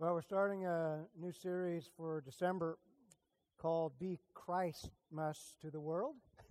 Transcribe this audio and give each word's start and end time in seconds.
Well, 0.00 0.14
we're 0.14 0.22
starting 0.22 0.66
a 0.66 1.04
new 1.16 1.30
series 1.30 1.88
for 1.96 2.20
December 2.20 2.78
called 3.58 3.92
Be 4.00 4.18
Christmas 4.34 5.54
to 5.60 5.70
the 5.70 5.80
World. 5.80 6.16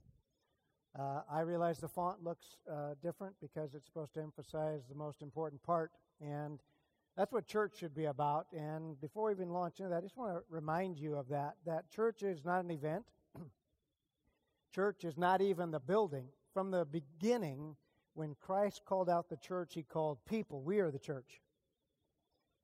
Uh, 0.95 1.23
I 1.27 1.39
realize 1.39 1.79
the 1.79 1.87
font 1.87 2.23
looks 2.23 2.55
uh, 2.71 2.93
different 3.01 3.33
because 3.41 3.73
it's 3.73 3.87
supposed 3.87 4.13
to 4.13 4.21
emphasize 4.21 4.81
the 4.87 4.93
most 4.93 5.23
important 5.23 5.63
part, 5.63 5.89
and 6.21 6.59
that's 7.17 7.31
what 7.31 7.47
church 7.47 7.79
should 7.79 7.95
be 7.95 8.05
about. 8.05 8.45
And 8.53 9.01
before 9.01 9.25
we 9.25 9.31
even 9.31 9.49
launch 9.49 9.79
into 9.79 9.89
that, 9.89 9.97
I 9.97 10.01
just 10.01 10.17
want 10.17 10.35
to 10.35 10.43
remind 10.51 10.99
you 10.99 11.15
of 11.15 11.29
that 11.29 11.55
that 11.65 11.89
church 11.89 12.21
is 12.21 12.45
not 12.45 12.63
an 12.63 12.69
event, 12.69 13.05
church 14.75 15.03
is 15.03 15.17
not 15.17 15.41
even 15.41 15.71
the 15.71 15.79
building. 15.79 16.27
From 16.53 16.69
the 16.69 16.85
beginning, 16.85 17.75
when 18.13 18.35
Christ 18.39 18.83
called 18.85 19.09
out 19.09 19.29
the 19.29 19.37
church, 19.37 19.73
he 19.73 19.81
called 19.81 20.19
people. 20.29 20.61
We 20.61 20.79
are 20.79 20.91
the 20.91 20.99
church. 20.99 21.41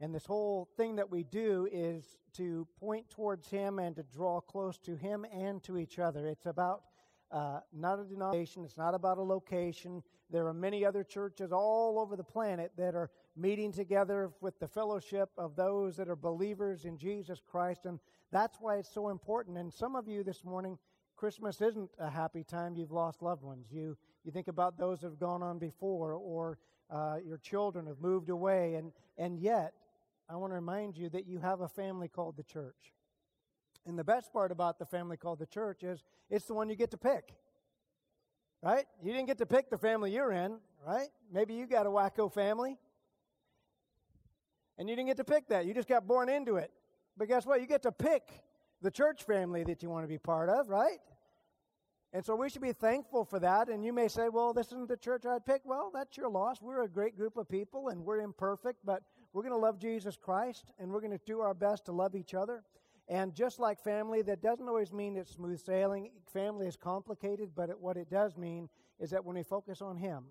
And 0.02 0.16
this 0.16 0.25
whole 0.25 0.70
thing 0.77 0.95
that 0.95 1.09
we 1.09 1.23
do 1.23 1.68
is 1.71 2.17
to 2.34 2.67
point 2.80 3.09
towards 3.09 3.49
Him 3.49 3.80
and 3.80 3.95
to 3.98 4.03
draw 4.03 4.40
close 4.40 4.77
to 4.80 4.95
Him 4.95 5.26
and 5.34 5.62
to 5.63 5.77
each 5.77 5.99
other. 5.99 6.27
It's 6.27 6.45
about 6.45 6.84
uh, 7.31 7.59
not 7.73 7.99
a 7.99 8.04
denomination, 8.04 8.63
it's 8.63 8.77
not 8.77 8.95
about 8.95 9.17
a 9.17 9.23
location. 9.23 10.02
There 10.31 10.48
are 10.48 10.54
many 10.54 10.85
other 10.85 11.04
churches 11.04 11.52
all 11.52 11.99
over 11.99 12.16
the 12.16 12.23
planet 12.23 12.71
that 12.77 12.95
are 12.95 13.09
meeting 13.35 13.71
together 13.71 14.31
with 14.41 14.59
the 14.59 14.67
fellowship 14.67 15.30
of 15.38 15.55
those 15.55 15.98
that 15.98 16.07
are 16.07 16.16
believers 16.16 16.85
in 16.85 16.98
Jesus 16.98 17.41
Christ. 17.45 17.85
And 17.85 17.99
that's 18.31 18.57
why 18.59 18.77
it's 18.77 18.93
so 18.93 19.09
important. 19.09 19.57
And 19.57 19.73
some 19.73 19.95
of 19.95 20.07
you 20.07 20.23
this 20.23 20.43
morning, 20.43 20.77
Christmas 21.16 21.62
isn't 21.62 21.90
a 21.99 22.09
happy 22.09 22.43
time. 22.43 22.76
You've 22.76 22.91
lost 22.91 23.21
loved 23.21 23.43
ones. 23.43 23.68
You, 23.71 23.98
you 24.23 24.31
think 24.31 24.48
about 24.48 24.77
those 24.77 25.02
that 25.02 25.07
have 25.07 25.20
gone 25.20 25.43
on 25.43 25.57
before, 25.57 26.13
or 26.13 26.57
uh, 26.90 27.18
your 27.26 27.38
children 27.38 27.88
have 27.88 27.99
moved 27.99 28.29
away. 28.29 28.76
And, 28.76 28.91
and 29.18 29.40
yet, 29.40 29.73
I 30.30 30.36
want 30.36 30.52
to 30.52 30.56
remind 30.56 30.96
you 30.96 31.10
that 31.10 31.26
you 31.26 31.40
have 31.40 31.62
a 31.62 31.68
family 31.68 32.08
called 32.08 32.38
the 32.38 32.44
church. 32.44 32.94
And 33.86 33.98
the 33.98 34.04
best 34.04 34.32
part 34.32 34.52
about 34.52 34.77
the 34.77 34.86
family 34.86 35.18
called 35.18 35.40
the 35.40 35.48
church 35.48 35.84
is 35.84 36.04
it's 36.30 36.46
the 36.46 36.54
one 36.54 36.70
you 36.70 36.76
get 36.76 36.91
to 36.91 36.98
pick. 36.98 37.34
Right? 38.62 38.86
You 39.02 39.12
didn't 39.12 39.27
get 39.27 39.40
to 39.40 39.46
pick 39.46 39.70
the 39.70 39.77
family 39.77 40.12
you're 40.12 40.32
in, 40.32 40.58
right? 40.86 41.08
Maybe 41.32 41.55
you 41.55 41.66
got 41.66 41.88
a 41.88 41.90
wacko 41.90 42.32
family. 42.32 42.77
And 44.77 44.88
you 44.88 44.96
didn't 44.96 45.08
get 45.08 45.18
to 45.18 45.24
pick 45.24 45.48
that. 45.48 45.66
You 45.66 45.74
just 45.74 45.88
got 45.88 46.08
born 46.08 46.30
into 46.30 46.58
it. 46.58 46.71
But 47.18 47.27
guess 47.27 47.46
what? 47.46 47.62
You 47.62 47.68
get 47.68 47.82
to 47.84 47.91
pick 47.91 48.24
the 48.82 48.91
church 48.91 49.24
family 49.24 49.64
that 49.64 49.82
you 49.82 49.90
want 49.90 50.04
to 50.04 50.08
be 50.08 50.18
part 50.18 50.49
of, 50.49 50.70
right? 50.70 50.99
And 52.14 52.24
so 52.24 52.36
we 52.36 52.49
should 52.49 52.62
be 52.62 52.74
thankful 52.74 53.26
for 53.26 53.40
that. 53.40 53.70
And 53.70 53.84
you 53.84 53.93
may 53.93 54.08
say, 54.08 54.30
well, 54.30 54.54
this 54.54 54.68
isn't 54.68 54.88
the 54.88 54.98
church 54.98 55.26
I'd 55.26 55.46
pick. 55.46 55.62
Well, 55.66 55.91
that's 55.93 56.18
your 56.18 56.30
loss. 56.30 56.62
We're 56.62 56.84
a 56.84 56.88
great 56.88 57.18
group 57.18 57.38
of 57.38 57.49
people 57.49 57.90
and 57.90 58.04
we're 58.04 58.21
imperfect, 58.21 58.80
but 58.86 59.04
we're 59.34 59.44
going 59.44 59.54
to 59.54 59.58
love 59.58 59.80
Jesus 59.80 60.18
Christ 60.18 60.72
and 60.80 60.91
we're 60.91 61.02
going 61.02 61.12
to 61.12 61.22
do 61.26 61.41
our 61.41 61.54
best 61.54 61.85
to 61.85 61.91
love 61.91 62.16
each 62.16 62.34
other. 62.34 62.63
And 63.08 63.34
just 63.34 63.60
like 63.60 63.80
family, 63.80 64.22
that 64.24 64.41
doesn't 64.41 64.68
always 64.68 64.94
mean 64.94 65.18
it's 65.18 65.31
smooth 65.31 65.59
sailing. 65.59 66.12
Family 66.31 66.68
is 66.68 66.75
complicated, 66.75 67.52
but 67.56 67.69
it, 67.69 67.80
what 67.80 67.97
it 67.97 68.09
does 68.09 68.38
mean 68.38 68.69
is 69.00 69.09
that 69.12 69.25
when 69.25 69.36
we 69.36 69.44
focus 69.44 69.81
on 69.81 69.97
Him, 69.97 70.25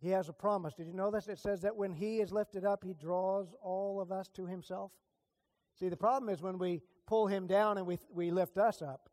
He 0.00 0.10
has 0.10 0.28
a 0.28 0.32
promise. 0.32 0.74
Did 0.74 0.86
you 0.86 0.92
know 0.92 1.10
this? 1.10 1.26
It 1.26 1.38
says 1.38 1.60
that 1.62 1.74
when 1.74 1.92
He 1.92 2.18
is 2.18 2.30
lifted 2.30 2.64
up, 2.64 2.84
He 2.84 2.94
draws 2.94 3.54
all 3.62 4.00
of 4.00 4.12
us 4.12 4.28
to 4.34 4.46
Himself. 4.46 4.92
See, 5.78 5.88
the 5.88 5.96
problem 5.96 6.32
is 6.32 6.40
when 6.40 6.58
we 6.58 6.82
pull 7.04 7.26
Him 7.26 7.48
down 7.48 7.78
and 7.78 7.86
we, 7.86 7.98
we 8.12 8.30
lift 8.30 8.56
us 8.56 8.80
up, 8.80 9.08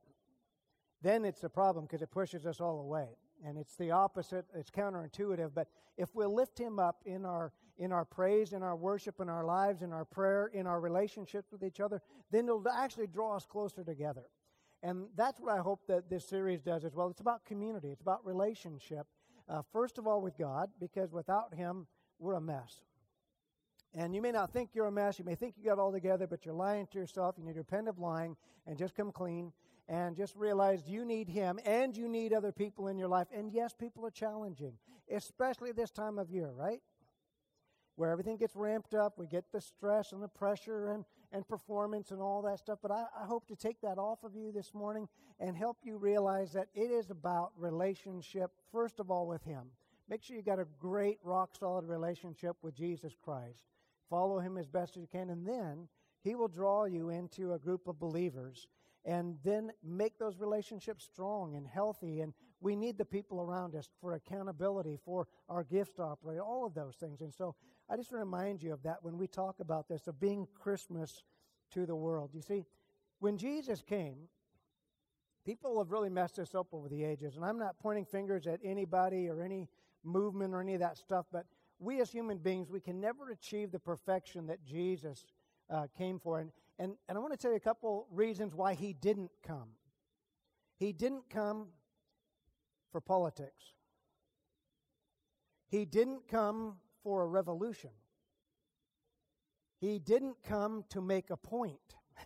then 1.02 1.26
it's 1.26 1.44
a 1.44 1.50
problem 1.50 1.86
because 1.86 2.04
it 2.04 2.12
pushes 2.12 2.46
us 2.46 2.62
all 2.62 2.82
away 2.82 3.18
and 3.44 3.58
it's 3.58 3.76
the 3.76 3.92
opposite 3.92 4.46
it's 4.54 4.70
counterintuitive 4.70 5.52
but 5.54 5.68
if 5.98 6.14
we 6.16 6.26
lift 6.26 6.60
him 6.60 6.80
up 6.80 7.02
in 7.06 7.26
our 7.26 7.52
in 7.82 7.92
our 7.92 8.06
praise 8.06 8.54
in 8.54 8.64
our 8.64 8.76
worship 8.76 9.20
in 9.20 9.28
our 9.28 9.44
lives 9.44 9.82
in 9.82 9.92
our 9.92 10.06
prayer 10.06 10.50
in 10.54 10.66
our 10.66 10.80
relationships 10.80 11.52
with 11.52 11.64
each 11.64 11.80
other 11.80 12.02
then 12.32 12.46
it'll 12.46 12.68
actually 12.70 13.08
draw 13.08 13.36
us 13.36 13.46
closer 13.46 13.84
together 13.84 14.24
and 14.84 15.08
that's 15.16 15.40
what 15.40 15.52
i 15.52 15.60
hope 15.60 15.82
that 15.88 16.10
this 16.10 16.26
series 16.26 16.62
does 16.62 16.86
as 16.86 16.96
well 16.96 17.10
it's 17.10 17.22
about 17.22 17.44
community 17.44 17.90
it's 17.90 18.02
about 18.02 18.26
relationship 18.26 19.08
uh, 19.50 19.62
first 19.74 19.98
of 19.98 20.08
all 20.08 20.22
with 20.22 20.38
god 20.38 20.70
because 20.80 21.12
without 21.12 21.54
him 21.54 21.88
we're 22.20 22.36
a 22.36 22.42
mess 22.42 22.84
and 23.94 24.16
you 24.16 24.22
may 24.22 24.32
not 24.32 24.54
think 24.54 24.70
you're 24.74 24.88
a 24.88 24.92
mess. 24.92 25.20
You 25.20 25.26
may 25.26 25.36
think 25.36 25.56
you 25.58 25.66
got 25.66 25.74
it 25.74 25.80
all 25.80 25.92
together, 25.92 26.26
but 26.26 26.46
you're 26.46 26.56
lying 26.56 26.88
to 26.88 26.98
yourself. 26.98 27.36
You 27.38 27.44
need 27.44 27.54
to 27.54 27.60
repent 27.60 27.90
of 27.90 28.00
lying 28.00 28.38
and 28.66 28.78
just 28.78 28.96
come 28.96 29.12
clean 29.12 29.52
and 29.90 30.16
just 30.16 30.36
realize 30.36 30.88
you 30.88 31.04
need 31.04 31.28
Him 31.28 31.60
and 31.66 31.96
you 31.96 32.08
need 32.08 32.32
other 32.32 32.54
people 32.54 32.88
in 32.88 32.98
your 32.98 33.10
life. 33.10 33.28
And 33.36 33.52
yes, 33.52 33.74
people 33.74 34.06
are 34.06 34.12
challenging, 34.12 34.74
especially 35.14 35.74
this 35.74 35.92
time 35.92 36.18
of 36.18 36.30
year, 36.30 36.52
right? 36.56 36.82
Where 37.96 38.10
everything 38.10 38.38
gets 38.38 38.56
ramped 38.56 38.94
up, 38.94 39.18
we 39.18 39.28
get 39.28 39.52
the 39.52 39.62
stress 39.62 40.12
and 40.12 40.24
the 40.24 40.28
pressure 40.28 40.88
and, 40.88 41.06
and 41.32 41.48
performance 41.48 42.12
and 42.12 42.22
all 42.22 42.42
that 42.44 42.60
stuff. 42.60 42.80
But 42.82 42.92
I, 42.92 43.06
I 43.22 43.26
hope 43.26 43.48
to 43.48 43.56
take 43.56 43.82
that 43.82 43.98
off 43.98 44.24
of 44.24 44.36
you 44.36 44.52
this 44.52 44.74
morning 44.74 45.08
and 45.40 45.56
help 45.56 45.78
you 45.84 45.98
realize 45.98 46.54
that 46.54 46.68
it 46.74 46.92
is 46.92 47.10
about 47.10 47.52
relationship, 47.58 48.52
first 48.72 49.00
of 49.00 49.12
all, 49.12 49.28
with 49.28 49.44
Him. 49.44 49.64
Make 50.10 50.24
sure 50.24 50.36
you 50.36 50.42
got 50.42 50.60
a 50.60 50.68
great, 50.80 51.20
rock 51.24 51.52
solid 51.58 51.86
relationship 51.86 52.56
with 52.62 52.76
Jesus 52.76 53.14
Christ. 53.22 53.66
Follow 54.10 54.40
Him 54.40 54.58
as 54.58 54.68
best 54.68 54.98
as 54.98 55.02
you 55.02 55.08
can, 55.12 55.30
and 55.30 55.48
then 55.48 55.88
He 56.24 56.36
will 56.36 56.48
draw 56.48 56.86
you 56.86 57.10
into 57.10 57.54
a 57.54 57.60
group 57.60 57.88
of 57.88 58.00
believers 58.00 58.68
and 59.06 59.38
then 59.44 59.72
make 59.84 60.18
those 60.20 60.38
relationships 60.40 61.06
strong 61.12 61.56
and 61.56 61.68
healthy. 61.68 62.22
And 62.22 62.34
we 62.60 62.76
need 62.76 62.98
the 62.98 63.06
people 63.06 63.42
around 63.42 63.76
us 63.76 63.90
for 64.00 64.14
accountability, 64.14 65.00
for 65.04 65.28
our 65.50 65.64
gifts 65.64 65.94
to 65.94 66.04
operate, 66.04 66.40
all 66.40 66.66
of 66.66 66.76
those 66.76 66.96
things. 66.96 67.22
And 67.22 67.34
so 67.34 67.56
I 67.92 67.98
just 67.98 68.10
want 68.10 68.22
to 68.22 68.26
remind 68.26 68.64
you 68.64 68.72
of 68.72 68.84
that 68.84 69.00
when 69.02 69.18
we 69.18 69.28
talk 69.28 69.60
about 69.60 69.90
this, 69.90 70.08
of 70.08 70.18
being 70.18 70.48
Christmas 70.58 71.24
to 71.74 71.86
the 71.86 71.96
world. 71.96 72.30
You 72.34 72.42
see, 72.42 72.64
when 73.20 73.38
Jesus 73.38 73.82
came, 73.82 74.30
people 75.46 75.78
have 75.78 75.92
really 75.92 76.10
messed 76.10 76.38
this 76.38 76.56
up 76.56 76.68
over 76.72 76.88
the 76.88 77.04
ages. 77.04 77.36
And 77.36 77.44
I'm 77.44 77.60
not 77.60 77.80
pointing 77.80 78.06
fingers 78.06 78.48
at 78.48 78.62
anybody 78.64 79.28
or 79.28 79.42
any 79.42 79.68
movement 80.06 80.54
or 80.54 80.62
any 80.62 80.74
of 80.74 80.80
that 80.80 80.98
stuff, 80.98 81.26
but 81.34 81.46
we 81.80 82.00
as 82.00 82.10
human 82.10 82.38
beings, 82.38 82.70
we 82.70 82.80
can 82.80 83.02
never 83.02 83.32
achieve 83.32 83.74
the 83.74 83.80
perfection 83.80 84.48
that 84.48 84.64
Jesus 84.64 85.26
uh, 85.70 85.88
came 85.98 86.18
for. 86.18 86.40
And, 86.40 86.52
and, 86.80 86.94
and 87.10 87.18
I 87.18 87.22
want 87.22 87.34
to 87.34 87.38
tell 87.38 87.52
you 87.52 87.58
a 87.58 87.60
couple 87.60 88.08
reasons 88.10 88.56
why 88.56 88.74
he 88.74 88.94
didn't 88.94 89.32
come. 89.46 89.72
He 90.78 90.94
didn't 90.94 91.30
come 91.30 91.68
for 92.90 93.02
politics, 93.02 93.74
he 95.68 95.84
didn't 95.84 96.30
come 96.30 96.76
for 97.04 97.24
a 97.24 97.28
revolution, 97.28 97.92
he 99.80 100.00
didn't 100.00 100.38
come 100.44 100.84
to 100.90 101.02
make 101.02 101.30
a 101.30 101.38
point. 101.38 101.80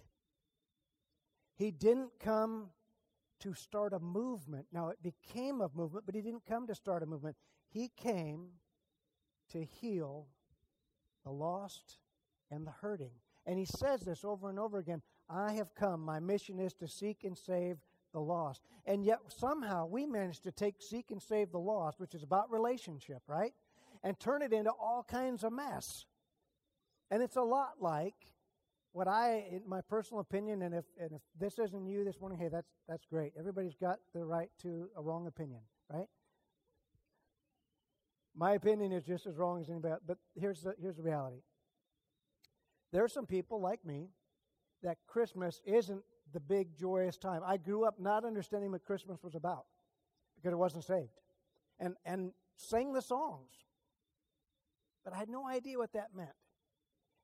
He 1.57 1.71
didn't 1.71 2.19
come 2.19 2.71
to 3.39 3.53
start 3.53 3.93
a 3.93 3.99
movement. 3.99 4.65
Now, 4.73 4.89
it 4.89 5.01
became 5.01 5.61
a 5.61 5.69
movement, 5.73 6.05
but 6.05 6.13
he 6.13 6.21
didn't 6.21 6.45
come 6.45 6.67
to 6.67 6.75
start 6.75 7.01
a 7.01 7.05
movement. 7.05 7.37
He 7.69 7.91
came 7.95 8.47
to 9.51 9.63
heal 9.63 10.27
the 11.23 11.31
lost 11.31 11.97
and 12.51 12.67
the 12.67 12.71
hurting. 12.71 13.11
And 13.45 13.57
he 13.57 13.65
says 13.65 14.01
this 14.01 14.25
over 14.25 14.49
and 14.49 14.59
over 14.59 14.79
again 14.79 15.01
I 15.29 15.53
have 15.53 15.73
come. 15.75 16.01
My 16.01 16.19
mission 16.19 16.59
is 16.59 16.73
to 16.73 16.87
seek 16.87 17.23
and 17.23 17.37
save 17.37 17.77
the 18.13 18.19
lost. 18.19 18.61
And 18.85 19.03
yet, 19.03 19.19
somehow, 19.27 19.87
we 19.87 20.05
manage 20.05 20.39
to 20.41 20.51
take 20.51 20.75
seek 20.79 21.11
and 21.11 21.21
save 21.21 21.51
the 21.51 21.59
lost, 21.59 21.99
which 21.99 22.15
is 22.15 22.23
about 22.23 22.51
relationship, 22.51 23.21
right? 23.27 23.53
And 24.05 24.17
turn 24.19 24.41
it 24.41 24.53
into 24.53 24.69
all 24.69 25.03
kinds 25.09 25.43
of 25.43 25.51
mess. 25.51 26.05
And 27.09 27.21
it's 27.21 27.35
a 27.35 27.41
lot 27.41 27.81
like 27.81 28.13
what 28.93 29.07
I, 29.07 29.45
in 29.51 29.63
my 29.67 29.81
personal 29.81 30.21
opinion, 30.21 30.61
and 30.61 30.73
if, 30.73 30.85
and 30.97 31.11
if 31.11 31.21
this 31.37 31.59
isn't 31.59 31.85
you 31.85 32.05
this 32.05 32.21
morning, 32.21 32.37
hey, 32.39 32.49
that's, 32.49 32.69
that's 32.87 33.05
great. 33.05 33.33
Everybody's 33.37 33.75
got 33.75 33.97
the 34.13 34.23
right 34.23 34.49
to 34.61 34.89
a 34.95 35.01
wrong 35.01 35.27
opinion, 35.27 35.59
right? 35.91 36.07
My 38.35 38.53
opinion 38.53 38.91
is 38.91 39.03
just 39.03 39.25
as 39.25 39.35
wrong 39.35 39.59
as 39.59 39.69
anybody 39.69 39.93
else, 39.93 40.03
but 40.05 40.17
here's 40.39 40.61
the, 40.61 40.75
here's 40.79 40.97
the 40.97 41.03
reality 41.03 41.41
there 42.93 43.03
are 43.03 43.09
some 43.09 43.25
people 43.25 43.59
like 43.59 43.83
me 43.83 44.07
that 44.81 44.97
Christmas 45.07 45.59
isn't 45.65 46.01
the 46.31 46.39
big 46.39 46.77
joyous 46.77 47.17
time. 47.17 47.41
I 47.45 47.57
grew 47.57 47.83
up 47.83 47.99
not 47.99 48.23
understanding 48.23 48.71
what 48.71 48.85
Christmas 48.85 49.21
was 49.21 49.35
about 49.35 49.65
because 50.35 50.53
I 50.53 50.55
wasn't 50.55 50.85
saved. 50.85 51.19
And 51.79 51.95
and 52.05 52.31
sang 52.55 52.93
the 52.93 53.01
songs. 53.01 53.49
But 55.05 55.13
I 55.13 55.17
had 55.17 55.29
no 55.29 55.47
idea 55.47 55.77
what 55.77 55.93
that 55.93 56.09
meant. 56.15 56.33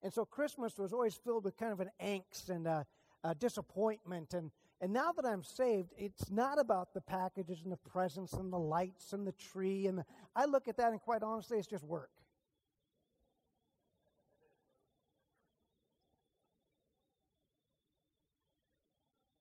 And 0.04 0.13
so 0.13 0.24
Christmas 0.24 0.78
was 0.78 0.94
always 0.94 1.16
filled 1.16 1.44
with 1.44 1.57
kind 1.57 1.74
of 1.74 1.80
an 1.80 1.89
angst 2.01 2.50
and 2.50 2.68
a, 2.68 2.86
a 3.24 3.36
disappointment. 3.36 4.33
And, 4.33 4.51
and 4.80 4.94
now 4.94 5.12
that 5.12 5.25
I'm 5.25 5.44
saved, 5.44 5.92
it's 5.98 6.30
not 6.30 6.60
about 6.60 6.94
the 6.94 7.01
packages 7.01 7.62
and 7.63 7.72
the 7.72 7.78
presents 7.78 8.33
and 8.33 8.54
the 8.54 8.60
lights 8.60 9.13
and 9.13 9.25
the 9.25 9.33
tree. 9.33 9.88
And 9.88 9.98
the, 9.98 10.06
I 10.36 10.45
look 10.45 10.68
at 10.68 10.78
that 10.78 10.92
and 10.92 11.01
quite 11.01 11.24
honestly, 11.24 11.57
it's 11.57 11.68
just 11.68 11.83
work. 11.83 12.12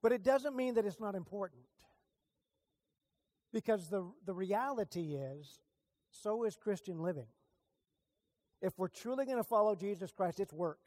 But 0.03 0.13
it 0.13 0.23
doesn't 0.23 0.57
mean 0.57 0.75
that 0.75 0.87
it's 0.87 1.01
not 1.01 1.15
important. 1.15 1.63
Because 3.53 3.91
the, 3.91 4.11
the 4.25 4.33
reality 4.33 5.15
is, 5.15 5.61
so 6.11 6.45
is 6.45 6.57
Christian 6.57 7.03
living. 7.03 7.27
If 8.63 8.79
we're 8.79 8.89
truly 8.89 9.25
going 9.25 9.39
to 9.39 9.45
follow 9.45 9.75
Jesus 9.75 10.11
Christ, 10.13 10.41
it's 10.41 10.53
work. 10.53 10.81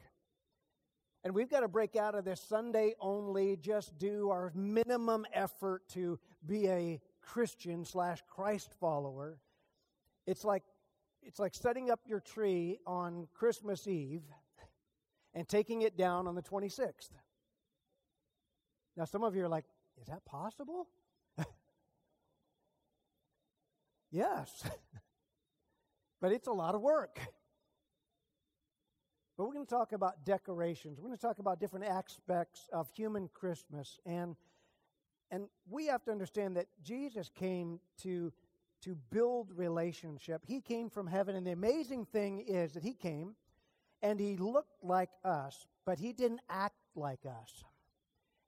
And 1.23 1.33
we've 1.33 1.49
got 1.49 1.61
to 1.61 1.67
break 1.67 1.95
out 1.95 2.15
of 2.15 2.25
this 2.25 2.41
Sunday 2.41 2.95
only, 2.99 3.55
just 3.55 3.97
do 3.97 4.29
our 4.29 4.51
minimum 4.53 5.25
effort 5.33 5.87
to 5.93 6.19
be 6.45 6.67
a 6.67 6.99
Christian 7.21 7.85
slash 7.85 8.21
Christ 8.27 8.73
follower. 8.79 9.37
It's 10.27 10.43
like 10.43 10.63
it's 11.25 11.39
like 11.39 11.55
setting 11.55 11.89
up 11.89 12.01
your 12.05 12.19
tree 12.19 12.79
on 12.85 13.27
Christmas 13.33 13.87
Eve 13.87 14.23
and 15.33 15.47
taking 15.47 15.81
it 15.83 15.97
down 15.97 16.27
on 16.27 16.35
the 16.35 16.41
26th. 16.41 17.09
Now, 18.97 19.05
some 19.05 19.23
of 19.23 19.35
you 19.35 19.45
are 19.45 19.49
like, 19.49 19.65
is 20.01 20.07
that 20.07 20.25
possible? 20.25 20.87
yes. 24.11 24.63
but 26.21 26.33
it's 26.33 26.47
a 26.47 26.51
lot 26.51 26.75
of 26.75 26.81
work. 26.81 27.19
But 29.43 29.49
we're 29.49 29.55
going 29.55 29.65
to 29.65 29.75
talk 29.75 29.91
about 29.91 30.23
decorations. 30.23 31.01
We're 31.01 31.07
going 31.09 31.17
to 31.17 31.21
talk 31.21 31.39
about 31.39 31.59
different 31.59 31.85
aspects 31.85 32.69
of 32.71 32.89
human 32.91 33.27
Christmas. 33.33 33.99
And, 34.05 34.37
and 35.31 35.49
we 35.69 35.87
have 35.87 36.01
to 36.05 36.11
understand 36.11 36.55
that 36.55 36.67
Jesus 36.81 37.29
came 37.37 37.81
to, 38.03 38.31
to 38.83 38.95
build 39.11 39.51
relationship. 39.53 40.43
He 40.47 40.61
came 40.61 40.89
from 40.89 41.07
heaven. 41.07 41.35
And 41.35 41.45
the 41.45 41.51
amazing 41.51 42.05
thing 42.05 42.39
is 42.47 42.71
that 42.71 42.83
he 42.83 42.93
came 42.93 43.35
and 44.01 44.17
he 44.17 44.37
looked 44.37 44.81
like 44.81 45.09
us, 45.25 45.67
but 45.85 45.99
he 45.99 46.13
didn't 46.13 46.39
act 46.49 46.77
like 46.95 47.25
us. 47.25 47.65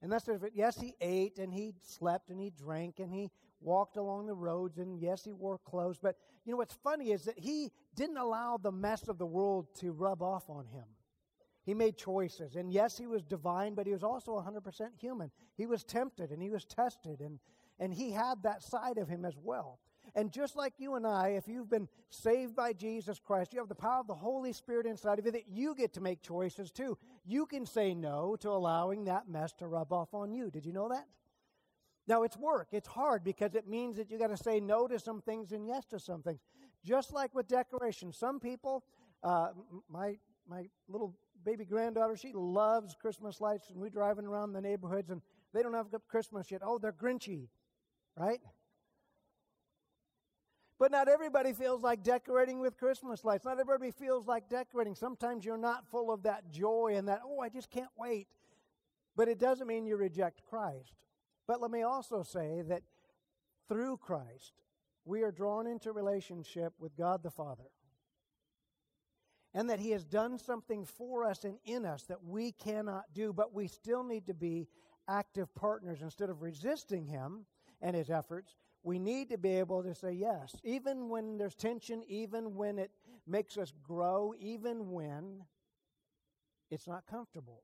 And 0.02 0.10
that's 0.10 0.24
different. 0.24 0.56
Yes, 0.56 0.80
he 0.80 0.96
ate 1.02 1.40
and 1.40 1.54
he 1.54 1.74
slept 1.82 2.30
and 2.30 2.40
he 2.40 2.52
drank 2.52 3.00
and 3.00 3.12
he 3.12 3.32
walked 3.62 3.98
along 3.98 4.28
the 4.28 4.34
roads 4.34 4.78
and 4.78 5.00
yes, 5.00 5.24
he 5.24 5.34
wore 5.34 5.58
clothes. 5.58 5.98
But 6.02 6.18
you 6.46 6.52
know 6.52 6.58
what's 6.58 6.76
funny 6.84 7.12
is 7.12 7.24
that 7.26 7.40
he 7.40 7.72
didn't 7.96 8.18
allow 8.18 8.58
the 8.58 8.72
mess 8.72 9.08
of 9.08 9.18
the 9.18 9.26
world 9.26 9.68
to 9.80 9.92
rub 9.92 10.22
off 10.22 10.50
on 10.50 10.66
him. 10.66 10.86
He 11.66 11.74
made 11.74 11.98
choices. 11.98 12.56
And 12.56 12.72
yes, 12.72 12.98
he 12.98 13.08
was 13.08 13.24
divine, 13.24 13.74
but 13.74 13.88
he 13.88 13.94
was 13.94 14.04
also 14.04 14.34
100% 14.34 14.90
human. 15.00 15.32
He 15.58 15.66
was 15.66 15.84
tempted 15.84 16.30
and 16.30 16.42
he 16.42 16.52
was 16.52 16.64
tested, 16.64 17.22
and, 17.22 17.40
and 17.80 17.92
he 17.92 18.12
had 18.12 18.44
that 18.44 18.62
side 18.62 19.00
of 19.00 19.08
him 19.08 19.26
as 19.26 19.36
well. 19.42 19.80
And 20.14 20.32
just 20.32 20.56
like 20.56 20.74
you 20.78 20.96
and 20.96 21.08
I, 21.08 21.30
if 21.30 21.48
you've 21.48 21.70
been 21.70 21.90
saved 22.10 22.56
by 22.56 22.74
Jesus 22.74 23.20
Christ, 23.20 23.52
you 23.52 23.60
have 23.60 23.68
the 23.68 23.76
power 23.76 24.00
of 24.00 24.08
the 24.08 24.14
Holy 24.14 24.54
Spirit 24.54 24.86
inside 24.86 25.18
of 25.18 25.26
you 25.26 25.32
that 25.32 25.50
you 25.50 25.74
get 25.74 25.94
to 25.94 26.02
make 26.02 26.22
choices 26.22 26.70
too. 26.72 26.98
You 27.26 27.48
can 27.48 27.66
say 27.66 27.96
no 27.96 28.36
to 28.42 28.50
allowing 28.50 29.06
that 29.06 29.28
mess 29.28 29.52
to 29.54 29.68
rub 29.68 29.92
off 29.92 30.14
on 30.14 30.32
you. 30.32 30.52
Did 30.52 30.66
you 30.66 30.72
know 30.72 30.88
that? 30.90 31.08
Now, 32.08 32.24
it's 32.24 32.38
work. 32.38 32.68
It's 32.72 32.88
hard 32.88 33.24
because 33.24 33.56
it 33.56 33.68
means 33.68 33.98
that 33.98 34.12
you 34.12 34.20
got 34.20 34.28
to 34.28 34.38
say 34.38 34.60
no 34.60 34.88
to 34.88 35.00
some 35.00 35.22
things 35.22 35.52
and 35.52 35.68
yes 35.68 35.86
to 35.86 36.00
some 36.00 36.22
things. 36.22 36.40
Just 36.84 37.14
like 37.14 37.34
with 37.34 37.48
decoration, 37.48 38.12
some 38.14 38.40
people, 38.40 38.84
uh, 39.24 39.50
my 39.90 40.18
my 40.48 40.70
little 40.88 41.16
baby 41.44 41.66
granddaughter, 41.66 42.16
she 42.16 42.32
loves 42.34 42.96
Christmas 43.00 43.42
lights, 43.42 43.70
and 43.70 43.80
we're 43.80 43.90
driving 43.90 44.26
around 44.26 44.54
the 44.54 44.62
neighborhoods, 44.62 45.10
and 45.10 45.22
they 45.54 45.64
don't 45.64 45.74
have 45.74 45.88
Christmas 46.08 46.52
yet. 46.52 46.62
Oh, 46.64 46.78
they're 46.78 46.94
Grinchy, 46.94 47.48
right? 48.16 48.40
But 50.78 50.92
not 50.92 51.08
everybody 51.08 51.54
feels 51.54 51.82
like 51.82 52.04
decorating 52.04 52.60
with 52.60 52.78
Christmas 52.78 53.24
lights. 53.24 53.46
Not 53.46 53.60
everybody 53.60 53.92
feels 53.92 54.28
like 54.28 54.50
decorating. 54.50 54.94
Sometimes 54.94 55.46
you're 55.46 55.58
not 55.58 55.88
full 55.88 56.12
of 56.12 56.24
that 56.24 56.52
joy 56.52 56.94
and 56.96 57.08
that, 57.08 57.22
oh, 57.26 57.40
I 57.40 57.50
just 57.50 57.70
can't 57.70 57.90
wait. 57.98 58.28
But 59.16 59.30
it 59.30 59.40
doesn't 59.40 59.68
mean 59.68 59.86
you 59.86 59.96
reject 59.96 60.42
Christ. 60.50 60.94
But 61.48 61.62
let 61.62 61.72
me 61.72 61.84
also 61.84 62.24
say 62.24 62.62
that 62.68 62.84
through 63.68 63.98
Christ, 63.98 64.54
we 65.06 65.22
are 65.22 65.32
drawn 65.32 65.68
into 65.68 65.92
relationship 65.92 66.74
with 66.80 66.98
God 66.98 67.24
the 67.24 67.32
Father. 67.32 67.70
And 69.54 69.70
that 69.70 69.80
He 69.80 69.92
has 69.92 70.04
done 70.04 70.38
something 70.38 70.86
for 70.86 71.24
us 71.24 71.44
and 71.46 71.58
in 71.66 71.86
us 71.86 72.04
that 72.04 72.24
we 72.24 72.52
cannot 72.52 73.06
do, 73.14 73.32
but 73.32 73.54
we 73.54 73.68
still 73.68 74.04
need 74.04 74.28
to 74.28 74.34
be 74.34 74.68
active 75.08 75.54
partners 75.56 76.02
instead 76.02 76.30
of 76.30 76.42
resisting 76.42 77.06
Him 77.06 77.46
and 77.82 77.96
His 77.96 78.10
efforts 78.10 78.56
we 78.86 79.00
need 79.00 79.30
to 79.30 79.38
be 79.38 79.50
able 79.54 79.82
to 79.82 79.96
say 79.96 80.12
yes, 80.12 80.56
even 80.64 81.10
when 81.10 81.40
there's 81.40 81.56
tension, 81.56 82.04
even 82.08 82.54
when 82.54 82.78
it 82.78 82.92
makes 83.26 83.58
us 83.58 83.74
grow, 83.82 84.36
even 84.40 84.92
when 84.92 85.44
it's 86.70 86.88
not 86.88 87.08
comfortable. 87.08 87.64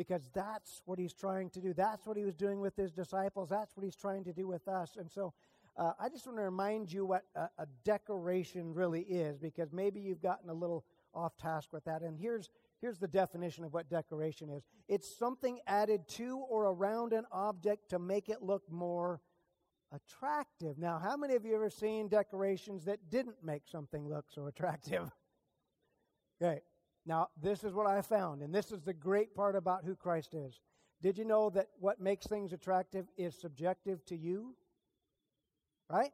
Because 0.00 0.30
that's 0.32 0.80
what 0.86 0.98
he's 0.98 1.12
trying 1.12 1.50
to 1.50 1.60
do. 1.60 1.74
That's 1.74 2.06
what 2.06 2.16
he 2.16 2.24
was 2.24 2.34
doing 2.34 2.58
with 2.58 2.74
his 2.74 2.90
disciples. 2.90 3.50
That's 3.50 3.76
what 3.76 3.84
he's 3.84 3.96
trying 3.96 4.24
to 4.24 4.32
do 4.32 4.46
with 4.46 4.66
us. 4.66 4.96
And 4.98 5.10
so 5.10 5.34
uh, 5.76 5.92
I 6.00 6.08
just 6.08 6.24
want 6.24 6.38
to 6.38 6.42
remind 6.42 6.90
you 6.90 7.04
what 7.04 7.24
a, 7.36 7.50
a 7.58 7.66
decoration 7.84 8.72
really 8.72 9.02
is, 9.02 9.38
because 9.38 9.74
maybe 9.74 10.00
you've 10.00 10.22
gotten 10.22 10.48
a 10.48 10.54
little 10.54 10.86
off 11.12 11.36
task 11.36 11.74
with 11.74 11.84
that. 11.84 12.00
And 12.00 12.18
here's, 12.18 12.48
here's 12.80 12.98
the 12.98 13.08
definition 13.08 13.62
of 13.62 13.74
what 13.74 13.90
decoration 13.90 14.48
is 14.48 14.62
it's 14.88 15.14
something 15.18 15.58
added 15.66 16.08
to 16.16 16.38
or 16.48 16.68
around 16.68 17.12
an 17.12 17.26
object 17.30 17.90
to 17.90 17.98
make 17.98 18.30
it 18.30 18.40
look 18.40 18.62
more 18.72 19.20
attractive. 19.92 20.78
Now, 20.78 20.98
how 20.98 21.18
many 21.18 21.34
of 21.34 21.44
you 21.44 21.54
ever 21.56 21.68
seen 21.68 22.08
decorations 22.08 22.86
that 22.86 23.10
didn't 23.10 23.44
make 23.44 23.64
something 23.70 24.08
look 24.08 24.24
so 24.30 24.46
attractive? 24.46 25.10
okay. 26.42 26.62
Now, 27.06 27.28
this 27.40 27.64
is 27.64 27.72
what 27.72 27.86
I 27.86 28.02
found, 28.02 28.42
and 28.42 28.54
this 28.54 28.72
is 28.72 28.82
the 28.82 28.92
great 28.92 29.34
part 29.34 29.56
about 29.56 29.84
who 29.84 29.96
Christ 29.96 30.34
is. 30.34 30.60
Did 31.02 31.16
you 31.16 31.24
know 31.24 31.50
that 31.50 31.68
what 31.78 32.00
makes 32.00 32.26
things 32.26 32.52
attractive 32.52 33.06
is 33.16 33.34
subjective 33.34 34.04
to 34.06 34.16
you? 34.16 34.54
Right? 35.88 36.10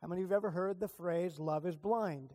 How 0.00 0.08
many 0.08 0.22
of 0.22 0.28
you 0.28 0.34
have 0.34 0.44
ever 0.44 0.50
heard 0.50 0.78
the 0.78 0.88
phrase, 0.88 1.38
love 1.38 1.66
is 1.66 1.76
blind? 1.76 2.32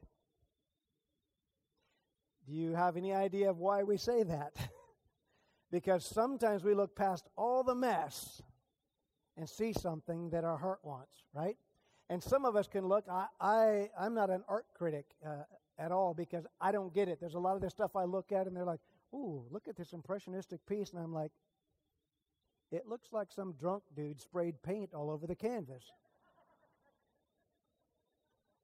Do 2.45 2.53
you 2.53 2.73
have 2.73 2.95
any 2.97 3.13
idea 3.13 3.49
of 3.49 3.57
why 3.57 3.83
we 3.83 3.97
say 3.97 4.23
that? 4.23 4.55
because 5.71 6.05
sometimes 6.05 6.63
we 6.63 6.75
look 6.75 6.95
past 6.95 7.27
all 7.35 7.63
the 7.63 7.73
mess 7.73 8.41
and 9.37 9.49
see 9.49 9.73
something 9.73 10.29
that 10.29 10.43
our 10.43 10.57
heart 10.57 10.79
wants, 10.83 11.23
right? 11.33 11.57
And 12.09 12.21
some 12.21 12.45
of 12.45 12.55
us 12.55 12.67
can 12.67 12.87
look, 12.87 13.05
I, 13.09 13.27
I, 13.41 13.89
I'm 13.99 14.13
not 14.13 14.29
an 14.29 14.43
art 14.47 14.65
critic 14.77 15.05
uh, 15.25 15.43
at 15.77 15.91
all 15.91 16.13
because 16.13 16.45
I 16.59 16.71
don't 16.71 16.93
get 16.93 17.07
it. 17.07 17.19
There's 17.19 17.35
a 17.35 17.39
lot 17.39 17.55
of 17.55 17.61
this 17.61 17.71
stuff 17.71 17.95
I 17.95 18.05
look 18.05 18.31
at 18.31 18.47
and 18.47 18.55
they're 18.55 18.65
like, 18.65 18.79
ooh, 19.13 19.45
look 19.51 19.67
at 19.67 19.75
this 19.75 19.93
impressionistic 19.93 20.65
piece. 20.65 20.91
And 20.91 21.01
I'm 21.01 21.13
like, 21.13 21.31
it 22.71 22.87
looks 22.87 23.09
like 23.11 23.31
some 23.31 23.53
drunk 23.53 23.83
dude 23.95 24.19
sprayed 24.19 24.61
paint 24.63 24.93
all 24.93 25.09
over 25.09 25.27
the 25.27 25.35
canvas. 25.35 25.83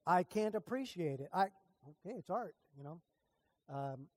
I 0.06 0.24
can't 0.24 0.56
appreciate 0.56 1.19
it. 1.19 1.30
I, 1.34 1.44
okay, 1.44 2.18
it's 2.18 2.30
art, 2.30 2.56
you 2.78 2.84
know. 2.84 3.02
Um, 3.69 4.07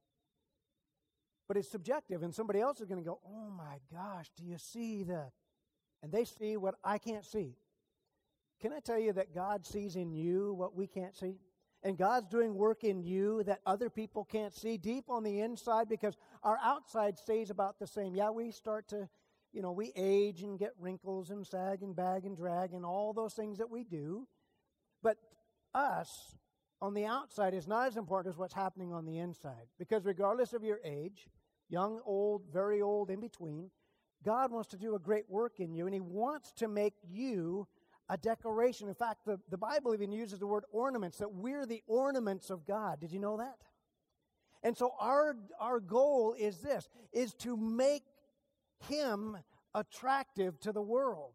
but 1.47 1.59
it's 1.59 1.69
subjective, 1.69 2.23
and 2.23 2.35
somebody 2.35 2.59
else 2.59 2.81
is 2.81 2.87
going 2.87 3.03
to 3.03 3.05
go, 3.05 3.21
oh 3.27 3.51
my 3.51 3.79
gosh, 3.93 4.31
do 4.35 4.45
you 4.45 4.57
see 4.57 5.03
the 5.03 5.31
and 6.05 6.13
they 6.13 6.27
see 6.27 6.59
what 6.59 6.75
I 6.85 6.99
can't 6.99 7.25
see. 7.25 7.57
Can 8.61 8.75
I 8.75 8.81
tell 8.81 8.99
you 8.99 9.15
that 9.15 9.35
God 9.35 9.65
sees 9.65 9.97
in 9.97 10.13
you 10.13 10.53
what 10.53 10.77
we 10.77 10.87
can't 10.87 11.17
see? 11.17 11.39
And 11.85 11.99
God's 11.99 12.29
doing 12.29 12.55
work 12.55 12.83
in 12.83 13.03
you 13.03 13.43
that 13.45 13.61
other 13.67 13.91
people 13.91 14.25
can't 14.25 14.55
see 14.55 14.79
deep 14.79 15.11
on 15.11 15.23
the 15.23 15.41
inside 15.41 15.87
because 15.87 16.17
our 16.43 16.59
outside 16.63 17.19
stays 17.19 17.51
about 17.51 17.79
the 17.79 17.87
same. 17.87 18.17
Yeah, 18.17 18.31
we 18.31 18.51
start 18.53 18.89
to, 18.89 19.07
you 19.53 19.61
know, 19.61 19.71
we 19.71 19.93
age 19.95 20.43
and 20.43 20.59
get 20.59 20.73
wrinkles 20.79 21.29
and 21.29 21.47
sag 21.47 21.83
and 21.83 21.95
bag 21.95 22.25
and 22.25 22.37
drag 22.37 22.73
and 22.73 22.87
all 22.87 23.13
those 23.13 23.35
things 23.35 23.59
that 23.59 23.69
we 23.69 23.85
do. 23.85 24.27
But 25.03 25.19
us 25.75 26.35
on 26.81 26.95
the 26.95 27.05
outside 27.05 27.53
is 27.53 27.69
not 27.69 27.87
as 27.87 27.99
important 27.99 28.35
as 28.35 28.39
what's 28.39 28.55
happening 28.55 28.95
on 28.95 29.05
the 29.05 29.19
inside. 29.19 29.69
Because 29.79 30.07
regardless 30.07 30.55
of 30.55 30.65
your 30.65 30.81
age, 30.85 31.29
young, 31.69 32.01
old, 32.07 32.45
very 32.51 32.81
old, 32.81 33.11
in 33.11 33.21
between, 33.21 33.71
God 34.25 34.51
wants 34.51 34.71
to 34.71 34.79
do 34.79 34.95
a 34.95 34.99
great 34.99 35.29
work 35.29 35.61
in 35.61 35.75
you, 35.75 35.85
and 35.85 35.93
He 35.93 36.01
wants 36.01 36.51
to 36.53 36.69
make 36.69 36.95
you 37.07 37.69
a 38.09 38.17
decoration. 38.17 38.89
In 38.89 38.95
fact, 38.95 39.25
the, 39.25 39.39
the 39.51 39.59
Bible 39.59 39.95
even 39.95 40.13
uses 40.13 40.39
the 40.39 40.47
word 40.47 40.65
ornaments, 40.71 41.19
that 41.19 41.33
we're 41.33 41.67
the 41.67 41.83
ornaments 41.87 42.51
of 42.51 42.67
God. 42.67 43.01
Did 43.01 43.13
you 43.13 43.19
know 43.19 43.39
that? 43.39 43.59
And 44.63 44.77
so 44.77 44.93
our, 44.99 45.37
our 45.61 45.81
goal 45.81 46.35
is 46.39 46.59
this, 46.59 46.89
is 47.13 47.35
to 47.35 47.57
make 47.57 48.05
Him 48.89 49.37
attractive 49.75 50.59
to 50.61 50.73
the 50.73 50.83
world. 50.83 51.35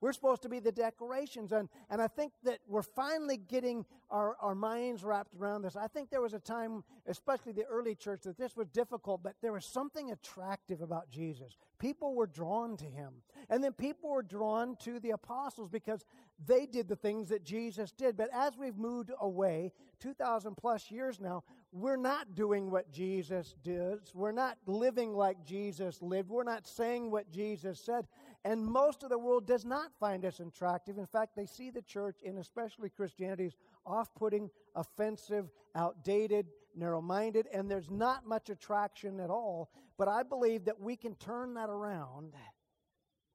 We're 0.00 0.12
supposed 0.12 0.42
to 0.42 0.48
be 0.48 0.60
the 0.60 0.72
decorations. 0.72 1.52
And, 1.52 1.68
and 1.90 2.00
I 2.00 2.08
think 2.08 2.32
that 2.44 2.58
we're 2.66 2.82
finally 2.82 3.36
getting 3.36 3.84
our, 4.10 4.36
our 4.40 4.54
minds 4.54 5.04
wrapped 5.04 5.34
around 5.38 5.62
this. 5.62 5.76
I 5.76 5.86
think 5.86 6.10
there 6.10 6.22
was 6.22 6.34
a 6.34 6.38
time, 6.38 6.84
especially 7.06 7.52
the 7.52 7.64
early 7.64 7.94
church, 7.94 8.22
that 8.22 8.38
this 8.38 8.56
was 8.56 8.68
difficult, 8.68 9.22
but 9.22 9.34
there 9.42 9.52
was 9.52 9.64
something 9.64 10.10
attractive 10.10 10.80
about 10.80 11.10
Jesus. 11.10 11.56
People 11.78 12.14
were 12.14 12.26
drawn 12.26 12.76
to 12.78 12.84
him. 12.84 13.14
And 13.48 13.62
then 13.62 13.72
people 13.72 14.10
were 14.10 14.22
drawn 14.22 14.76
to 14.76 15.00
the 15.00 15.10
apostles 15.10 15.68
because 15.68 16.04
they 16.46 16.66
did 16.66 16.88
the 16.88 16.96
things 16.96 17.28
that 17.28 17.44
Jesus 17.44 17.92
did. 17.92 18.16
But 18.16 18.30
as 18.32 18.56
we've 18.56 18.76
moved 18.76 19.10
away, 19.20 19.72
2,000 20.00 20.56
plus 20.56 20.90
years 20.90 21.20
now, 21.20 21.44
we're 21.72 21.96
not 21.96 22.34
doing 22.34 22.70
what 22.70 22.90
Jesus 22.90 23.54
does. 23.62 24.12
We're 24.14 24.32
not 24.32 24.58
living 24.66 25.14
like 25.14 25.44
Jesus 25.44 26.02
lived. 26.02 26.30
We're 26.30 26.42
not 26.42 26.66
saying 26.66 27.10
what 27.10 27.30
Jesus 27.30 27.80
said. 27.80 28.06
And 28.44 28.64
most 28.64 29.02
of 29.02 29.10
the 29.10 29.18
world 29.18 29.46
does 29.46 29.66
not 29.66 29.90
find 30.00 30.24
us 30.24 30.40
attractive. 30.40 30.96
In 30.96 31.06
fact, 31.06 31.36
they 31.36 31.44
see 31.46 31.70
the 31.70 31.82
church, 31.82 32.20
and 32.24 32.38
especially 32.38 32.88
Christianity, 32.88 33.46
as 33.46 33.56
off 33.84 34.14
putting, 34.14 34.50
offensive, 34.74 35.50
outdated, 35.74 36.46
narrow 36.74 37.02
minded, 37.02 37.48
and 37.52 37.70
there's 37.70 37.90
not 37.90 38.26
much 38.26 38.48
attraction 38.48 39.20
at 39.20 39.30
all. 39.30 39.70
But 39.98 40.08
I 40.08 40.22
believe 40.22 40.64
that 40.64 40.80
we 40.80 40.96
can 40.96 41.14
turn 41.16 41.54
that 41.54 41.68
around 41.68 42.32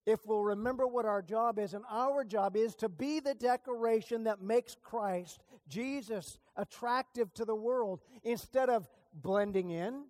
if 0.06 0.26
we'll 0.26 0.44
remember 0.44 0.88
what 0.88 1.06
our 1.06 1.22
job 1.22 1.60
is. 1.60 1.74
And 1.74 1.84
our 1.90 2.24
job 2.24 2.56
is 2.56 2.76
to 2.76 2.90
be 2.90 3.20
the 3.20 3.34
decoration 3.34 4.24
that 4.24 4.42
makes 4.42 4.76
Christ, 4.82 5.44
Jesus, 5.68 6.38
attractive 6.56 7.34
to 7.36 7.46
the 7.46 7.56
world 7.56 8.02
instead 8.24 8.70
of 8.70 8.88
blending 9.14 9.72
in. 9.72 10.06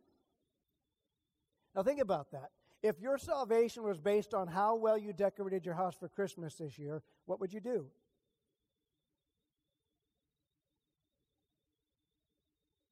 Now, 1.75 1.83
think 1.83 1.99
about 1.99 2.31
that. 2.31 2.51
If 2.85 3.01
your 3.01 3.17
salvation 3.17 3.81
was 3.81 3.97
based 3.97 4.35
on 4.35 4.45
how 4.45 4.75
well 4.75 4.95
you 4.95 5.11
decorated 5.11 5.65
your 5.65 5.73
house 5.73 5.95
for 5.95 6.07
Christmas 6.07 6.53
this 6.53 6.77
year, 6.77 7.01
what 7.25 7.39
would 7.39 7.51
you 7.51 7.59
do? 7.59 7.87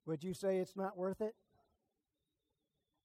Would 0.07 0.23
you 0.23 0.33
say 0.33 0.57
it's 0.57 0.75
not 0.75 0.97
worth 0.97 1.21
it? 1.21 1.35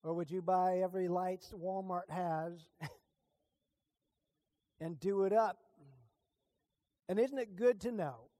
Or 0.02 0.14
would 0.14 0.30
you 0.30 0.40
buy 0.40 0.78
every 0.78 1.08
light 1.08 1.44
Walmart 1.54 2.08
has 2.08 2.54
and 4.80 4.98
do 4.98 5.24
it 5.24 5.34
up? 5.34 5.58
And 7.06 7.18
isn't 7.18 7.38
it 7.38 7.54
good 7.54 7.82
to 7.82 7.92
know? 7.92 8.30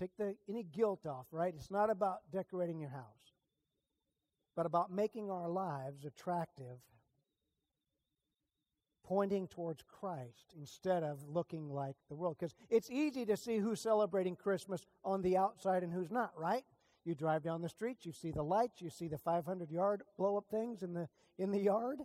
Take 0.00 0.16
the 0.18 0.34
any 0.48 0.64
guilt 0.64 1.06
off, 1.06 1.26
right? 1.30 1.54
It's 1.56 1.70
not 1.70 1.90
about 1.90 2.22
decorating 2.32 2.80
your 2.80 2.90
house, 2.90 3.36
but 4.56 4.66
about 4.66 4.90
making 4.90 5.30
our 5.30 5.48
lives 5.48 6.04
attractive, 6.04 6.80
pointing 9.04 9.48
towards 9.48 9.82
Christ 9.82 10.54
instead 10.56 11.02
of 11.02 11.18
looking 11.28 11.70
like 11.70 11.96
the 12.08 12.14
world. 12.14 12.36
Because 12.38 12.54
it's 12.70 12.90
easy 12.90 13.24
to 13.26 13.36
see 13.36 13.58
who's 13.58 13.80
celebrating 13.80 14.36
Christmas 14.36 14.86
on 15.04 15.22
the 15.22 15.36
outside 15.36 15.82
and 15.82 15.92
who's 15.92 16.10
not, 16.10 16.32
right? 16.36 16.64
You 17.04 17.14
drive 17.14 17.42
down 17.42 17.62
the 17.62 17.68
streets, 17.68 18.06
you 18.06 18.12
see 18.12 18.30
the 18.30 18.44
lights, 18.44 18.80
you 18.80 18.90
see 18.90 19.08
the 19.08 19.18
500 19.18 19.70
yard 19.70 20.02
blow 20.16 20.36
up 20.36 20.44
things 20.50 20.82
in 20.82 20.94
the, 20.94 21.08
in 21.38 21.50
the 21.50 21.58
yard, 21.58 21.98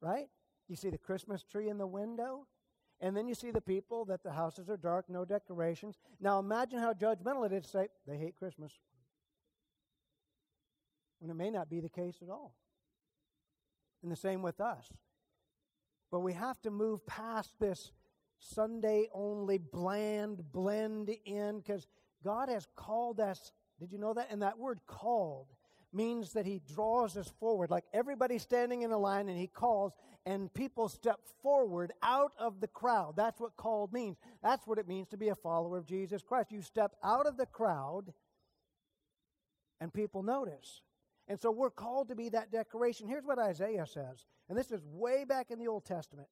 right? 0.00 0.28
You 0.68 0.76
see 0.76 0.90
the 0.90 0.98
Christmas 0.98 1.42
tree 1.42 1.68
in 1.68 1.78
the 1.78 1.86
window. 1.86 2.46
And 3.00 3.14
then 3.14 3.28
you 3.28 3.34
see 3.34 3.50
the 3.50 3.60
people 3.60 4.06
that 4.06 4.22
the 4.22 4.32
houses 4.32 4.70
are 4.70 4.78
dark, 4.78 5.10
no 5.10 5.26
decorations. 5.26 5.98
Now 6.18 6.38
imagine 6.38 6.78
how 6.78 6.94
judgmental 6.94 7.44
it 7.44 7.52
is 7.52 7.64
to 7.64 7.68
say 7.68 7.88
they 8.06 8.16
hate 8.16 8.36
Christmas. 8.36 8.72
When 11.18 11.30
it 11.30 11.34
may 11.34 11.50
not 11.50 11.68
be 11.68 11.80
the 11.80 11.90
case 11.90 12.16
at 12.22 12.30
all. 12.30 12.54
And 14.02 14.10
the 14.10 14.16
same 14.16 14.40
with 14.40 14.60
us. 14.60 14.88
But 16.16 16.20
we 16.20 16.32
have 16.32 16.58
to 16.62 16.70
move 16.70 17.04
past 17.04 17.52
this 17.60 17.92
Sunday 18.38 19.08
only 19.12 19.58
bland 19.58 20.50
blend 20.50 21.10
in 21.26 21.58
because 21.58 21.86
God 22.24 22.48
has 22.48 22.66
called 22.74 23.20
us 23.20 23.52
did 23.78 23.92
you 23.92 23.98
know 23.98 24.14
that? 24.14 24.28
And 24.30 24.40
that 24.40 24.58
word 24.58 24.80
called 24.86 25.48
means 25.92 26.32
that 26.32 26.46
he 26.46 26.62
draws 26.74 27.18
us 27.18 27.30
forward. 27.38 27.68
Like 27.68 27.84
everybody's 27.92 28.40
standing 28.40 28.80
in 28.80 28.92
a 28.92 28.96
line 28.96 29.28
and 29.28 29.38
he 29.38 29.46
calls, 29.46 29.92
and 30.24 30.50
people 30.54 30.88
step 30.88 31.20
forward 31.42 31.92
out 32.02 32.32
of 32.38 32.62
the 32.62 32.68
crowd. 32.68 33.12
That's 33.14 33.38
what 33.38 33.54
called 33.58 33.92
means. 33.92 34.16
That's 34.42 34.66
what 34.66 34.78
it 34.78 34.88
means 34.88 35.08
to 35.08 35.18
be 35.18 35.28
a 35.28 35.34
follower 35.34 35.76
of 35.76 35.84
Jesus 35.84 36.22
Christ. 36.22 36.50
You 36.50 36.62
step 36.62 36.92
out 37.04 37.26
of 37.26 37.36
the 37.36 37.44
crowd, 37.44 38.14
and 39.82 39.92
people 39.92 40.22
notice. 40.22 40.80
And 41.28 41.40
so 41.40 41.50
we're 41.50 41.70
called 41.70 42.08
to 42.08 42.14
be 42.14 42.28
that 42.30 42.52
decoration. 42.52 43.08
Here's 43.08 43.24
what 43.24 43.38
Isaiah 43.38 43.86
says, 43.86 44.26
and 44.48 44.56
this 44.56 44.70
is 44.70 44.80
way 44.84 45.24
back 45.24 45.50
in 45.50 45.58
the 45.58 45.68
Old 45.68 45.84
Testament. 45.84 46.28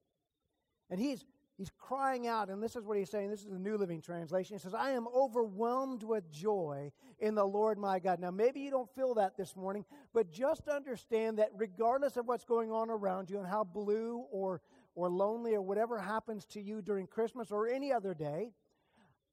And 0.90 1.00
he's 1.00 1.24
He's 1.56 1.70
crying 1.78 2.26
out, 2.26 2.50
and 2.50 2.60
this 2.60 2.74
is 2.74 2.84
what 2.84 2.98
he's 2.98 3.10
saying. 3.10 3.30
This 3.30 3.44
is 3.44 3.50
the 3.50 3.58
New 3.60 3.76
Living 3.76 4.00
Translation. 4.00 4.56
He 4.56 4.60
says, 4.60 4.74
I 4.74 4.90
am 4.90 5.06
overwhelmed 5.14 6.02
with 6.02 6.28
joy 6.32 6.90
in 7.20 7.36
the 7.36 7.44
Lord 7.44 7.78
my 7.78 8.00
God. 8.00 8.18
Now, 8.18 8.32
maybe 8.32 8.58
you 8.58 8.72
don't 8.72 8.92
feel 8.96 9.14
that 9.14 9.36
this 9.36 9.54
morning, 9.54 9.84
but 10.12 10.32
just 10.32 10.66
understand 10.66 11.38
that 11.38 11.50
regardless 11.56 12.16
of 12.16 12.26
what's 12.26 12.44
going 12.44 12.72
on 12.72 12.90
around 12.90 13.30
you 13.30 13.38
and 13.38 13.46
how 13.46 13.62
blue 13.62 14.24
or, 14.32 14.62
or 14.96 15.08
lonely 15.08 15.54
or 15.54 15.62
whatever 15.62 15.96
happens 15.96 16.44
to 16.46 16.60
you 16.60 16.82
during 16.82 17.06
Christmas 17.06 17.52
or 17.52 17.68
any 17.68 17.92
other 17.92 18.14
day, 18.14 18.50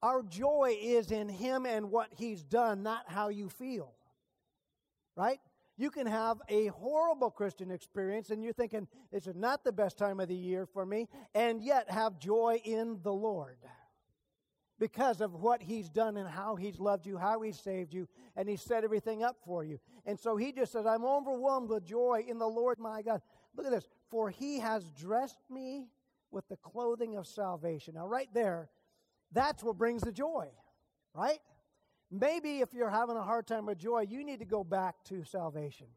our 0.03 0.21
joy 0.21 0.77
is 0.79 1.09
in 1.09 1.27
Him 1.27 1.65
and 1.65 1.89
what 1.89 2.09
He's 2.15 2.43
done, 2.43 2.83
not 2.83 3.09
how 3.09 3.29
you 3.29 3.49
feel. 3.49 3.93
Right? 5.15 5.39
You 5.81 5.89
can 5.89 6.05
have 6.05 6.39
a 6.47 6.67
horrible 6.67 7.31
Christian 7.31 7.71
experience 7.71 8.29
and 8.29 8.43
you're 8.43 8.53
thinking, 8.53 8.87
this 9.11 9.25
is 9.25 9.35
not 9.35 9.63
the 9.63 9.71
best 9.71 9.97
time 9.97 10.19
of 10.19 10.27
the 10.27 10.35
year 10.35 10.67
for 10.67 10.85
me, 10.85 11.07
and 11.33 11.59
yet 11.59 11.89
have 11.89 12.19
joy 12.19 12.61
in 12.63 12.99
the 13.01 13.11
Lord 13.11 13.57
because 14.79 15.21
of 15.21 15.33
what 15.33 15.59
He's 15.59 15.89
done 15.89 16.17
and 16.17 16.29
how 16.29 16.55
He's 16.55 16.79
loved 16.79 17.07
you, 17.07 17.17
how 17.17 17.41
He's 17.41 17.59
saved 17.59 17.95
you, 17.95 18.07
and 18.35 18.47
He's 18.47 18.61
set 18.61 18.83
everything 18.83 19.23
up 19.23 19.37
for 19.43 19.63
you. 19.63 19.79
And 20.05 20.19
so 20.19 20.37
He 20.37 20.51
just 20.51 20.71
says, 20.71 20.85
I'm 20.85 21.03
overwhelmed 21.03 21.69
with 21.69 21.83
joy 21.83 22.25
in 22.27 22.37
the 22.37 22.47
Lord 22.47 22.77
my 22.77 23.01
God. 23.01 23.23
Look 23.57 23.65
at 23.65 23.71
this. 23.71 23.89
For 24.11 24.29
He 24.29 24.59
has 24.59 24.91
dressed 24.91 25.41
me 25.49 25.87
with 26.29 26.47
the 26.47 26.57
clothing 26.57 27.15
of 27.15 27.25
salvation. 27.25 27.95
Now, 27.95 28.05
right 28.05 28.29
there, 28.35 28.69
that's 29.31 29.63
what 29.63 29.79
brings 29.79 30.03
the 30.03 30.11
joy, 30.11 30.49
right? 31.15 31.39
Maybe 32.11 32.59
if 32.59 32.73
you're 32.73 32.89
having 32.89 33.15
a 33.15 33.23
hard 33.23 33.47
time 33.47 33.65
with 33.65 33.77
joy, 33.77 34.01
you 34.01 34.25
need 34.25 34.39
to 34.39 34.45
go 34.45 34.63
back 34.65 35.01
to 35.05 35.23
salvation. 35.23 35.87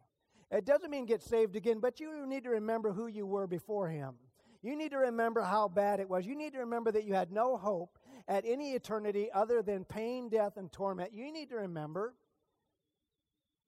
It 0.50 0.64
doesn't 0.64 0.90
mean 0.90 1.06
get 1.06 1.22
saved 1.22 1.56
again, 1.56 1.80
but 1.80 1.98
you 1.98 2.24
need 2.26 2.44
to 2.44 2.50
remember 2.50 2.92
who 2.92 3.08
you 3.08 3.26
were 3.26 3.48
before 3.48 3.88
Him. 3.88 4.14
You 4.62 4.76
need 4.76 4.92
to 4.92 4.98
remember 4.98 5.42
how 5.42 5.66
bad 5.68 5.98
it 5.98 6.08
was. 6.08 6.24
You 6.24 6.36
need 6.36 6.52
to 6.52 6.60
remember 6.60 6.92
that 6.92 7.04
you 7.04 7.14
had 7.14 7.32
no 7.32 7.56
hope 7.56 7.98
at 8.28 8.44
any 8.46 8.72
eternity 8.72 9.28
other 9.34 9.60
than 9.60 9.84
pain, 9.84 10.28
death, 10.28 10.56
and 10.56 10.72
torment. 10.72 11.12
You 11.12 11.32
need 11.32 11.50
to 11.50 11.56
remember 11.56 12.14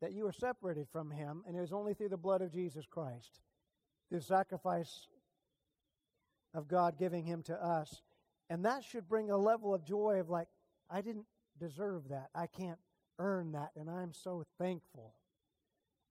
that 0.00 0.12
you 0.12 0.24
were 0.24 0.32
separated 0.32 0.86
from 0.92 1.10
Him, 1.10 1.42
and 1.46 1.56
it 1.56 1.60
was 1.60 1.72
only 1.72 1.94
through 1.94 2.10
the 2.10 2.16
blood 2.16 2.42
of 2.42 2.52
Jesus 2.52 2.86
Christ, 2.86 3.40
the 4.10 4.20
sacrifice 4.20 5.08
of 6.54 6.68
God 6.68 6.96
giving 6.96 7.24
Him 7.24 7.42
to 7.44 7.54
us. 7.54 8.02
And 8.48 8.64
that 8.64 8.84
should 8.84 9.08
bring 9.08 9.30
a 9.30 9.36
level 9.36 9.74
of 9.74 9.84
joy 9.84 10.20
of 10.20 10.30
like, 10.30 10.48
I 10.88 11.00
didn't 11.00 11.26
deserve 11.58 12.08
that. 12.08 12.28
I 12.34 12.46
can't 12.46 12.78
earn 13.18 13.52
that. 13.52 13.70
And 13.76 13.90
I'm 13.90 14.12
so 14.12 14.44
thankful 14.58 15.14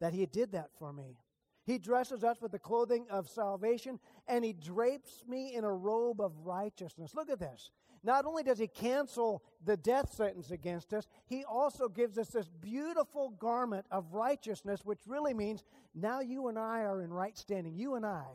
that 0.01 0.13
He 0.13 0.25
did 0.25 0.51
that 0.53 0.69
for 0.77 0.91
me. 0.91 1.17
He 1.65 1.79
dresses 1.79 2.23
us 2.23 2.41
with 2.41 2.51
the 2.51 2.59
clothing 2.59 3.07
of 3.09 3.27
salvation 3.27 3.99
and 4.27 4.45
He 4.45 4.53
drapes 4.53 5.23
me 5.27 5.55
in 5.55 5.63
a 5.63 5.73
robe 5.73 6.21
of 6.21 6.45
righteousness. 6.45 7.15
Look 7.15 7.29
at 7.29 7.39
this. 7.39 7.71
Not 8.03 8.25
only 8.25 8.43
does 8.43 8.59
He 8.59 8.67
cancel 8.67 9.43
the 9.63 9.75
death 9.75 10.13
sentence 10.13 10.51
against 10.51 10.93
us, 10.93 11.07
He 11.25 11.43
also 11.43 11.89
gives 11.89 12.19
us 12.19 12.27
this 12.27 12.47
beautiful 12.61 13.31
garment 13.31 13.85
of 13.89 14.13
righteousness, 14.13 14.81
which 14.85 14.99
really 15.07 15.33
means 15.33 15.63
now 15.95 16.19
you 16.19 16.47
and 16.49 16.59
I 16.59 16.81
are 16.81 17.01
in 17.01 17.11
right 17.11 17.35
standing. 17.35 17.75
You 17.75 17.95
and 17.95 18.05
I 18.05 18.25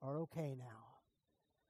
are 0.00 0.20
okay 0.20 0.54
now. 0.58 0.83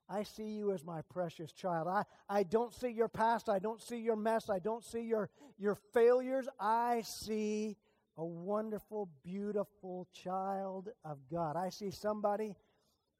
I 0.09 0.23
see 0.23 0.49
you 0.49 0.73
as 0.73 0.85
my 0.85 1.01
precious 1.03 1.53
child. 1.53 1.89
I, 1.89 2.05
I 2.29 2.43
don't 2.43 2.75
see 2.75 2.91
your 2.91 3.09
past. 3.09 3.49
I 3.49 3.59
don't 3.59 3.83
see 3.83 3.99
your 3.99 4.17
mess. 4.17 4.51
I 4.51 4.59
don't 4.59 4.85
see 4.85 5.01
your, 5.01 5.31
your 5.59 5.77
failures. 5.95 6.47
I 6.61 7.03
see 7.07 7.77
a 8.17 8.25
wonderful, 8.25 9.09
beautiful 9.25 10.07
child 10.13 10.91
of 11.05 11.19
God. 11.31 11.57
I 11.57 11.71
see 11.71 11.91
somebody 11.91 12.55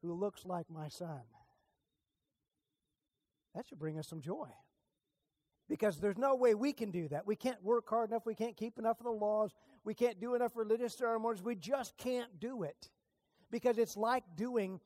who 0.01 0.13
looks 0.13 0.45
like 0.45 0.69
my 0.69 0.87
son. 0.87 1.21
That 3.55 3.67
should 3.67 3.79
bring 3.79 3.97
us 3.97 4.07
some 4.07 4.21
joy. 4.21 4.49
Because 5.67 5.99
there's 5.99 6.17
no 6.17 6.35
way 6.35 6.53
we 6.53 6.73
can 6.73 6.91
do 6.91 7.07
that. 7.07 7.25
We 7.25 7.35
can't 7.35 7.63
work 7.63 7.89
hard 7.89 8.11
enough. 8.11 8.25
We 8.25 8.35
can't 8.35 8.55
keep 8.55 8.77
enough 8.77 8.99
of 8.99 9.05
the 9.05 9.11
laws. 9.11 9.51
We 9.83 9.95
can't 9.95 10.19
do 10.19 10.35
enough 10.35 10.51
religious 10.55 10.95
ceremonies. 10.95 11.41
We 11.41 11.55
just 11.55 11.97
can't 11.97 12.39
do 12.39 12.63
it. 12.63 12.91
Because 13.49 13.79
it's 13.79 13.97
like 13.97 14.23
doing 14.35 14.79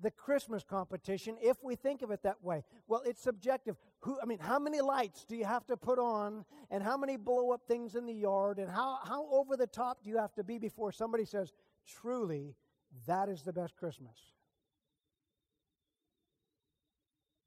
the 0.00 0.10
Christmas 0.10 0.64
competition 0.64 1.36
if 1.40 1.56
we 1.62 1.76
think 1.76 2.02
of 2.02 2.10
it 2.10 2.22
that 2.22 2.42
way. 2.42 2.64
Well, 2.88 3.02
it's 3.06 3.22
subjective. 3.22 3.76
Who 4.00 4.18
I 4.22 4.26
mean, 4.26 4.38
how 4.38 4.58
many 4.58 4.80
lights 4.80 5.24
do 5.24 5.36
you 5.36 5.44
have 5.44 5.66
to 5.66 5.76
put 5.76 5.98
on 5.98 6.44
and 6.70 6.82
how 6.82 6.96
many 6.96 7.16
blow 7.16 7.52
up 7.52 7.62
things 7.66 7.94
in 7.94 8.06
the 8.06 8.14
yard 8.14 8.58
and 8.58 8.70
how 8.70 8.98
how 9.04 9.26
over 9.30 9.56
the 9.56 9.66
top 9.66 10.02
do 10.02 10.10
you 10.10 10.18
have 10.18 10.34
to 10.34 10.44
be 10.44 10.58
before 10.58 10.92
somebody 10.92 11.24
says, 11.24 11.52
"Truly, 11.86 12.56
that 13.06 13.28
is 13.28 13.42
the 13.42 13.52
best 13.52 13.76
Christmas?" 13.76 14.34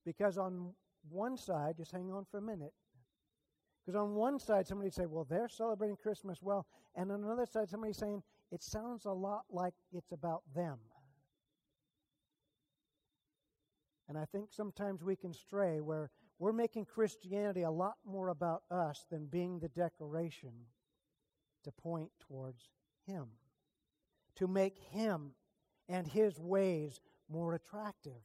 Because 0.06 0.38
on 0.38 0.74
one 1.10 1.36
side, 1.36 1.76
just 1.78 1.92
hang 1.92 2.12
on 2.12 2.26
for 2.32 2.38
a 2.38 2.42
minute. 2.42 2.74
Because 3.86 4.02
on 4.02 4.16
one 4.16 4.40
side, 4.40 4.68
somebody 4.68 4.90
say, 4.90 5.06
well, 5.06 5.26
they're 5.30 5.48
celebrating 5.48 5.96
Christmas 5.96 6.42
well. 6.42 6.66
And 6.96 7.12
on 7.12 7.24
another 7.24 7.46
side, 7.46 7.70
somebody's 7.70 7.98
saying, 7.98 8.22
it 8.52 8.62
sounds 8.62 9.06
a 9.06 9.12
lot 9.12 9.44
like 9.50 9.74
it's 9.94 10.12
about 10.12 10.42
them. 10.56 10.78
And 14.08 14.18
I 14.18 14.26
think 14.26 14.50
sometimes 14.52 15.04
we 15.04 15.16
can 15.16 15.34
stray 15.34 15.82
where 15.82 16.10
we're 16.40 16.54
making 16.54 16.86
Christianity 16.86 17.64
a 17.64 17.72
lot 17.72 17.96
more 18.06 18.30
about 18.30 18.64
us 18.72 19.06
than 19.10 19.26
being 19.26 19.60
the 19.60 19.70
decoration 19.70 20.52
to 21.64 21.72
point 21.72 22.12
towards 22.20 22.70
Him, 23.06 23.28
to 24.36 24.48
make 24.48 24.78
Him 24.92 25.32
and 25.90 26.08
His 26.08 26.40
ways 26.40 27.02
more 27.30 27.54
attractive. 27.54 28.22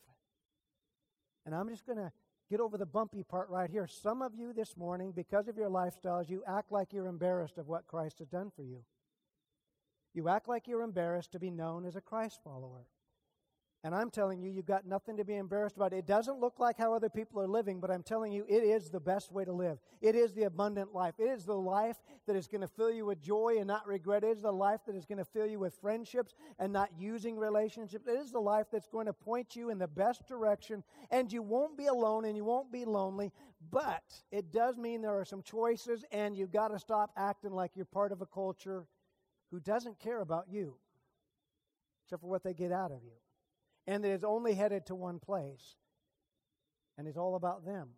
And 1.45 1.55
I'm 1.55 1.69
just 1.69 1.87
going 1.87 1.99
to 1.99 2.13
get 2.49 2.61
over 2.61 2.77
the 2.77 2.87
bumpy 2.87 3.23
part 3.23 3.49
right 3.49 3.71
here. 3.71 3.87
Some 3.87 4.23
of 4.23 4.35
you 4.35 4.53
this 4.53 4.77
morning, 4.77 5.11
because 5.11 5.49
of 5.49 5.57
your 5.57 5.71
lifestyles, 5.71 6.29
you 6.29 6.45
act 6.47 6.71
like 6.71 6.93
you're 6.93 7.07
embarrassed 7.07 7.59
of 7.59 7.67
what 7.67 7.87
Christ 7.87 8.19
has 8.19 8.29
done 8.29 8.53
for 8.55 8.63
you. 8.63 8.85
You 10.15 10.29
act 10.29 10.47
like 10.47 10.69
you're 10.69 10.83
embarrassed 10.83 11.33
to 11.33 11.41
be 11.41 11.51
known 11.51 11.87
as 11.87 11.97
a 11.97 12.01
Christ 12.01 12.41
follower. 12.45 12.87
And 13.85 13.97
I'm 13.97 14.11
telling 14.11 14.41
you, 14.41 14.49
you've 14.49 14.65
got 14.65 14.87
nothing 14.87 15.17
to 15.17 15.25
be 15.25 15.35
embarrassed 15.35 15.75
about. 15.75 15.93
It 15.93 16.07
doesn't 16.07 16.39
look 16.39 16.61
like 16.61 16.79
how 16.79 16.95
other 16.95 17.09
people 17.09 17.41
are 17.41 17.49
living, 17.49 17.81
but 17.81 17.91
I'm 17.91 18.05
telling 18.05 18.31
you, 18.31 18.45
it 18.49 18.63
is 18.63 18.91
the 18.91 19.01
best 19.01 19.33
way 19.33 19.45
to 19.45 19.53
live. 19.53 19.79
It 20.01 20.15
is 20.15 20.33
the 20.33 20.45
abundant 20.45 20.95
life. 20.95 21.15
It 21.19 21.25
is 21.25 21.45
the 21.45 21.59
life 21.59 21.97
that 22.29 22.37
is 22.37 22.47
going 22.47 22.61
to 22.61 22.69
fill 22.69 22.93
you 22.93 23.07
with 23.07 23.21
joy 23.21 23.57
and 23.59 23.67
not 23.67 23.85
regret. 23.85 24.23
It 24.23 24.37
is 24.37 24.41
the 24.41 24.53
life 24.53 24.83
that 24.87 24.95
is 24.95 25.05
going 25.05 25.19
to 25.19 25.25
fill 25.25 25.49
you 25.49 25.59
with 25.59 25.75
friendships 25.81 26.37
and 26.61 26.73
not 26.73 26.91
using 26.97 27.37
relationships. 27.37 28.07
It 28.07 28.21
is 28.21 28.31
the 28.31 28.39
life 28.39 28.67
that's 28.71 28.87
going 28.87 29.07
to 29.07 29.13
point 29.13 29.57
you 29.57 29.71
in 29.71 29.79
the 29.79 29.89
best 29.89 30.29
direction, 30.29 30.85
and 31.11 31.33
you 31.33 31.43
won't 31.43 31.77
be 31.77 31.87
alone 31.87 32.25
and 32.25 32.37
you 32.37 32.45
won't 32.45 32.71
be 32.71 32.85
lonely. 32.85 33.33
But 33.73 34.05
it 34.31 34.53
does 34.53 34.79
mean 34.79 35.03
there 35.03 35.19
are 35.19 35.25
some 35.25 35.43
choices, 35.43 36.05
and 36.13 36.37
you've 36.37 36.53
got 36.53 36.69
to 36.69 36.79
stop 36.79 37.11
acting 37.17 37.51
like 37.51 37.73
you're 37.75 37.85
part 37.85 38.13
of 38.13 38.23
a 38.23 38.27
culture 38.27 38.87
who 39.51 39.59
doesn't 39.59 39.99
care 39.99 40.21
about 40.21 40.45
you, 40.49 40.77
except 42.07 42.23
for 42.23 42.29
what 42.29 42.45
they 42.45 42.55
get 42.55 42.71
out 42.71 42.93
of 42.93 43.03
you 43.03 43.11
and 43.87 44.05
that 44.05 44.11
is 44.11 44.25
only 44.25 44.55
headed 44.55 44.87
to 44.87 44.95
one 44.95 45.19
place 45.19 45.77
and 46.99 47.09
it's 47.09 47.17
all 47.17 47.35
about 47.35 47.65
them. 47.65 47.89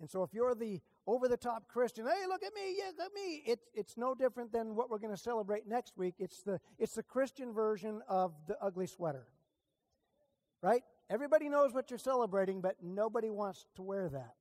And 0.00 0.10
so 0.10 0.22
if 0.22 0.32
you're 0.32 0.54
the 0.54 0.80
over 1.06 1.28
the 1.28 1.36
top 1.36 1.68
Christian, 1.68 2.06
hey, 2.06 2.26
look 2.26 2.42
at 2.42 2.54
me, 2.54 2.76
yeah, 2.78 2.90
look 2.96 3.06
at 3.06 3.14
me, 3.14 3.42
it's, 3.46 3.66
it's 3.74 3.96
no 3.96 4.14
different 4.14 4.52
than 4.52 4.74
what 4.74 4.90
we're 4.90 4.98
going 4.98 5.14
to 5.14 5.20
celebrate 5.20 5.66
next 5.66 5.96
week. 5.96 6.14
It's 6.18 6.42
the, 6.42 6.60
it's 6.78 6.94
the 6.94 7.02
Christian 7.02 7.52
version 7.52 8.00
of 8.08 8.32
the 8.46 8.56
ugly 8.62 8.86
sweater. 8.86 9.26
Right? 10.62 10.82
Everybody 11.08 11.48
knows 11.48 11.72
what 11.72 11.90
you're 11.90 11.98
celebrating, 11.98 12.60
but 12.60 12.76
nobody 12.82 13.30
wants 13.30 13.66
to 13.76 13.82
wear 13.82 14.08
that. 14.08 14.34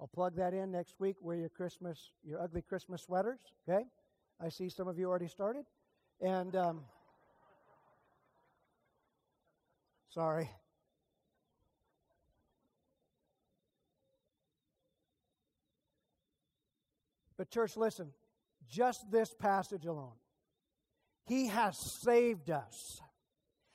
I'll 0.00 0.08
plug 0.08 0.36
that 0.36 0.54
in 0.54 0.72
next 0.72 0.94
week. 0.98 1.16
Wear 1.20 1.36
your 1.36 1.48
Christmas, 1.48 2.10
your 2.24 2.40
ugly 2.42 2.62
Christmas 2.62 3.02
sweaters. 3.02 3.38
Okay, 3.68 3.84
I 4.40 4.48
see 4.48 4.68
some 4.68 4.88
of 4.88 4.98
you 4.98 5.08
already 5.08 5.28
started, 5.28 5.64
and 6.20 6.56
um, 6.56 6.80
Sorry. 10.14 10.48
But, 17.36 17.50
church, 17.50 17.76
listen, 17.76 18.10
just 18.68 19.10
this 19.10 19.34
passage 19.34 19.86
alone. 19.86 20.12
He 21.26 21.48
has 21.48 21.76
saved 21.76 22.48
us, 22.48 23.00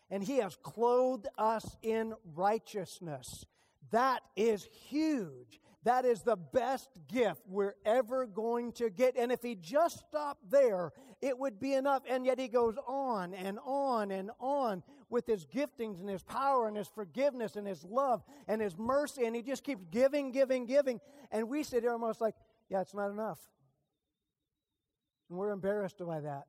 and 0.10 0.24
He 0.24 0.38
has 0.38 0.56
clothed 0.56 1.28
us 1.38 1.66
in 1.82 2.14
righteousness. 2.34 3.44
That 3.92 4.22
is 4.38 4.66
huge. 4.88 5.60
That 5.84 6.06
is 6.06 6.22
the 6.22 6.38
best 6.38 6.88
gift 7.12 7.42
we're 7.50 7.76
ever 7.86 8.26
going 8.26 8.72
to 8.74 8.90
get. 8.90 9.18
And 9.18 9.30
if 9.30 9.42
He 9.42 9.56
just 9.56 10.00
stopped 10.08 10.50
there, 10.50 10.94
it 11.22 11.38
would 11.38 11.60
be 11.60 11.74
enough. 11.74 12.04
And 12.10 12.26
yet 12.26 12.40
He 12.40 12.48
goes 12.48 12.76
on 12.88 13.34
and 13.34 13.60
on 13.66 14.12
and 14.12 14.32
on 14.40 14.84
with 15.10 15.26
his 15.26 15.46
giftings 15.46 16.00
and 16.00 16.08
his 16.08 16.24
power 16.24 16.68
and 16.68 16.78
his 16.78 16.88
forgiveness 16.88 17.56
and 17.56 17.68
his 17.68 17.84
love 17.84 18.24
and 18.48 18.62
his 18.62 18.78
mercy. 18.78 19.26
And 19.26 19.36
he 19.36 19.42
just 19.42 19.64
keeps 19.64 19.84
giving, 19.92 20.32
giving, 20.32 20.66
giving. 20.66 21.02
And 21.32 21.50
we 21.50 21.64
sit 21.64 21.84
here 21.84 21.92
almost 21.92 22.22
like, 22.22 22.36
yeah, 22.70 22.82
it's 22.82 22.94
not 22.94 23.10
enough. 23.10 23.40
And 25.30 25.38
we're 25.38 25.52
embarrassed 25.52 25.98
by 26.06 26.22
that. 26.22 26.46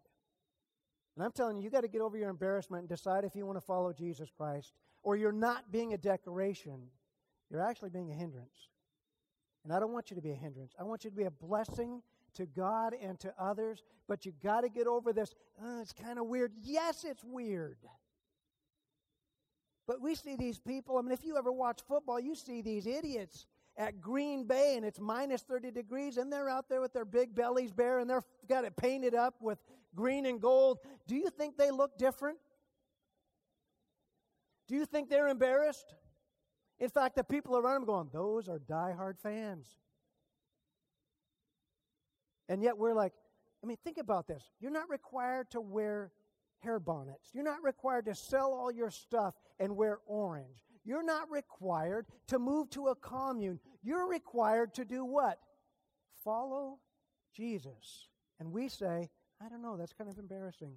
And 1.16 1.24
I'm 1.24 1.32
telling 1.32 1.58
you, 1.58 1.64
you 1.64 1.70
got 1.70 1.82
to 1.82 1.88
get 1.88 2.00
over 2.00 2.16
your 2.16 2.30
embarrassment 2.30 2.82
and 2.82 2.88
decide 2.88 3.24
if 3.24 3.34
you 3.34 3.44
want 3.44 3.56
to 3.56 3.64
follow 3.64 3.92
Jesus 3.92 4.30
Christ. 4.30 4.72
Or 5.02 5.16
you're 5.16 5.32
not 5.32 5.72
being 5.72 5.94
a 5.94 5.98
decoration, 5.98 6.82
you're 7.50 7.62
actually 7.62 7.90
being 7.90 8.10
a 8.10 8.14
hindrance. 8.14 8.68
And 9.64 9.72
I 9.72 9.80
don't 9.80 9.92
want 9.92 10.10
you 10.10 10.16
to 10.16 10.22
be 10.22 10.30
a 10.30 10.36
hindrance. 10.36 10.72
I 10.78 10.84
want 10.84 11.04
you 11.04 11.10
to 11.10 11.16
be 11.16 11.24
a 11.24 11.30
blessing 11.30 12.02
to 12.34 12.46
God 12.46 12.94
and 13.00 13.18
to 13.20 13.32
others. 13.38 13.82
But 14.08 14.26
you 14.26 14.32
got 14.42 14.62
to 14.62 14.68
get 14.68 14.86
over 14.86 15.12
this. 15.12 15.34
Oh, 15.62 15.80
it's 15.80 15.92
kind 15.92 16.18
of 16.18 16.26
weird. 16.26 16.52
Yes, 16.62 17.04
it's 17.04 17.24
weird. 17.24 17.78
But 19.86 20.00
we 20.00 20.14
see 20.14 20.36
these 20.36 20.58
people. 20.58 20.98
I 20.98 21.02
mean, 21.02 21.12
if 21.12 21.24
you 21.24 21.36
ever 21.36 21.50
watch 21.50 21.80
football, 21.86 22.20
you 22.20 22.34
see 22.34 22.62
these 22.62 22.86
idiots 22.86 23.46
at 23.76 24.00
Green 24.00 24.44
Bay 24.44 24.74
and 24.76 24.84
it's 24.84 25.00
minus 25.00 25.42
30 25.42 25.70
degrees 25.70 26.16
and 26.16 26.32
they're 26.32 26.48
out 26.48 26.68
there 26.68 26.80
with 26.80 26.92
their 26.92 27.04
big 27.04 27.34
bellies 27.34 27.72
bare 27.72 27.98
and 27.98 28.10
they've 28.10 28.22
got 28.48 28.64
it 28.64 28.76
painted 28.76 29.14
up 29.14 29.36
with 29.40 29.58
green 29.94 30.26
and 30.26 30.40
gold. 30.40 30.78
Do 31.06 31.16
you 31.16 31.30
think 31.30 31.56
they 31.56 31.70
look 31.70 31.98
different? 31.98 32.38
Do 34.68 34.76
you 34.76 34.86
think 34.86 35.08
they're 35.08 35.28
embarrassed? 35.28 35.94
In 36.78 36.88
fact, 36.88 37.16
the 37.16 37.24
people 37.24 37.56
around 37.56 37.80
them 37.80 37.86
going, 37.86 38.10
those 38.12 38.48
are 38.48 38.58
diehard 38.58 39.18
fans. 39.18 39.66
And 42.50 42.62
yet 42.64 42.76
we're 42.76 42.94
like, 42.94 43.12
I 43.62 43.66
mean, 43.66 43.76
think 43.84 43.96
about 43.96 44.26
this. 44.26 44.42
You're 44.58 44.72
not 44.72 44.90
required 44.90 45.52
to 45.52 45.60
wear 45.60 46.10
hair 46.58 46.80
bonnets. 46.80 47.30
You're 47.32 47.44
not 47.44 47.62
required 47.62 48.06
to 48.06 48.14
sell 48.14 48.52
all 48.52 48.72
your 48.72 48.90
stuff 48.90 49.34
and 49.60 49.76
wear 49.76 50.00
orange. 50.04 50.64
You're 50.84 51.04
not 51.04 51.30
required 51.30 52.06
to 52.26 52.40
move 52.40 52.68
to 52.70 52.88
a 52.88 52.96
commune. 52.96 53.60
You're 53.82 54.08
required 54.08 54.74
to 54.74 54.84
do 54.84 55.04
what? 55.04 55.38
Follow 56.24 56.80
Jesus. 57.32 58.08
And 58.40 58.50
we 58.50 58.68
say, 58.68 59.10
I 59.40 59.48
don't 59.48 59.62
know, 59.62 59.76
that's 59.76 59.92
kind 59.92 60.10
of 60.10 60.18
embarrassing. 60.18 60.72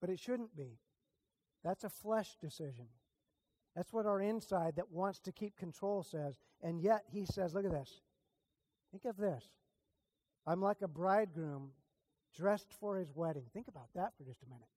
But 0.00 0.08
it 0.08 0.18
shouldn't 0.18 0.56
be. 0.56 0.78
That's 1.62 1.84
a 1.84 1.90
flesh 1.90 2.36
decision. 2.40 2.86
That's 3.76 3.92
what 3.92 4.06
our 4.06 4.22
inside 4.22 4.76
that 4.76 4.90
wants 4.90 5.20
to 5.20 5.32
keep 5.32 5.56
control 5.56 6.02
says. 6.02 6.38
And 6.62 6.80
yet 6.80 7.04
he 7.12 7.26
says, 7.26 7.54
look 7.54 7.66
at 7.66 7.72
this. 7.72 8.00
Think 8.92 9.06
of 9.06 9.16
this. 9.16 9.44
I'm 10.46 10.60
like 10.60 10.82
a 10.82 10.88
bridegroom 10.88 11.70
dressed 12.36 12.72
for 12.78 12.98
his 12.98 13.10
wedding. 13.14 13.44
Think 13.52 13.68
about 13.68 13.88
that 13.94 14.12
for 14.16 14.24
just 14.24 14.42
a 14.42 14.46
minute. 14.46 14.68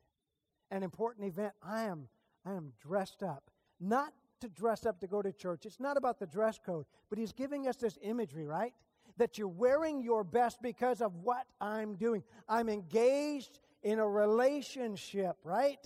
An 0.71 0.83
important 0.83 1.27
event. 1.27 1.53
I 1.61 1.83
am, 1.83 2.07
I 2.45 2.53
am 2.53 2.73
dressed 2.81 3.21
up. 3.23 3.51
Not 3.79 4.13
to 4.41 4.49
dress 4.49 4.85
up 4.85 4.99
to 5.01 5.07
go 5.07 5.21
to 5.21 5.31
church. 5.31 5.65
It's 5.65 5.79
not 5.79 5.97
about 5.97 6.19
the 6.19 6.27
dress 6.27 6.59
code, 6.63 6.85
but 7.09 7.17
he's 7.17 7.33
giving 7.33 7.67
us 7.67 7.75
this 7.75 7.97
imagery, 8.01 8.45
right? 8.45 8.73
That 9.17 9.37
you're 9.37 9.47
wearing 9.47 10.01
your 10.01 10.23
best 10.23 10.61
because 10.61 11.01
of 11.01 11.15
what 11.23 11.45
I'm 11.59 11.95
doing. 11.95 12.23
I'm 12.47 12.69
engaged 12.69 13.59
in 13.83 13.99
a 13.99 14.07
relationship, 14.07 15.37
right? 15.43 15.79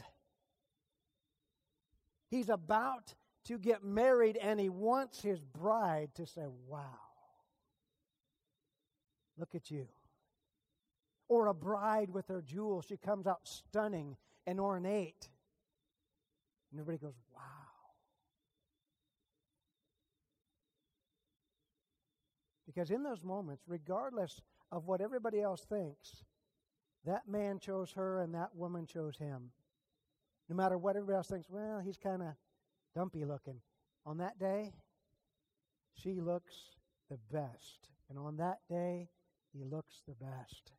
He's 2.30 2.50
about 2.50 3.14
to 3.46 3.58
get 3.58 3.84
married 3.84 4.38
and 4.38 4.60
he 4.60 4.70
wants 4.70 5.22
his 5.22 5.42
bride 5.42 6.10
to 6.16 6.26
say, 6.26 6.46
Wow, 6.68 7.09
look 9.40 9.56
at 9.56 9.72
you 9.72 9.88
or 11.30 11.48
a 11.48 11.54
bride 11.54 12.10
with 12.10 12.28
her 12.28 12.42
jewels. 12.42 12.86
She 12.90 12.98
comes 12.98 13.28
out 13.28 13.42
stunning 13.44 14.18
and 14.46 14.60
ornate. 14.60 15.30
And 16.72 16.80
everybody 16.82 17.06
goes, 17.06 17.16
wow. 17.34 17.42
Because 22.66 22.92
in 22.92 23.04
those 23.04 23.24
moments, 23.24 23.64
regardless 23.68 24.42
of 24.72 24.86
what 24.88 25.02
everybody 25.02 25.42
else 25.42 25.62
thinks, 25.62 26.24
that 27.06 27.28
man 27.28 27.60
chose 27.60 27.92
her 27.94 28.22
and 28.22 28.34
that 28.36 28.56
woman 28.56 28.86
chose 28.86 29.18
him. 29.18 29.52
No 30.50 30.56
matter 30.56 30.78
what 30.78 30.96
everybody 30.96 31.18
else 31.18 31.28
thinks, 31.28 31.50
well, 31.50 31.80
he's 31.80 31.98
kind 31.98 32.22
of 32.24 32.30
dumpy 32.96 33.24
looking. 33.24 33.62
On 34.06 34.18
that 34.18 34.40
day, 34.40 34.74
she 35.94 36.20
looks 36.22 36.56
the 37.10 37.20
best. 37.32 37.90
And 38.10 38.18
on 38.18 38.38
that 38.38 38.60
day, 38.70 39.10
he 39.54 39.64
looks 39.64 40.02
the 40.08 40.16
best 40.16 40.72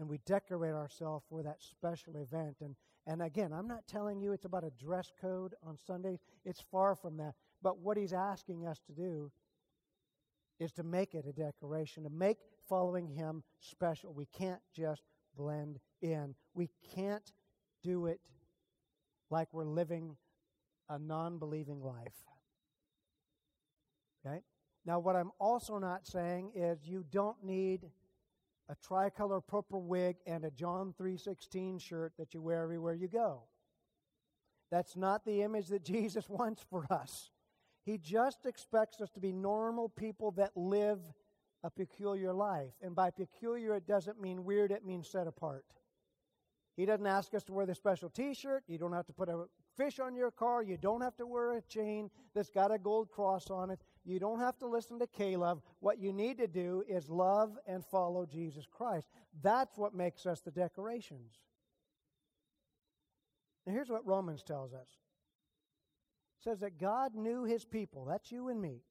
and 0.00 0.08
we 0.08 0.18
decorate 0.24 0.72
ourselves 0.72 1.24
for 1.28 1.42
that 1.42 1.58
special 1.60 2.16
event. 2.16 2.56
And, 2.62 2.74
and 3.06 3.22
again, 3.22 3.52
I'm 3.52 3.68
not 3.68 3.86
telling 3.86 4.18
you 4.20 4.32
it's 4.32 4.46
about 4.46 4.64
a 4.64 4.72
dress 4.82 5.12
code 5.20 5.54
on 5.62 5.76
Sundays, 5.76 6.20
it's 6.44 6.64
far 6.72 6.94
from 6.94 7.18
that. 7.18 7.34
But 7.62 7.78
what 7.78 7.98
he's 7.98 8.14
asking 8.14 8.66
us 8.66 8.80
to 8.86 8.92
do 8.92 9.30
is 10.58 10.72
to 10.72 10.82
make 10.82 11.14
it 11.14 11.26
a 11.26 11.32
decoration, 11.32 12.04
to 12.04 12.10
make 12.10 12.38
following 12.66 13.08
him 13.08 13.42
special. 13.60 14.14
We 14.14 14.26
can't 14.26 14.60
just 14.74 15.02
blend 15.36 15.78
in, 16.00 16.34
we 16.54 16.70
can't 16.94 17.30
do 17.82 18.06
it 18.06 18.20
like 19.28 19.48
we're 19.52 19.64
living 19.64 20.16
a 20.88 20.98
non 20.98 21.38
believing 21.38 21.82
life. 21.82 22.24
Okay? 24.26 24.40
Now, 24.84 24.98
what 24.98 25.16
I'm 25.16 25.30
also 25.38 25.78
not 25.78 26.06
saying 26.06 26.52
is 26.54 26.86
you 26.86 27.04
don't 27.10 27.42
need 27.44 27.90
a 28.70 28.76
tricolor 28.76 29.40
purple 29.40 29.82
wig, 29.82 30.16
and 30.26 30.44
a 30.44 30.50
John 30.50 30.94
3:16 30.96 31.78
shirt 31.78 32.12
that 32.16 32.34
you 32.34 32.40
wear 32.40 32.62
everywhere 32.62 32.94
you 32.94 33.08
go. 33.08 33.42
That's 34.70 34.96
not 34.96 35.24
the 35.24 35.42
image 35.42 35.68
that 35.68 35.84
Jesus 35.94 36.28
wants 36.28 36.62
for 36.62 36.86
us. 36.90 37.30
He 37.84 37.98
just 37.98 38.46
expects 38.46 39.00
us 39.00 39.10
to 39.10 39.20
be 39.20 39.32
normal 39.32 39.88
people 39.88 40.30
that 40.32 40.56
live 40.56 41.00
a 41.64 41.70
peculiar 41.70 42.32
life. 42.32 42.72
And 42.80 42.94
by 42.94 43.10
peculiar, 43.10 43.74
it 43.74 43.86
doesn't 43.86 44.20
mean 44.20 44.44
weird, 44.44 44.70
it 44.70 44.84
means 44.84 45.08
set 45.08 45.26
apart. 45.26 45.64
He 46.76 46.86
doesn't 46.86 47.06
ask 47.06 47.34
us 47.34 47.42
to 47.44 47.52
wear 47.52 47.66
the 47.66 47.74
special 47.74 48.08
t 48.08 48.32
shirt. 48.34 48.62
You 48.68 48.78
don't 48.78 48.92
have 48.92 49.06
to 49.06 49.12
put 49.12 49.28
a 49.28 49.46
fish 49.76 49.98
on 49.98 50.14
your 50.14 50.30
car. 50.30 50.62
You 50.62 50.76
don't 50.76 51.00
have 51.00 51.16
to 51.16 51.26
wear 51.26 51.52
a 51.56 51.62
chain 51.62 52.10
that's 52.34 52.50
got 52.50 52.72
a 52.72 52.78
gold 52.78 53.10
cross 53.10 53.50
on 53.50 53.70
it. 53.70 53.80
You 54.04 54.18
don't 54.18 54.40
have 54.40 54.58
to 54.58 54.66
listen 54.66 54.98
to 54.98 55.06
K-LOVE. 55.06 55.60
What 55.80 55.98
you 55.98 56.12
need 56.12 56.38
to 56.38 56.46
do 56.46 56.82
is 56.88 57.08
love 57.10 57.58
and 57.66 57.84
follow 57.84 58.26
Jesus 58.26 58.66
Christ. 58.70 59.08
That's 59.42 59.76
what 59.76 59.94
makes 59.94 60.26
us 60.26 60.40
the 60.40 60.50
decorations. 60.50 61.34
Now, 63.66 63.72
here's 63.74 63.90
what 63.90 64.06
Romans 64.06 64.42
tells 64.42 64.72
us 64.72 64.88
it 66.38 66.44
says 66.44 66.60
that 66.60 66.78
God 66.78 67.14
knew 67.14 67.44
his 67.44 67.64
people, 67.64 68.06
that's 68.06 68.32
you 68.32 68.48
and 68.48 68.60
me, 68.60 68.82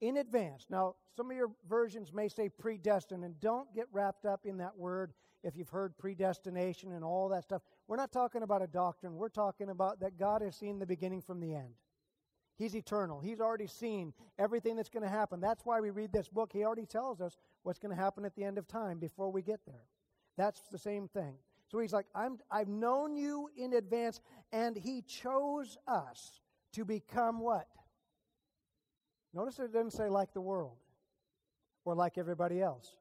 in 0.00 0.16
advance. 0.16 0.66
Now, 0.68 0.96
some 1.16 1.30
of 1.30 1.36
your 1.36 1.52
versions 1.68 2.12
may 2.12 2.28
say 2.28 2.48
predestined, 2.48 3.24
and 3.24 3.38
don't 3.40 3.72
get 3.74 3.86
wrapped 3.92 4.26
up 4.26 4.46
in 4.46 4.56
that 4.58 4.76
word 4.76 5.12
if 5.42 5.56
you've 5.56 5.70
heard 5.70 5.96
predestination 5.96 6.92
and 6.92 7.04
all 7.04 7.28
that 7.28 7.44
stuff. 7.44 7.62
We're 7.86 7.96
not 7.96 8.12
talking 8.12 8.42
about 8.42 8.62
a 8.62 8.66
doctrine. 8.66 9.14
We're 9.14 9.28
talking 9.28 9.70
about 9.70 10.00
that 10.00 10.18
God 10.18 10.42
has 10.42 10.56
seen 10.56 10.78
the 10.78 10.86
beginning 10.86 11.22
from 11.22 11.40
the 11.40 11.54
end. 11.54 11.74
He's 12.60 12.76
eternal. 12.76 13.20
He's 13.20 13.40
already 13.40 13.66
seen 13.66 14.12
everything 14.38 14.76
that's 14.76 14.90
going 14.90 15.02
to 15.02 15.08
happen. 15.08 15.40
That's 15.40 15.64
why 15.64 15.80
we 15.80 15.88
read 15.88 16.12
this 16.12 16.28
book. 16.28 16.50
He 16.52 16.62
already 16.62 16.84
tells 16.84 17.22
us 17.22 17.38
what's 17.62 17.78
going 17.78 17.96
to 17.96 18.00
happen 18.00 18.26
at 18.26 18.36
the 18.36 18.44
end 18.44 18.58
of 18.58 18.68
time 18.68 18.98
before 18.98 19.32
we 19.32 19.40
get 19.40 19.60
there. 19.66 19.86
That's 20.36 20.60
the 20.70 20.76
same 20.76 21.08
thing. 21.08 21.36
So 21.68 21.78
he's 21.78 21.94
like, 21.94 22.04
I'm, 22.14 22.38
I've 22.50 22.68
known 22.68 23.16
you 23.16 23.48
in 23.56 23.72
advance, 23.72 24.20
and 24.52 24.76
he 24.76 25.00
chose 25.00 25.78
us 25.88 26.38
to 26.74 26.84
become 26.84 27.40
what? 27.40 27.66
Notice 29.32 29.58
it 29.58 29.72
doesn't 29.72 29.92
say 29.92 30.10
like 30.10 30.34
the 30.34 30.42
world, 30.42 30.76
or 31.86 31.94
like 31.94 32.18
everybody 32.18 32.60
else, 32.60 32.94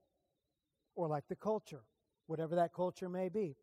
or 0.95 1.09
like 1.09 1.27
the 1.27 1.35
culture, 1.35 1.81
whatever 2.27 2.55
that 2.55 2.71
culture 2.71 3.09
may 3.09 3.27
be. 3.27 3.57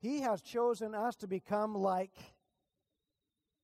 He 0.00 0.22
has 0.22 0.42
chosen 0.42 0.96
us 0.96 1.14
to 1.16 1.28
become 1.28 1.76
like 1.76 2.16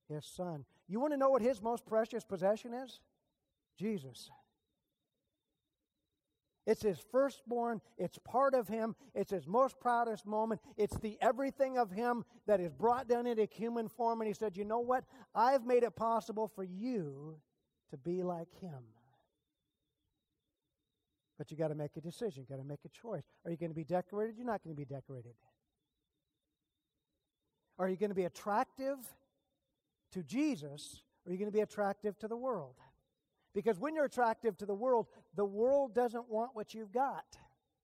his 0.07 0.25
son. 0.25 0.63
You 0.87 0.99
want 0.99 1.13
to 1.13 1.17
know 1.17 1.29
what 1.29 1.41
his 1.41 1.61
most 1.61 1.85
precious 1.85 2.23
possession 2.23 2.73
is? 2.73 2.99
Jesus. 3.77 4.29
It's 6.65 6.81
his 6.81 6.99
firstborn. 7.11 7.81
It's 7.97 8.17
part 8.19 8.53
of 8.53 8.67
him. 8.67 8.95
It's 9.13 9.31
his 9.31 9.47
most 9.47 9.79
proudest 9.79 10.25
moment. 10.25 10.61
It's 10.77 10.97
the 10.97 11.17
everything 11.21 11.77
of 11.77 11.91
him 11.91 12.23
that 12.47 12.59
is 12.59 12.71
brought 12.71 13.07
down 13.07 13.27
into 13.27 13.45
human 13.45 13.89
form. 13.89 14.21
And 14.21 14.27
he 14.27 14.33
said, 14.33 14.55
You 14.55 14.63
know 14.63 14.79
what? 14.79 15.03
I've 15.35 15.65
made 15.65 15.83
it 15.83 15.95
possible 15.95 16.47
for 16.47 16.63
you 16.63 17.35
to 17.89 17.97
be 17.97 18.23
like 18.23 18.47
him. 18.61 18.83
But 21.37 21.51
you 21.51 21.57
got 21.57 21.69
to 21.69 21.75
make 21.75 21.97
a 21.97 22.01
decision. 22.01 22.45
You 22.47 22.55
got 22.55 22.61
to 22.61 22.67
make 22.67 22.79
a 22.85 22.89
choice. 22.89 23.23
Are 23.43 23.51
you 23.51 23.57
going 23.57 23.71
to 23.71 23.75
be 23.75 23.83
decorated? 23.83 24.35
You're 24.37 24.45
not 24.45 24.63
going 24.63 24.73
to 24.73 24.79
be 24.79 24.85
decorated. 24.85 25.33
Are 27.77 27.89
you 27.89 27.97
going 27.97 28.11
to 28.11 28.15
be 28.15 28.23
attractive 28.23 28.97
to 30.13 30.23
Jesus? 30.23 31.03
Or 31.25 31.29
are 31.29 31.33
you 31.33 31.39
going 31.39 31.51
to 31.51 31.55
be 31.55 31.61
attractive 31.61 32.17
to 32.19 32.27
the 32.27 32.37
world? 32.37 32.75
Because 33.53 33.79
when 33.79 33.95
you're 33.95 34.05
attractive 34.05 34.57
to 34.57 34.65
the 34.65 34.73
world, 34.73 35.07
the 35.35 35.45
world 35.45 35.93
doesn't 35.93 36.29
want 36.29 36.51
what 36.53 36.73
you've 36.73 36.91
got, 36.91 37.25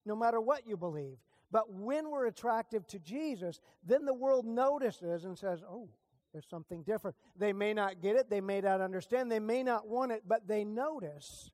no 0.05 0.15
matter 0.15 0.41
what 0.41 0.67
you 0.67 0.75
believe. 0.75 1.17
But 1.51 1.71
when 1.71 2.09
we're 2.09 2.27
attractive 2.27 2.85
to 2.87 2.99
Jesus, 2.99 3.59
then 3.85 4.05
the 4.05 4.13
world 4.13 4.45
notices 4.45 5.25
and 5.25 5.37
says, 5.37 5.61
oh, 5.67 5.89
there's 6.31 6.47
something 6.49 6.83
different. 6.83 7.15
They 7.35 7.53
may 7.53 7.73
not 7.73 8.01
get 8.01 8.15
it, 8.15 8.29
they 8.29 8.41
may 8.41 8.61
not 8.61 8.81
understand, 8.81 9.31
they 9.31 9.39
may 9.39 9.63
not 9.63 9.87
want 9.87 10.11
it, 10.11 10.23
but 10.27 10.47
they 10.47 10.63
notice. 10.63 11.51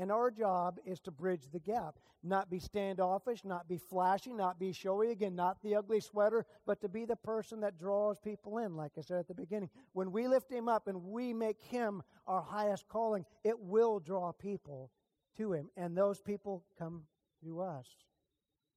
And 0.00 0.10
our 0.10 0.30
job 0.30 0.78
is 0.86 0.98
to 1.00 1.10
bridge 1.10 1.42
the 1.52 1.58
gap. 1.58 1.96
Not 2.22 2.50
be 2.50 2.58
standoffish, 2.58 3.44
not 3.44 3.68
be 3.68 3.76
flashy, 3.76 4.32
not 4.32 4.58
be 4.58 4.72
showy. 4.72 5.10
Again, 5.10 5.36
not 5.36 5.62
the 5.62 5.74
ugly 5.74 6.00
sweater, 6.00 6.46
but 6.64 6.80
to 6.80 6.88
be 6.88 7.04
the 7.04 7.16
person 7.16 7.60
that 7.60 7.78
draws 7.78 8.18
people 8.18 8.56
in, 8.56 8.76
like 8.76 8.92
I 8.96 9.02
said 9.02 9.18
at 9.18 9.28
the 9.28 9.34
beginning. 9.34 9.68
When 9.92 10.10
we 10.10 10.26
lift 10.26 10.50
him 10.50 10.70
up 10.70 10.88
and 10.88 11.04
we 11.04 11.34
make 11.34 11.60
him 11.60 12.02
our 12.26 12.40
highest 12.40 12.88
calling, 12.88 13.26
it 13.44 13.60
will 13.60 14.00
draw 14.00 14.32
people 14.32 14.90
to 15.36 15.52
him. 15.52 15.68
And 15.76 15.94
those 15.94 16.18
people 16.18 16.64
come 16.78 17.02
to 17.44 17.60
us. 17.60 17.86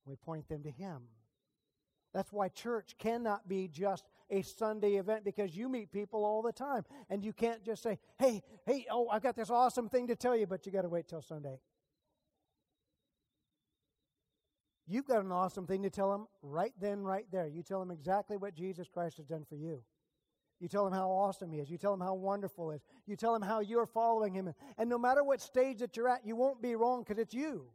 We 0.05 0.17
point 0.17 0.49
them 0.49 0.63
to 0.63 0.71
him. 0.71 1.03
That's 2.13 2.31
why 2.31 2.49
church 2.49 2.95
cannot 2.99 3.47
be 3.47 3.67
just 3.67 4.05
a 4.29 4.43
Sunday 4.43 4.95
event 4.95 5.23
because 5.23 5.55
you 5.55 5.67
meet 5.67 5.91
people 5.91 6.23
all 6.23 6.41
the 6.41 6.51
time. 6.51 6.83
And 7.09 7.23
you 7.23 7.33
can't 7.33 7.63
just 7.63 7.81
say, 7.81 7.99
hey, 8.19 8.43
hey, 8.65 8.85
oh, 8.91 9.07
I've 9.09 9.23
got 9.23 9.35
this 9.35 9.49
awesome 9.49 9.89
thing 9.89 10.07
to 10.07 10.15
tell 10.15 10.35
you, 10.35 10.45
but 10.45 10.65
you 10.65 10.71
got 10.71 10.83
to 10.83 10.89
wait 10.89 11.07
till 11.07 11.21
Sunday. 11.21 11.59
You've 14.85 15.07
got 15.07 15.23
an 15.23 15.31
awesome 15.31 15.65
thing 15.65 15.83
to 15.83 15.89
tell 15.89 16.11
them 16.11 16.27
right 16.41 16.73
then, 16.79 17.03
right 17.03 17.25
there. 17.31 17.47
You 17.47 17.63
tell 17.63 17.79
them 17.79 17.89
exactly 17.89 18.37
what 18.37 18.53
Jesus 18.53 18.87
Christ 18.87 19.17
has 19.17 19.25
done 19.25 19.45
for 19.47 19.55
you. 19.55 19.81
You 20.59 20.67
tell 20.67 20.85
them 20.85 20.93
how 20.93 21.09
awesome 21.09 21.51
he 21.51 21.59
is. 21.59 21.69
You 21.69 21.77
tell 21.77 21.91
them 21.91 22.01
how 22.01 22.13
wonderful 22.13 22.69
he 22.69 22.75
is. 22.77 22.83
You 23.05 23.15
tell 23.15 23.33
them 23.33 23.41
how 23.41 23.59
you're 23.59 23.85
following 23.85 24.33
him. 24.33 24.53
And 24.77 24.89
no 24.89 24.97
matter 24.97 25.23
what 25.23 25.41
stage 25.41 25.79
that 25.79 25.97
you're 25.97 26.09
at, 26.09 26.25
you 26.25 26.35
won't 26.35 26.61
be 26.61 26.75
wrong 26.75 27.03
because 27.03 27.19
it's 27.19 27.33
you. 27.33 27.67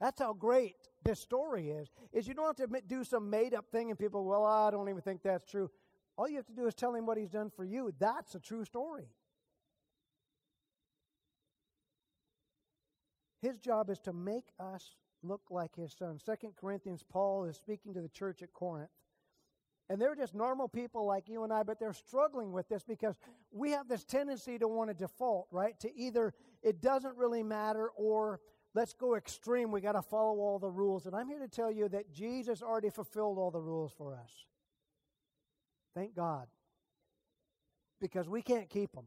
That's 0.00 0.20
how 0.20 0.34
great 0.34 0.74
this 1.04 1.20
story 1.20 1.70
is. 1.70 1.88
Is 2.12 2.28
you 2.28 2.34
don't 2.34 2.58
have 2.58 2.68
to 2.70 2.80
do 2.86 3.04
some 3.04 3.30
made 3.30 3.54
up 3.54 3.66
thing 3.70 3.90
and 3.90 3.98
people, 3.98 4.24
well, 4.24 4.44
I 4.44 4.70
don't 4.70 4.88
even 4.88 5.02
think 5.02 5.22
that's 5.22 5.44
true. 5.44 5.70
All 6.16 6.28
you 6.28 6.36
have 6.36 6.46
to 6.46 6.54
do 6.54 6.66
is 6.66 6.74
tell 6.74 6.94
him 6.94 7.06
what 7.06 7.18
he's 7.18 7.30
done 7.30 7.50
for 7.54 7.64
you. 7.64 7.92
That's 7.98 8.34
a 8.34 8.40
true 8.40 8.64
story. 8.64 9.08
His 13.42 13.58
job 13.58 13.90
is 13.90 13.98
to 14.00 14.12
make 14.12 14.46
us 14.58 14.96
look 15.22 15.42
like 15.50 15.74
his 15.76 15.92
son. 15.92 16.18
Second 16.18 16.54
Corinthians, 16.56 17.04
Paul 17.08 17.44
is 17.44 17.56
speaking 17.56 17.94
to 17.94 18.00
the 18.00 18.08
church 18.08 18.42
at 18.42 18.52
Corinth. 18.52 18.90
And 19.88 20.00
they're 20.00 20.16
just 20.16 20.34
normal 20.34 20.68
people 20.68 21.06
like 21.06 21.28
you 21.28 21.44
and 21.44 21.52
I, 21.52 21.62
but 21.62 21.78
they're 21.78 21.92
struggling 21.92 22.50
with 22.50 22.68
this 22.68 22.82
because 22.82 23.14
we 23.52 23.70
have 23.70 23.86
this 23.86 24.02
tendency 24.02 24.58
to 24.58 24.66
want 24.66 24.90
to 24.90 24.94
default, 24.94 25.46
right? 25.52 25.78
To 25.80 25.96
either 25.96 26.34
it 26.62 26.80
doesn't 26.80 27.16
really 27.16 27.44
matter 27.44 27.90
or 27.96 28.40
let's 28.76 28.92
go 28.92 29.16
extreme. 29.16 29.72
We 29.72 29.80
got 29.80 29.92
to 29.92 30.02
follow 30.02 30.38
all 30.38 30.58
the 30.58 30.70
rules. 30.70 31.06
And 31.06 31.16
I'm 31.16 31.28
here 31.28 31.38
to 31.38 31.48
tell 31.48 31.72
you 31.72 31.88
that 31.88 32.12
Jesus 32.12 32.62
already 32.62 32.90
fulfilled 32.90 33.38
all 33.38 33.50
the 33.50 33.60
rules 33.60 33.90
for 33.96 34.14
us. 34.14 34.44
Thank 35.94 36.14
God. 36.14 36.46
Because 37.98 38.28
we 38.28 38.42
can't 38.42 38.68
keep 38.68 38.92
them. 38.92 39.06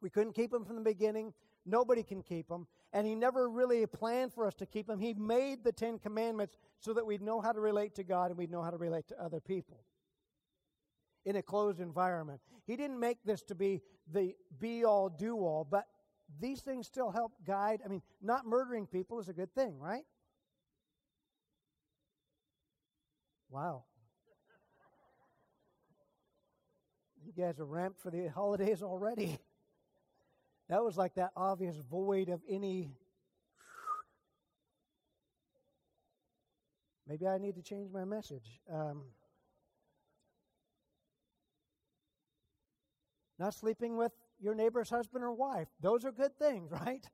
We 0.00 0.10
couldn't 0.10 0.34
keep 0.34 0.52
them 0.52 0.64
from 0.64 0.76
the 0.76 0.82
beginning. 0.82 1.34
Nobody 1.66 2.04
can 2.04 2.22
keep 2.22 2.48
them. 2.48 2.68
And 2.92 3.04
He 3.04 3.16
never 3.16 3.50
really 3.50 3.84
planned 3.86 4.32
for 4.32 4.46
us 4.46 4.54
to 4.54 4.66
keep 4.66 4.86
them. 4.86 5.00
He 5.00 5.12
made 5.12 5.64
the 5.64 5.72
Ten 5.72 5.98
Commandments 5.98 6.56
so 6.78 6.94
that 6.94 7.04
we'd 7.04 7.22
know 7.22 7.40
how 7.40 7.50
to 7.50 7.60
relate 7.60 7.96
to 7.96 8.04
God 8.04 8.30
and 8.30 8.38
we'd 8.38 8.50
know 8.50 8.62
how 8.62 8.70
to 8.70 8.78
relate 8.78 9.08
to 9.08 9.20
other 9.20 9.40
people 9.40 9.84
in 11.26 11.34
a 11.34 11.42
closed 11.42 11.80
environment. 11.80 12.40
He 12.64 12.76
didn't 12.76 13.00
make 13.00 13.18
this 13.24 13.42
to 13.42 13.56
be 13.56 13.82
the 14.10 14.36
be 14.60 14.84
all, 14.84 15.08
do 15.08 15.36
all, 15.36 15.66
but 15.68 15.86
these 16.38 16.60
things 16.60 16.86
still 16.86 17.10
help 17.10 17.32
guide. 17.46 17.80
I 17.84 17.88
mean, 17.88 18.02
not 18.22 18.46
murdering 18.46 18.86
people 18.86 19.18
is 19.18 19.28
a 19.28 19.32
good 19.32 19.54
thing, 19.54 19.78
right? 19.78 20.04
Wow. 23.50 23.84
You 27.24 27.32
guys 27.32 27.58
are 27.58 27.64
ramped 27.64 28.00
for 28.00 28.10
the 28.10 28.28
holidays 28.28 28.82
already. 28.82 29.38
That 30.68 30.84
was 30.84 30.96
like 30.96 31.14
that 31.16 31.32
obvious 31.36 31.76
void 31.90 32.28
of 32.28 32.40
any. 32.48 32.90
Maybe 37.08 37.26
I 37.26 37.38
need 37.38 37.56
to 37.56 37.62
change 37.62 37.90
my 37.92 38.04
message. 38.04 38.60
Um, 38.72 39.02
not 43.36 43.52
sleeping 43.52 43.96
with 43.96 44.12
your 44.40 44.54
neighbor's 44.54 44.90
husband 44.90 45.22
or 45.22 45.32
wife. 45.32 45.68
Those 45.80 46.04
are 46.04 46.12
good 46.12 46.36
things, 46.38 46.70
right? 46.86 47.06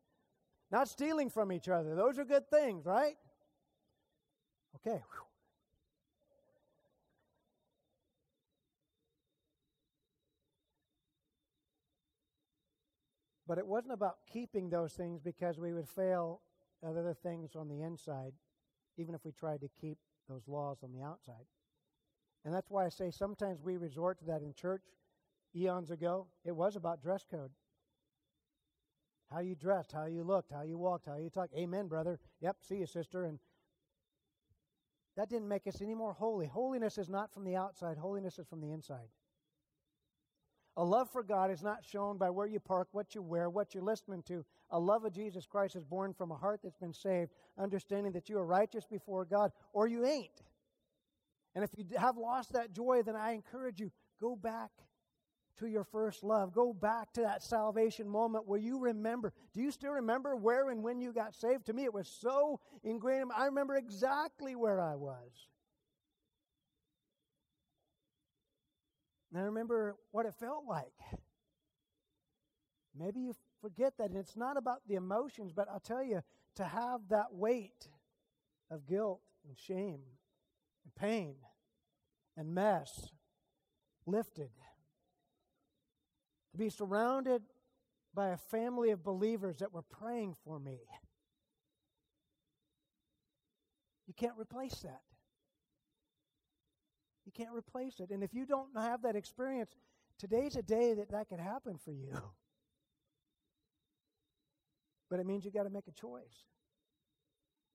Not 0.70 0.88
stealing 0.88 1.30
from 1.30 1.52
each 1.52 1.68
other. 1.68 1.94
Those 1.94 2.18
are 2.18 2.24
good 2.24 2.48
things, 2.48 2.86
right? 2.86 3.16
Okay. 4.76 5.00
But 13.46 13.58
it 13.58 13.66
wasn't 13.66 13.92
about 13.92 14.16
keeping 14.30 14.70
those 14.70 14.94
things 14.94 15.20
because 15.20 15.58
we 15.58 15.72
would 15.72 15.88
fail 15.88 16.40
at 16.82 16.90
other 16.90 17.14
things 17.14 17.54
on 17.54 17.68
the 17.68 17.82
inside, 17.82 18.32
even 18.96 19.14
if 19.14 19.24
we 19.24 19.32
tried 19.32 19.60
to 19.60 19.68
keep 19.80 19.98
those 20.28 20.42
laws 20.48 20.78
on 20.82 20.92
the 20.92 21.02
outside. 21.02 21.46
And 22.44 22.52
that's 22.52 22.70
why 22.70 22.84
I 22.84 22.88
say 22.88 23.10
sometimes 23.10 23.60
we 23.62 23.76
resort 23.76 24.18
to 24.18 24.24
that 24.26 24.42
in 24.42 24.52
church. 24.54 24.82
Eons 25.56 25.90
ago, 25.90 26.26
it 26.44 26.54
was 26.54 26.76
about 26.76 27.02
dress 27.02 27.24
code. 27.30 27.50
How 29.30 29.40
you 29.40 29.54
dressed, 29.54 29.92
how 29.92 30.04
you 30.06 30.22
looked, 30.22 30.52
how 30.52 30.62
you 30.62 30.78
walked, 30.78 31.06
how 31.06 31.16
you 31.16 31.30
talked. 31.30 31.54
Amen, 31.54 31.88
brother. 31.88 32.20
Yep, 32.40 32.56
see 32.62 32.76
you, 32.76 32.86
sister. 32.86 33.24
And 33.24 33.38
that 35.16 35.30
didn't 35.30 35.48
make 35.48 35.66
us 35.66 35.80
any 35.80 35.94
more 35.94 36.12
holy. 36.12 36.46
Holiness 36.46 36.98
is 36.98 37.08
not 37.08 37.32
from 37.32 37.44
the 37.44 37.56
outside, 37.56 37.96
holiness 37.96 38.38
is 38.38 38.46
from 38.46 38.60
the 38.60 38.70
inside. 38.70 39.08
A 40.78 40.84
love 40.84 41.10
for 41.10 41.22
God 41.22 41.50
is 41.50 41.62
not 41.62 41.84
shown 41.84 42.18
by 42.18 42.28
where 42.28 42.46
you 42.46 42.60
park, 42.60 42.88
what 42.92 43.14
you 43.14 43.22
wear, 43.22 43.48
what 43.48 43.74
you're 43.74 43.82
listening 43.82 44.22
to. 44.24 44.44
A 44.70 44.78
love 44.78 45.06
of 45.06 45.12
Jesus 45.14 45.46
Christ 45.46 45.74
is 45.74 45.84
born 45.84 46.12
from 46.12 46.30
a 46.30 46.36
heart 46.36 46.60
that's 46.62 46.76
been 46.76 46.92
saved, 46.92 47.30
understanding 47.58 48.12
that 48.12 48.28
you 48.28 48.36
are 48.36 48.44
righteous 48.44 48.84
before 48.84 49.24
God, 49.24 49.52
or 49.72 49.88
you 49.88 50.04
ain't. 50.04 50.42
And 51.54 51.64
if 51.64 51.70
you 51.78 51.86
have 51.96 52.18
lost 52.18 52.52
that 52.52 52.74
joy, 52.74 53.02
then 53.02 53.16
I 53.16 53.32
encourage 53.32 53.80
you 53.80 53.90
go 54.20 54.36
back 54.36 54.70
to 55.58 55.66
your 55.66 55.84
first 55.84 56.22
love. 56.22 56.52
Go 56.52 56.72
back 56.72 57.12
to 57.14 57.22
that 57.22 57.42
salvation 57.42 58.08
moment 58.08 58.46
where 58.46 58.58
you 58.58 58.78
remember. 58.78 59.32
Do 59.52 59.60
you 59.60 59.70
still 59.70 59.92
remember 59.92 60.36
where 60.36 60.70
and 60.70 60.82
when 60.82 61.00
you 61.00 61.12
got 61.12 61.34
saved? 61.34 61.66
To 61.66 61.72
me, 61.72 61.84
it 61.84 61.94
was 61.94 62.08
so 62.08 62.60
ingrained. 62.82 63.30
I 63.34 63.46
remember 63.46 63.74
exactly 63.76 64.54
where 64.54 64.80
I 64.80 64.94
was. 64.94 65.30
And 69.32 69.40
I 69.40 69.46
remember 69.46 69.96
what 70.12 70.26
it 70.26 70.34
felt 70.34 70.64
like. 70.66 70.92
Maybe 72.98 73.20
you 73.20 73.34
forget 73.60 73.98
that. 73.98 74.10
And 74.10 74.16
it's 74.16 74.36
not 74.36 74.56
about 74.56 74.80
the 74.86 74.94
emotions, 74.94 75.52
but 75.52 75.68
I'll 75.70 75.80
tell 75.80 76.02
you, 76.02 76.22
to 76.56 76.64
have 76.64 77.00
that 77.10 77.32
weight 77.34 77.88
of 78.70 78.86
guilt 78.86 79.20
and 79.46 79.56
shame 79.58 80.00
and 80.84 80.94
pain 80.94 81.34
and 82.36 82.54
mess 82.54 83.10
lifted 84.06 84.50
to 86.56 86.64
be 86.64 86.70
surrounded 86.70 87.42
by 88.14 88.28
a 88.30 88.36
family 88.36 88.90
of 88.90 89.04
believers 89.04 89.58
that 89.58 89.72
were 89.72 89.82
praying 89.82 90.34
for 90.42 90.58
me. 90.58 90.78
You 94.06 94.14
can't 94.14 94.38
replace 94.38 94.76
that. 94.80 95.02
You 97.26 97.32
can't 97.32 97.54
replace 97.54 98.00
it. 98.00 98.10
And 98.10 98.22
if 98.22 98.32
you 98.32 98.46
don't 98.46 98.68
have 98.76 99.02
that 99.02 99.16
experience, 99.16 99.70
today's 100.18 100.56
a 100.56 100.62
day 100.62 100.94
that 100.94 101.10
that 101.10 101.28
could 101.28 101.40
happen 101.40 101.76
for 101.78 101.92
you. 101.92 102.12
But 105.08 105.20
it 105.20 105.26
means 105.26 105.44
you 105.44 105.52
got 105.52 105.62
to 105.62 105.70
make 105.70 105.86
a 105.86 105.92
choice. 105.92 106.46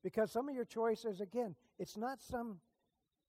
Because 0.03 0.33
some 0.33 0.49
of 0.49 0.53
your 0.53 0.65
choices, 0.65 1.21
again, 1.21 1.55
it's 1.79 1.95
not 1.95 2.21
some 2.21 2.59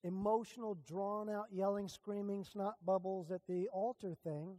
emotional, 0.02 0.76
drawn 0.88 1.30
out, 1.30 1.46
yelling, 1.52 1.86
screaming, 1.86 2.42
snot 2.42 2.74
bubbles 2.84 3.30
at 3.30 3.42
the 3.46 3.68
altar 3.68 4.16
thing. 4.24 4.56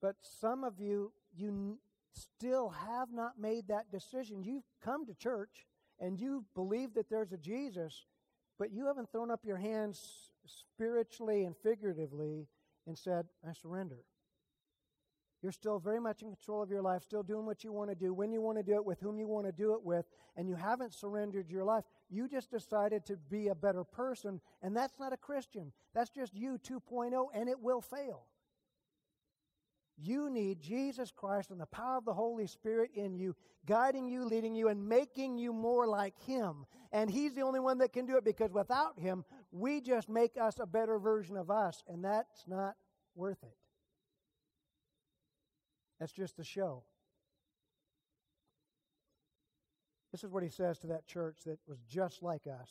But 0.00 0.16
some 0.22 0.64
of 0.64 0.78
you, 0.78 1.12
you 1.34 1.78
still 2.12 2.70
have 2.70 3.08
not 3.12 3.38
made 3.38 3.68
that 3.68 3.90
decision. 3.90 4.42
You've 4.42 4.64
come 4.82 5.06
to 5.06 5.14
church 5.14 5.66
and 5.98 6.18
you 6.18 6.44
believe 6.54 6.94
that 6.94 7.08
there's 7.08 7.32
a 7.32 7.38
Jesus, 7.38 8.06
but 8.58 8.72
you 8.72 8.86
haven't 8.86 9.10
thrown 9.10 9.30
up 9.30 9.44
your 9.44 9.56
hands 9.56 10.30
spiritually 10.46 11.44
and 11.44 11.56
figuratively 11.56 12.46
and 12.86 12.96
said, 12.96 13.26
I 13.46 13.52
surrender. 13.52 14.04
You're 15.42 15.52
still 15.52 15.78
very 15.78 16.00
much 16.00 16.22
in 16.22 16.28
control 16.28 16.62
of 16.62 16.70
your 16.70 16.82
life, 16.82 17.02
still 17.02 17.22
doing 17.22 17.46
what 17.46 17.62
you 17.62 17.72
want 17.72 17.90
to 17.90 17.94
do, 17.94 18.12
when 18.14 18.32
you 18.32 18.40
want 18.40 18.58
to 18.58 18.64
do 18.64 18.74
it, 18.74 18.84
with 18.84 19.00
whom 19.00 19.18
you 19.18 19.28
want 19.28 19.46
to 19.46 19.52
do 19.52 19.74
it 19.74 19.82
with, 19.82 20.06
and 20.36 20.48
you 20.48 20.54
haven't 20.54 20.94
surrendered 20.94 21.50
your 21.50 21.62
life. 21.62 21.84
You 22.08 22.26
just 22.26 22.50
decided 22.50 23.04
to 23.06 23.16
be 23.30 23.48
a 23.48 23.54
better 23.54 23.84
person, 23.84 24.40
and 24.62 24.74
that's 24.74 24.98
not 24.98 25.12
a 25.12 25.16
Christian. 25.16 25.72
That's 25.94 26.10
just 26.10 26.34
you 26.34 26.58
2.0, 26.66 27.26
and 27.34 27.48
it 27.48 27.60
will 27.60 27.80
fail. 27.80 28.24
You 29.98 30.28
need 30.30 30.60
Jesus 30.60 31.10
Christ 31.10 31.50
and 31.50 31.60
the 31.60 31.66
power 31.66 31.96
of 31.96 32.04
the 32.04 32.12
Holy 32.12 32.46
Spirit 32.46 32.90
in 32.94 33.14
you, 33.14 33.34
guiding 33.64 34.08
you, 34.08 34.24
leading 34.24 34.54
you, 34.54 34.68
and 34.68 34.86
making 34.86 35.38
you 35.38 35.52
more 35.52 35.86
like 35.86 36.18
Him. 36.26 36.66
And 36.92 37.10
He's 37.10 37.34
the 37.34 37.42
only 37.42 37.60
one 37.60 37.78
that 37.78 37.92
can 37.92 38.04
do 38.04 38.16
it 38.16 38.24
because 38.24 38.52
without 38.52 38.98
Him, 38.98 39.24
we 39.52 39.80
just 39.80 40.08
make 40.08 40.36
us 40.40 40.58
a 40.60 40.66
better 40.66 40.98
version 40.98 41.36
of 41.36 41.50
us, 41.50 41.82
and 41.88 42.04
that's 42.04 42.44
not 42.46 42.74
worth 43.14 43.42
it. 43.42 43.56
That's 45.98 46.12
just 46.12 46.38
a 46.38 46.44
show. 46.44 46.84
This 50.12 50.24
is 50.24 50.30
what 50.30 50.42
he 50.42 50.48
says 50.48 50.78
to 50.78 50.86
that 50.88 51.06
church 51.06 51.38
that 51.44 51.58
was 51.66 51.78
just 51.88 52.22
like 52.22 52.46
us. 52.46 52.70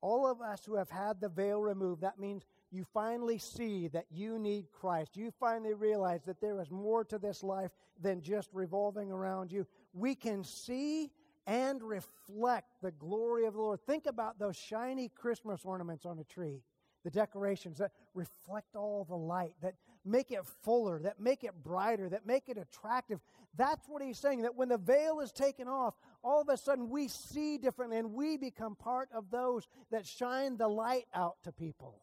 All 0.00 0.30
of 0.30 0.40
us 0.40 0.64
who 0.64 0.76
have 0.76 0.90
had 0.90 1.20
the 1.20 1.28
veil 1.28 1.60
removed, 1.60 2.02
that 2.02 2.18
means 2.18 2.44
you 2.70 2.84
finally 2.92 3.38
see 3.38 3.88
that 3.88 4.06
you 4.10 4.38
need 4.38 4.66
Christ. 4.72 5.16
You 5.16 5.30
finally 5.40 5.74
realize 5.74 6.22
that 6.24 6.40
there 6.40 6.60
is 6.60 6.70
more 6.70 7.04
to 7.04 7.18
this 7.18 7.42
life 7.42 7.70
than 8.00 8.20
just 8.20 8.50
revolving 8.52 9.10
around 9.10 9.50
you. 9.50 9.66
We 9.94 10.14
can 10.14 10.44
see 10.44 11.10
and 11.46 11.82
reflect 11.82 12.68
the 12.82 12.90
glory 12.90 13.46
of 13.46 13.54
the 13.54 13.60
Lord. 13.60 13.80
Think 13.86 14.06
about 14.06 14.38
those 14.38 14.56
shiny 14.56 15.08
Christmas 15.08 15.64
ornaments 15.64 16.04
on 16.04 16.18
a 16.18 16.24
tree, 16.24 16.62
the 17.04 17.10
decorations 17.10 17.78
that 17.78 17.92
reflect 18.12 18.76
all 18.76 19.04
the 19.08 19.16
light, 19.16 19.54
that 19.62 19.74
make 20.04 20.30
it 20.30 20.44
fuller, 20.62 21.00
that 21.00 21.18
make 21.18 21.44
it 21.44 21.54
brighter, 21.62 22.10
that 22.10 22.26
make 22.26 22.50
it 22.50 22.58
attractive. 22.58 23.18
That's 23.56 23.88
what 23.88 24.02
he's 24.02 24.18
saying, 24.18 24.42
that 24.42 24.56
when 24.56 24.68
the 24.68 24.76
veil 24.76 25.20
is 25.20 25.32
taken 25.32 25.68
off, 25.68 25.94
all 26.22 26.42
of 26.42 26.50
a 26.50 26.56
sudden 26.58 26.90
we 26.90 27.08
see 27.08 27.56
differently 27.56 27.96
and 27.96 28.12
we 28.12 28.36
become 28.36 28.74
part 28.74 29.08
of 29.14 29.30
those 29.30 29.66
that 29.90 30.06
shine 30.06 30.58
the 30.58 30.68
light 30.68 31.06
out 31.14 31.36
to 31.44 31.52
people. 31.52 32.02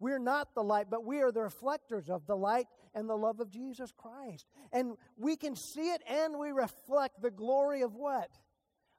We're 0.00 0.18
not 0.18 0.54
the 0.54 0.62
light, 0.62 0.86
but 0.90 1.04
we 1.04 1.20
are 1.20 1.32
the 1.32 1.42
reflectors 1.42 2.10
of 2.10 2.26
the 2.26 2.36
light 2.36 2.66
and 2.94 3.08
the 3.08 3.16
love 3.16 3.40
of 3.40 3.50
Jesus 3.50 3.92
Christ. 3.96 4.46
And 4.72 4.96
we 5.16 5.36
can 5.36 5.56
see 5.56 5.90
it 5.90 6.02
and 6.06 6.38
we 6.38 6.50
reflect 6.50 7.22
the 7.22 7.30
glory 7.30 7.82
of 7.82 7.94
what? 7.94 8.30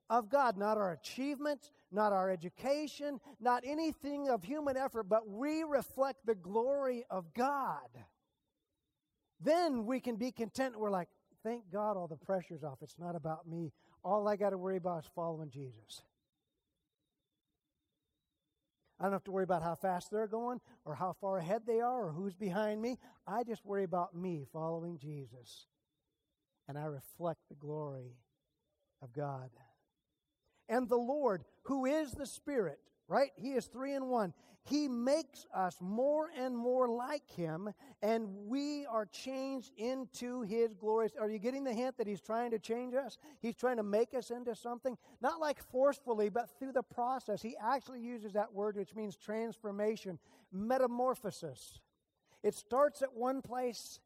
Of 0.09 0.29
God. 0.29 0.57
Not 0.57 0.77
our 0.77 0.93
achievements, 0.93 1.71
not 1.91 2.13
our 2.13 2.29
education, 2.29 3.19
not 3.39 3.63
anything 3.65 4.29
of 4.29 4.43
human 4.43 4.77
effort, 4.77 5.03
but 5.03 5.27
we 5.27 5.63
reflect 5.63 6.25
the 6.25 6.35
glory 6.35 7.05
of 7.09 7.33
God. 7.33 7.89
Then 9.41 9.85
we 9.85 9.99
can 9.99 10.15
be 10.15 10.31
content. 10.31 10.79
We're 10.79 10.89
like, 10.89 11.09
thank 11.43 11.69
God 11.71 11.97
all 11.97 12.07
the 12.07 12.15
pressure's 12.15 12.63
off. 12.63 12.79
It's 12.81 12.97
not 12.97 13.15
about 13.15 13.47
me. 13.47 13.73
All 14.03 14.27
I 14.27 14.35
got 14.35 14.51
to 14.51 14.57
worry 14.57 14.77
about 14.77 15.03
is 15.03 15.09
following 15.13 15.49
Jesus. 15.49 16.01
I 18.99 19.03
don't 19.03 19.13
have 19.13 19.23
to 19.25 19.31
worry 19.31 19.43
about 19.43 19.61
how 19.61 19.75
fast 19.75 20.09
they're 20.09 20.27
going 20.27 20.61
or 20.85 20.95
how 20.95 21.15
far 21.19 21.37
ahead 21.37 21.63
they 21.65 21.81
are 21.81 22.07
or 22.07 22.11
who's 22.11 22.35
behind 22.35 22.81
me. 22.81 22.97
I 23.27 23.43
just 23.43 23.65
worry 23.65 23.83
about 23.83 24.15
me 24.15 24.45
following 24.53 24.97
Jesus. 24.97 25.67
And 26.67 26.77
I 26.77 26.85
reflect 26.85 27.41
the 27.49 27.55
glory 27.55 28.15
of 29.01 29.13
God. 29.13 29.49
And 30.69 30.87
the 30.87 30.95
Lord, 30.95 31.43
who 31.63 31.85
is 31.85 32.11
the 32.11 32.25
Spirit, 32.25 32.79
right? 33.07 33.31
He 33.35 33.53
is 33.53 33.65
three 33.65 33.93
in 33.93 34.07
one. 34.07 34.33
He 34.63 34.87
makes 34.87 35.45
us 35.53 35.77
more 35.79 36.29
and 36.35 36.57
more 36.57 36.87
like 36.87 37.29
Him, 37.29 37.69
and 38.01 38.27
we 38.47 38.87
are 38.87 39.05
changed 39.05 39.71
into 39.77 40.41
His 40.41 40.73
glory. 40.73 41.09
Are 41.19 41.29
you 41.29 41.37
getting 41.37 41.63
the 41.63 41.73
hint 41.73 41.97
that 41.97 42.07
He's 42.07 42.21
trying 42.21 42.49
to 42.49 42.57
change 42.57 42.95
us? 42.95 43.17
He's 43.41 43.55
trying 43.55 43.77
to 43.77 43.83
make 43.83 44.15
us 44.15 44.31
into 44.31 44.55
something, 44.55 44.97
not 45.21 45.39
like 45.39 45.61
forcefully, 45.61 46.29
but 46.29 46.49
through 46.57 46.71
the 46.71 46.81
process. 46.81 47.43
He 47.43 47.55
actually 47.61 48.01
uses 48.01 48.33
that 48.33 48.53
word, 48.53 48.75
which 48.75 48.95
means 48.95 49.15
transformation, 49.15 50.17
metamorphosis. 50.51 51.79
It 52.41 52.55
starts 52.55 53.03
at 53.03 53.13
one 53.13 53.43
place, 53.43 53.99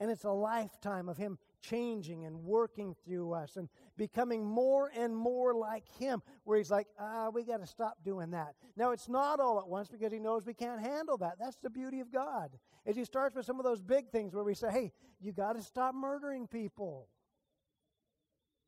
and 0.00 0.10
it's 0.10 0.24
a 0.24 0.30
lifetime 0.30 1.10
of 1.10 1.18
Him 1.18 1.38
changing 1.68 2.24
and 2.24 2.44
working 2.44 2.94
through 3.04 3.32
us 3.32 3.56
and 3.56 3.68
becoming 3.96 4.44
more 4.44 4.90
and 4.96 5.16
more 5.16 5.54
like 5.54 5.84
Him, 5.98 6.22
where 6.44 6.58
He's 6.58 6.70
like, 6.70 6.86
ah, 6.98 7.30
we 7.32 7.44
got 7.44 7.60
to 7.60 7.66
stop 7.66 7.98
doing 8.04 8.30
that. 8.30 8.54
Now, 8.76 8.92
it's 8.92 9.08
not 9.08 9.40
all 9.40 9.58
at 9.58 9.68
once 9.68 9.88
because 9.88 10.12
He 10.12 10.18
knows 10.18 10.44
we 10.46 10.54
can't 10.54 10.80
handle 10.80 11.16
that. 11.18 11.38
That's 11.38 11.56
the 11.58 11.70
beauty 11.70 12.00
of 12.00 12.12
God. 12.12 12.50
As 12.84 12.96
He 12.96 13.04
starts 13.04 13.34
with 13.34 13.46
some 13.46 13.58
of 13.58 13.64
those 13.64 13.80
big 13.80 14.10
things 14.10 14.34
where 14.34 14.44
we 14.44 14.54
say, 14.54 14.70
hey, 14.70 14.92
you 15.20 15.32
got 15.32 15.56
to 15.56 15.62
stop 15.62 15.94
murdering 15.94 16.46
people. 16.46 17.08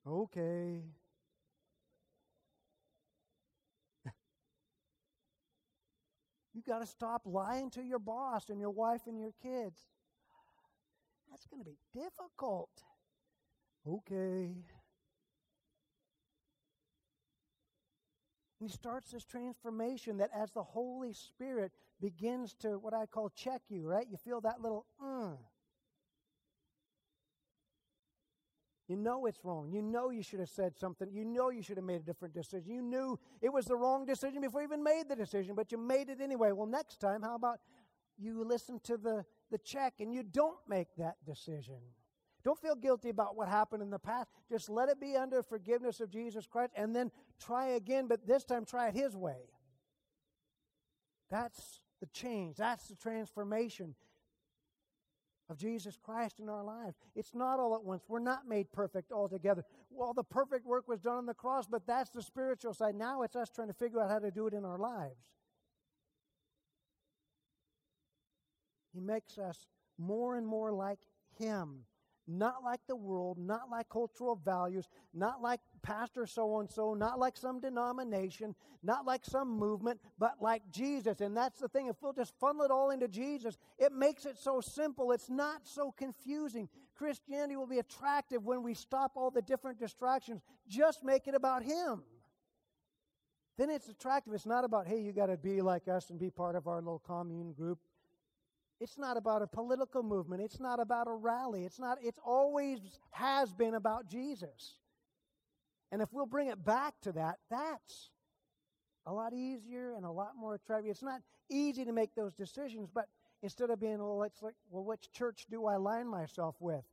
Okay. 0.06 0.82
you 6.54 6.62
got 6.66 6.80
to 6.80 6.86
stop 6.86 7.22
lying 7.26 7.70
to 7.70 7.82
your 7.82 7.98
boss 7.98 8.48
and 8.48 8.58
your 8.60 8.70
wife 8.70 9.02
and 9.06 9.20
your 9.20 9.32
kids. 9.42 9.78
That's 11.30 11.46
going 11.46 11.62
to 11.62 11.68
be 11.68 11.76
difficult. 11.94 12.70
Okay. 13.88 14.52
And 18.60 18.68
he 18.68 18.68
starts 18.68 19.12
this 19.12 19.24
transformation 19.24 20.18
that 20.18 20.30
as 20.34 20.50
the 20.52 20.62
Holy 20.62 21.12
Spirit 21.12 21.72
begins 22.00 22.54
to 22.60 22.78
what 22.78 22.92
I 22.92 23.06
call 23.06 23.30
check 23.30 23.62
you, 23.68 23.86
right? 23.86 24.06
You 24.10 24.16
feel 24.16 24.40
that 24.42 24.60
little, 24.60 24.84
uh. 25.02 25.36
You 28.88 28.96
know 28.96 29.26
it's 29.26 29.44
wrong. 29.44 29.70
You 29.70 29.82
know 29.82 30.10
you 30.10 30.22
should 30.22 30.40
have 30.40 30.48
said 30.48 30.76
something. 30.78 31.08
You 31.12 31.24
know 31.24 31.50
you 31.50 31.62
should 31.62 31.76
have 31.76 31.84
made 31.84 32.00
a 32.00 32.04
different 32.04 32.34
decision. 32.34 32.70
You 32.70 32.80
knew 32.82 33.18
it 33.42 33.52
was 33.52 33.66
the 33.66 33.76
wrong 33.76 34.06
decision 34.06 34.40
before 34.40 34.62
you 34.62 34.66
even 34.66 34.82
made 34.82 35.08
the 35.08 35.16
decision, 35.16 35.54
but 35.54 35.70
you 35.70 35.78
made 35.78 36.08
it 36.08 36.20
anyway. 36.22 36.52
Well, 36.52 36.66
next 36.66 36.98
time, 36.98 37.22
how 37.22 37.34
about 37.34 37.58
you 38.16 38.44
listen 38.44 38.80
to 38.84 38.96
the, 38.96 39.24
the 39.50 39.58
check 39.58 39.94
and 40.00 40.12
you 40.12 40.22
don't 40.22 40.58
make 40.66 40.88
that 40.96 41.16
decision? 41.26 41.76
Don't 42.44 42.58
feel 42.58 42.76
guilty 42.76 43.08
about 43.10 43.36
what 43.36 43.48
happened 43.48 43.82
in 43.82 43.90
the 43.90 43.98
past. 43.98 44.30
Just 44.50 44.70
let 44.70 44.88
it 44.88 45.00
be 45.00 45.16
under 45.16 45.42
forgiveness 45.42 46.00
of 46.00 46.10
Jesus 46.10 46.46
Christ 46.46 46.72
and 46.76 46.94
then 46.94 47.10
try 47.40 47.68
again, 47.70 48.06
but 48.06 48.26
this 48.26 48.44
time 48.44 48.64
try 48.64 48.88
it 48.88 48.94
His 48.94 49.16
way. 49.16 49.50
That's 51.30 51.80
the 52.00 52.06
change. 52.06 52.56
That's 52.56 52.86
the 52.86 52.94
transformation 52.94 53.94
of 55.50 55.58
Jesus 55.58 55.98
Christ 56.00 56.40
in 56.40 56.48
our 56.48 56.62
lives. 56.62 56.96
It's 57.14 57.34
not 57.34 57.58
all 57.58 57.74
at 57.74 57.82
once. 57.82 58.02
We're 58.08 58.18
not 58.18 58.46
made 58.46 58.70
perfect 58.70 59.12
altogether. 59.12 59.64
Well, 59.90 60.12
the 60.12 60.24
perfect 60.24 60.66
work 60.66 60.86
was 60.88 61.00
done 61.00 61.16
on 61.16 61.26
the 61.26 61.34
cross, 61.34 61.66
but 61.66 61.86
that's 61.86 62.10
the 62.10 62.22
spiritual 62.22 62.74
side. 62.74 62.94
Now 62.94 63.22
it's 63.22 63.36
us 63.36 63.50
trying 63.50 63.68
to 63.68 63.74
figure 63.74 64.00
out 64.00 64.10
how 64.10 64.18
to 64.18 64.30
do 64.30 64.46
it 64.46 64.54
in 64.54 64.64
our 64.64 64.78
lives. 64.78 65.32
He 68.92 69.00
makes 69.00 69.38
us 69.38 69.66
more 69.98 70.36
and 70.36 70.46
more 70.46 70.72
like 70.72 71.00
Him. 71.38 71.84
Not 72.30 72.62
like 72.62 72.80
the 72.86 72.94
world, 72.94 73.38
not 73.38 73.70
like 73.70 73.88
cultural 73.88 74.36
values, 74.36 74.86
not 75.14 75.40
like 75.40 75.60
pastor 75.80 76.26
so 76.26 76.60
and 76.60 76.70
so, 76.70 76.92
not 76.92 77.18
like 77.18 77.38
some 77.38 77.58
denomination, 77.58 78.54
not 78.82 79.06
like 79.06 79.24
some 79.24 79.48
movement, 79.48 79.98
but 80.18 80.34
like 80.42 80.60
Jesus. 80.70 81.22
And 81.22 81.34
that's 81.34 81.58
the 81.58 81.68
thing. 81.68 81.86
If 81.86 81.96
we'll 82.02 82.12
just 82.12 82.34
funnel 82.38 82.64
it 82.64 82.70
all 82.70 82.90
into 82.90 83.08
Jesus, 83.08 83.56
it 83.78 83.92
makes 83.92 84.26
it 84.26 84.36
so 84.36 84.60
simple. 84.60 85.12
It's 85.12 85.30
not 85.30 85.66
so 85.66 85.90
confusing. 85.90 86.68
Christianity 86.94 87.56
will 87.56 87.66
be 87.66 87.78
attractive 87.78 88.44
when 88.44 88.62
we 88.62 88.74
stop 88.74 89.12
all 89.14 89.30
the 89.30 89.40
different 89.40 89.78
distractions, 89.78 90.42
just 90.68 91.02
make 91.02 91.28
it 91.28 91.34
about 91.34 91.62
Him. 91.62 92.02
Then 93.56 93.70
it's 93.70 93.88
attractive. 93.88 94.34
It's 94.34 94.46
not 94.46 94.64
about, 94.64 94.86
hey, 94.86 95.00
you 95.00 95.12
got 95.12 95.26
to 95.26 95.36
be 95.38 95.62
like 95.62 95.88
us 95.88 96.10
and 96.10 96.18
be 96.18 96.30
part 96.30 96.56
of 96.56 96.68
our 96.68 96.76
little 96.76 97.00
commune 97.00 97.52
group. 97.52 97.78
It's 98.80 98.96
not 98.96 99.16
about 99.16 99.42
a 99.42 99.46
political 99.46 100.02
movement. 100.02 100.42
It's 100.42 100.60
not 100.60 100.78
about 100.80 101.08
a 101.08 101.12
rally. 101.12 101.64
It's 101.64 101.80
not, 101.80 101.98
it's 102.02 102.18
always 102.24 102.78
has 103.10 103.52
been 103.52 103.74
about 103.74 104.08
Jesus. 104.08 104.76
And 105.90 106.00
if 106.00 106.12
we'll 106.12 106.26
bring 106.26 106.48
it 106.48 106.64
back 106.64 106.94
to 107.02 107.12
that, 107.12 107.36
that's 107.50 108.10
a 109.06 109.12
lot 109.12 109.32
easier 109.32 109.94
and 109.96 110.04
a 110.04 110.10
lot 110.10 110.32
more 110.38 110.54
attractive. 110.54 110.90
It's 110.90 111.02
not 111.02 111.22
easy 111.50 111.84
to 111.84 111.92
make 111.92 112.14
those 112.14 112.34
decisions, 112.34 112.88
but 112.92 113.06
instead 113.42 113.70
of 113.70 113.80
being, 113.80 113.98
well, 113.98 114.22
it's 114.22 114.42
like, 114.42 114.54
well, 114.70 114.84
which 114.84 115.10
church 115.12 115.46
do 115.50 115.66
I 115.66 115.74
align 115.74 116.06
myself 116.06 116.54
with? 116.60 116.84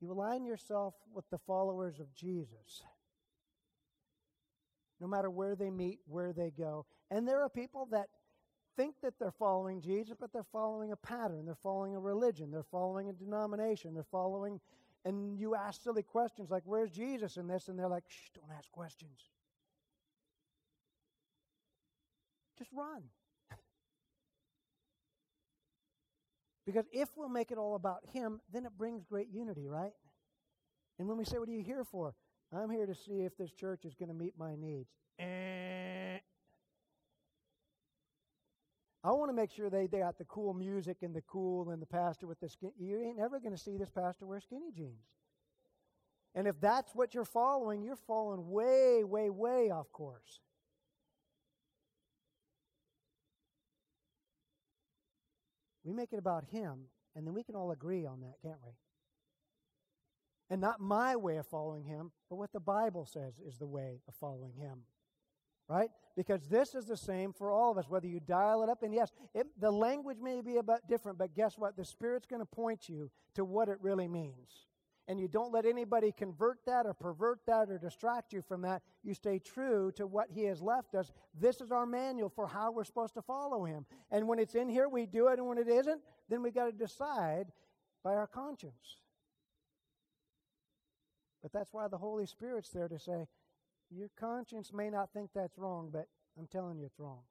You 0.00 0.12
align 0.12 0.44
yourself 0.44 0.94
with 1.14 1.28
the 1.30 1.38
followers 1.38 1.98
of 1.98 2.14
Jesus. 2.14 2.82
No 5.00 5.06
matter 5.06 5.30
where 5.30 5.54
they 5.54 5.70
meet, 5.70 6.00
where 6.06 6.32
they 6.32 6.50
go. 6.50 6.86
And 7.10 7.26
there 7.26 7.42
are 7.42 7.48
people 7.48 7.88
that 7.92 8.08
think 8.78 8.94
that 9.02 9.14
they're 9.18 9.32
following 9.32 9.80
Jesus, 9.80 10.14
but 10.18 10.32
they're 10.32 10.46
following 10.52 10.92
a 10.92 10.96
pattern. 10.96 11.44
They're 11.44 11.56
following 11.56 11.96
a 11.96 12.00
religion. 12.00 12.52
They're 12.52 12.62
following 12.62 13.08
a 13.08 13.12
denomination. 13.12 13.92
They're 13.92 14.04
following, 14.04 14.60
and 15.04 15.36
you 15.36 15.56
ask 15.56 15.82
silly 15.82 16.04
questions 16.04 16.48
like, 16.48 16.62
Where's 16.64 16.90
Jesus 16.90 17.36
in 17.36 17.48
this? 17.48 17.68
And 17.68 17.76
they're 17.78 17.88
like, 17.88 18.04
Shh, 18.06 18.30
don't 18.34 18.56
ask 18.56 18.70
questions. 18.70 19.18
Just 22.56 22.70
run. 22.72 23.02
because 26.66 26.86
if 26.92 27.08
we'll 27.16 27.28
make 27.28 27.50
it 27.50 27.58
all 27.58 27.74
about 27.74 28.04
Him, 28.12 28.40
then 28.52 28.64
it 28.64 28.78
brings 28.78 29.02
great 29.02 29.28
unity, 29.32 29.66
right? 29.66 29.92
And 31.00 31.08
when 31.08 31.18
we 31.18 31.24
say, 31.24 31.38
What 31.38 31.48
are 31.48 31.52
you 31.52 31.64
here 31.64 31.84
for? 31.84 32.14
I'm 32.52 32.70
here 32.70 32.86
to 32.86 32.94
see 32.94 33.24
if 33.24 33.36
this 33.36 33.50
church 33.52 33.84
is 33.84 33.94
going 33.96 34.08
to 34.08 34.14
meet 34.14 34.34
my 34.38 34.54
needs. 34.54 34.88
Eh, 35.18 36.18
I 39.04 39.12
want 39.12 39.30
to 39.30 39.34
make 39.34 39.52
sure 39.52 39.70
they, 39.70 39.86
they 39.86 40.00
got 40.00 40.18
the 40.18 40.24
cool 40.24 40.52
music 40.54 40.98
and 41.02 41.14
the 41.14 41.22
cool 41.22 41.70
and 41.70 41.80
the 41.80 41.86
pastor 41.86 42.26
with 42.26 42.40
the 42.40 42.48
skin. 42.48 42.72
You 42.78 43.00
ain't 43.00 43.20
ever 43.20 43.38
going 43.38 43.54
to 43.54 43.58
see 43.60 43.76
this 43.76 43.90
pastor 43.90 44.26
wear 44.26 44.40
skinny 44.40 44.72
jeans. 44.76 45.06
And 46.34 46.46
if 46.46 46.60
that's 46.60 46.94
what 46.94 47.14
you're 47.14 47.24
following, 47.24 47.82
you're 47.82 47.96
falling 47.96 48.50
way, 48.50 49.04
way, 49.04 49.30
way 49.30 49.70
off 49.70 49.90
course. 49.92 50.40
We 55.84 55.94
make 55.94 56.12
it 56.12 56.18
about 56.18 56.44
him, 56.44 56.80
and 57.16 57.26
then 57.26 57.34
we 57.34 57.42
can 57.42 57.54
all 57.54 57.70
agree 57.70 58.04
on 58.04 58.20
that, 58.20 58.34
can't 58.42 58.60
we? 58.64 58.72
And 60.50 60.60
not 60.60 60.80
my 60.80 61.16
way 61.16 61.36
of 61.36 61.46
following 61.46 61.84
him, 61.84 62.10
but 62.28 62.36
what 62.36 62.52
the 62.52 62.60
Bible 62.60 63.06
says 63.06 63.34
is 63.46 63.58
the 63.58 63.66
way 63.66 64.00
of 64.06 64.14
following 64.14 64.54
him 64.54 64.82
right? 65.68 65.90
Because 66.16 66.48
this 66.48 66.74
is 66.74 66.86
the 66.86 66.96
same 66.96 67.32
for 67.32 67.52
all 67.52 67.70
of 67.70 67.78
us, 67.78 67.88
whether 67.88 68.06
you 68.06 68.20
dial 68.20 68.62
it 68.62 68.68
up. 68.68 68.82
And 68.82 68.92
yes, 68.94 69.12
it, 69.34 69.46
the 69.60 69.70
language 69.70 70.18
may 70.20 70.40
be 70.40 70.56
a 70.56 70.62
bit 70.62 70.80
different, 70.88 71.18
but 71.18 71.34
guess 71.34 71.58
what? 71.58 71.76
The 71.76 71.84
Spirit's 71.84 72.26
going 72.26 72.40
to 72.40 72.46
point 72.46 72.88
you 72.88 73.10
to 73.34 73.44
what 73.44 73.68
it 73.68 73.78
really 73.80 74.08
means. 74.08 74.66
And 75.06 75.18
you 75.18 75.26
don't 75.26 75.52
let 75.52 75.64
anybody 75.64 76.12
convert 76.12 76.58
that 76.66 76.84
or 76.84 76.92
pervert 76.92 77.40
that 77.46 77.70
or 77.70 77.78
distract 77.78 78.32
you 78.34 78.42
from 78.42 78.62
that. 78.62 78.82
You 79.02 79.14
stay 79.14 79.38
true 79.38 79.90
to 79.96 80.06
what 80.06 80.28
He 80.30 80.44
has 80.44 80.60
left 80.60 80.94
us. 80.94 81.10
This 81.38 81.62
is 81.62 81.72
our 81.72 81.86
manual 81.86 82.28
for 82.28 82.46
how 82.46 82.72
we're 82.72 82.84
supposed 82.84 83.14
to 83.14 83.22
follow 83.22 83.64
Him. 83.64 83.86
And 84.10 84.28
when 84.28 84.38
it's 84.38 84.54
in 84.54 84.68
here, 84.68 84.86
we 84.86 85.06
do 85.06 85.28
it. 85.28 85.38
And 85.38 85.48
when 85.48 85.56
it 85.56 85.68
isn't, 85.68 86.02
then 86.28 86.42
we 86.42 86.50
got 86.50 86.66
to 86.66 86.72
decide 86.72 87.46
by 88.04 88.16
our 88.16 88.26
conscience. 88.26 88.98
But 91.42 91.52
that's 91.52 91.72
why 91.72 91.88
the 91.88 91.96
Holy 91.96 92.26
Spirit's 92.26 92.68
there 92.68 92.88
to 92.88 92.98
say, 92.98 93.28
your 93.90 94.08
conscience 94.18 94.72
may 94.72 94.90
not 94.90 95.12
think 95.12 95.30
that's 95.34 95.58
wrong, 95.58 95.90
but 95.92 96.06
I'm 96.38 96.46
telling 96.46 96.78
you 96.78 96.86
it's 96.86 96.98
wrong. 96.98 97.22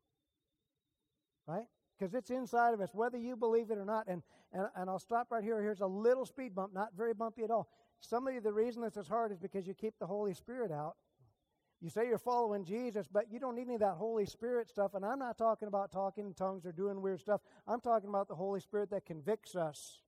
Right? 1.47 1.65
Because 1.97 2.13
it's 2.13 2.29
inside 2.29 2.73
of 2.73 2.81
us, 2.81 2.89
whether 2.93 3.17
you 3.17 3.35
believe 3.35 3.71
it 3.71 3.77
or 3.77 3.85
not. 3.85 4.07
And, 4.07 4.21
and, 4.53 4.67
and 4.75 4.89
I'll 4.89 4.99
stop 4.99 5.27
right 5.31 5.43
here. 5.43 5.61
Here's 5.61 5.81
a 5.81 5.87
little 5.87 6.25
speed 6.25 6.53
bump, 6.53 6.73
not 6.73 6.89
very 6.95 7.13
bumpy 7.13 7.43
at 7.43 7.51
all. 7.51 7.67
Some 7.99 8.27
of 8.27 8.33
you, 8.33 8.41
the 8.41 8.53
reason 8.53 8.81
this 8.81 8.97
is 8.97 9.07
hard 9.07 9.31
is 9.31 9.39
because 9.39 9.65
you 9.65 9.73
keep 9.73 9.95
the 9.99 10.05
Holy 10.05 10.33
Spirit 10.33 10.71
out. 10.71 10.95
You 11.79 11.89
say 11.89 12.07
you're 12.07 12.17
following 12.17 12.65
Jesus, 12.65 13.07
but 13.11 13.31
you 13.31 13.39
don't 13.39 13.55
need 13.55 13.67
any 13.67 13.75
of 13.75 13.81
that 13.81 13.95
Holy 13.95 14.25
Spirit 14.25 14.67
stuff. 14.67 14.95
And 14.95 15.05
I'm 15.05 15.19
not 15.19 15.37
talking 15.37 15.67
about 15.67 15.91
talking 15.91 16.25
in 16.25 16.33
tongues 16.33 16.65
or 16.65 16.71
doing 16.71 17.01
weird 17.01 17.19
stuff. 17.19 17.41
I'm 17.67 17.81
talking 17.81 18.09
about 18.09 18.27
the 18.27 18.35
Holy 18.35 18.59
Spirit 18.59 18.89
that 18.89 19.05
convicts 19.05 19.55
us 19.55 20.01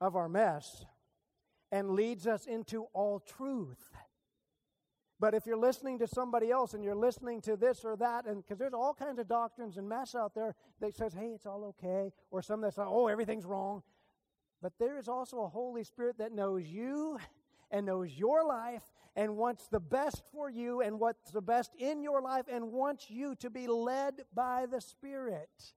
of 0.00 0.16
our 0.16 0.28
mess 0.28 0.84
and 1.70 1.90
leads 1.90 2.26
us 2.26 2.46
into 2.46 2.86
all 2.92 3.20
truth. 3.20 3.90
But 5.22 5.34
if 5.34 5.46
you're 5.46 5.56
listening 5.56 6.00
to 6.00 6.08
somebody 6.08 6.50
else 6.50 6.74
and 6.74 6.82
you're 6.82 6.96
listening 6.96 7.40
to 7.42 7.54
this 7.54 7.84
or 7.84 7.94
that, 7.94 8.26
and 8.26 8.42
because 8.42 8.58
there's 8.58 8.74
all 8.74 8.92
kinds 8.92 9.20
of 9.20 9.28
doctrines 9.28 9.76
and 9.76 9.88
mess 9.88 10.16
out 10.16 10.34
there 10.34 10.56
that 10.80 10.96
says, 10.96 11.14
hey, 11.14 11.26
it's 11.26 11.46
all 11.46 11.62
okay, 11.66 12.10
or 12.32 12.42
some 12.42 12.60
that 12.62 12.74
say, 12.74 12.82
oh, 12.84 13.06
everything's 13.06 13.44
wrong. 13.44 13.84
But 14.60 14.72
there 14.80 14.98
is 14.98 15.06
also 15.06 15.42
a 15.42 15.48
Holy 15.48 15.84
Spirit 15.84 16.18
that 16.18 16.32
knows 16.32 16.66
you 16.66 17.20
and 17.70 17.86
knows 17.86 18.10
your 18.10 18.44
life 18.44 18.82
and 19.14 19.36
wants 19.36 19.68
the 19.68 19.78
best 19.78 20.24
for 20.32 20.50
you 20.50 20.80
and 20.80 20.98
what's 20.98 21.30
the 21.30 21.40
best 21.40 21.70
in 21.78 22.02
your 22.02 22.20
life 22.20 22.46
and 22.50 22.72
wants 22.72 23.08
you 23.08 23.36
to 23.36 23.48
be 23.48 23.68
led 23.68 24.22
by 24.34 24.66
the 24.66 24.80
Spirit. 24.80 25.72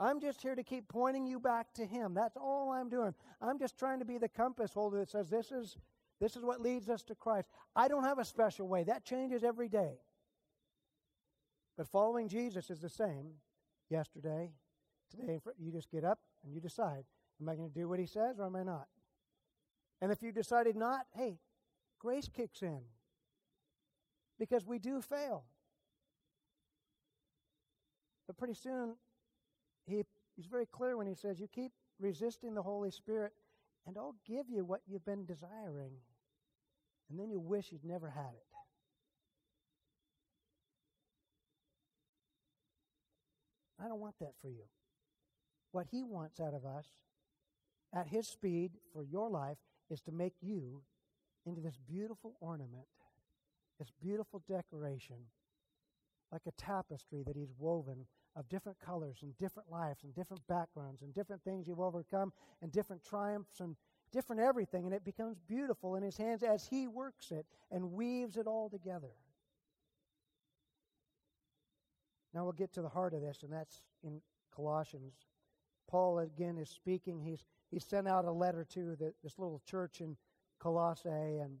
I'm 0.00 0.20
just 0.20 0.42
here 0.42 0.56
to 0.56 0.64
keep 0.64 0.88
pointing 0.88 1.28
you 1.28 1.38
back 1.38 1.74
to 1.74 1.86
Him. 1.86 2.12
That's 2.12 2.36
all 2.36 2.72
I'm 2.72 2.88
doing. 2.88 3.14
I'm 3.40 3.60
just 3.60 3.78
trying 3.78 4.00
to 4.00 4.04
be 4.04 4.18
the 4.18 4.28
compass 4.28 4.72
holder 4.74 4.98
that 4.98 5.10
says, 5.10 5.30
this 5.30 5.52
is 5.52 5.76
this 6.20 6.36
is 6.36 6.42
what 6.44 6.60
leads 6.60 6.88
us 6.88 7.02
to 7.04 7.14
Christ. 7.14 7.48
I 7.76 7.88
don't 7.88 8.04
have 8.04 8.18
a 8.18 8.24
special 8.24 8.66
way. 8.66 8.84
That 8.84 9.04
changes 9.04 9.44
every 9.44 9.68
day. 9.68 9.98
But 11.76 11.88
following 11.88 12.28
Jesus 12.28 12.70
is 12.70 12.80
the 12.80 12.88
same 12.88 13.34
yesterday, 13.88 14.50
today. 15.10 15.38
You 15.58 15.70
just 15.70 15.90
get 15.90 16.04
up 16.04 16.18
and 16.44 16.52
you 16.52 16.60
decide 16.60 17.04
am 17.40 17.48
I 17.48 17.54
going 17.54 17.68
to 17.68 17.74
do 17.74 17.88
what 17.88 18.00
he 18.00 18.06
says 18.06 18.40
or 18.40 18.46
am 18.46 18.56
I 18.56 18.64
not? 18.64 18.88
And 20.00 20.10
if 20.10 20.22
you 20.22 20.32
decided 20.32 20.76
not, 20.76 21.06
hey, 21.14 21.38
grace 22.00 22.28
kicks 22.28 22.62
in 22.62 22.80
because 24.38 24.66
we 24.66 24.78
do 24.78 25.00
fail. 25.00 25.44
But 28.26 28.36
pretty 28.36 28.54
soon, 28.54 28.96
he, 29.86 30.04
he's 30.36 30.46
very 30.46 30.66
clear 30.66 30.96
when 30.96 31.06
he 31.06 31.14
says, 31.14 31.40
You 31.40 31.48
keep 31.48 31.72
resisting 31.98 32.54
the 32.54 32.62
Holy 32.62 32.90
Spirit, 32.90 33.32
and 33.88 33.96
I'll 33.96 34.16
give 34.26 34.50
you 34.50 34.66
what 34.66 34.82
you've 34.86 35.06
been 35.06 35.24
desiring. 35.24 35.92
And 37.08 37.18
then 37.18 37.30
you 37.30 37.40
wish 37.40 37.72
you'd 37.72 37.86
never 37.86 38.10
had 38.10 38.34
it. 38.34 38.44
I 43.82 43.88
don't 43.88 44.00
want 44.00 44.16
that 44.20 44.32
for 44.42 44.48
you. 44.50 44.64
What 45.72 45.86
He 45.90 46.02
wants 46.02 46.38
out 46.38 46.52
of 46.52 46.66
us, 46.66 46.86
at 47.94 48.08
His 48.08 48.28
speed 48.28 48.72
for 48.92 49.02
your 49.02 49.30
life, 49.30 49.56
is 49.88 50.02
to 50.02 50.12
make 50.12 50.34
you 50.42 50.82
into 51.46 51.62
this 51.62 51.78
beautiful 51.88 52.34
ornament, 52.40 52.88
this 53.78 53.90
beautiful 54.02 54.42
decoration, 54.46 55.16
like 56.30 56.42
a 56.46 56.62
tapestry 56.62 57.22
that 57.26 57.36
He's 57.36 57.54
woven 57.56 58.04
of 58.38 58.48
different 58.48 58.78
colors 58.78 59.18
and 59.22 59.36
different 59.38 59.70
lives 59.70 60.04
and 60.04 60.14
different 60.14 60.46
backgrounds 60.46 61.02
and 61.02 61.12
different 61.12 61.42
things 61.42 61.66
you've 61.66 61.80
overcome 61.80 62.32
and 62.62 62.70
different 62.70 63.02
triumphs 63.04 63.60
and 63.60 63.74
different 64.12 64.40
everything, 64.40 64.86
and 64.86 64.94
it 64.94 65.04
becomes 65.04 65.36
beautiful 65.48 65.96
in 65.96 66.02
his 66.02 66.16
hands 66.16 66.42
as 66.42 66.66
he 66.66 66.86
works 66.86 67.32
it 67.32 67.44
and 67.70 67.92
weaves 67.92 68.36
it 68.36 68.46
all 68.46 68.70
together. 68.70 69.10
Now 72.32 72.44
we'll 72.44 72.52
get 72.52 72.72
to 72.74 72.82
the 72.82 72.88
heart 72.88 73.12
of 73.12 73.20
this, 73.20 73.42
and 73.42 73.52
that's 73.52 73.82
in 74.04 74.20
Colossians. 74.54 75.14
Paul 75.90 76.20
again 76.20 76.58
is 76.58 76.68
speaking. 76.68 77.20
He's 77.20 77.44
he 77.70 77.78
sent 77.78 78.08
out 78.08 78.24
a 78.24 78.30
letter 78.30 78.64
to 78.70 78.96
the, 78.96 79.12
this 79.22 79.38
little 79.38 79.60
church 79.66 80.00
in 80.00 80.16
Colossae, 80.58 81.08
and 81.08 81.58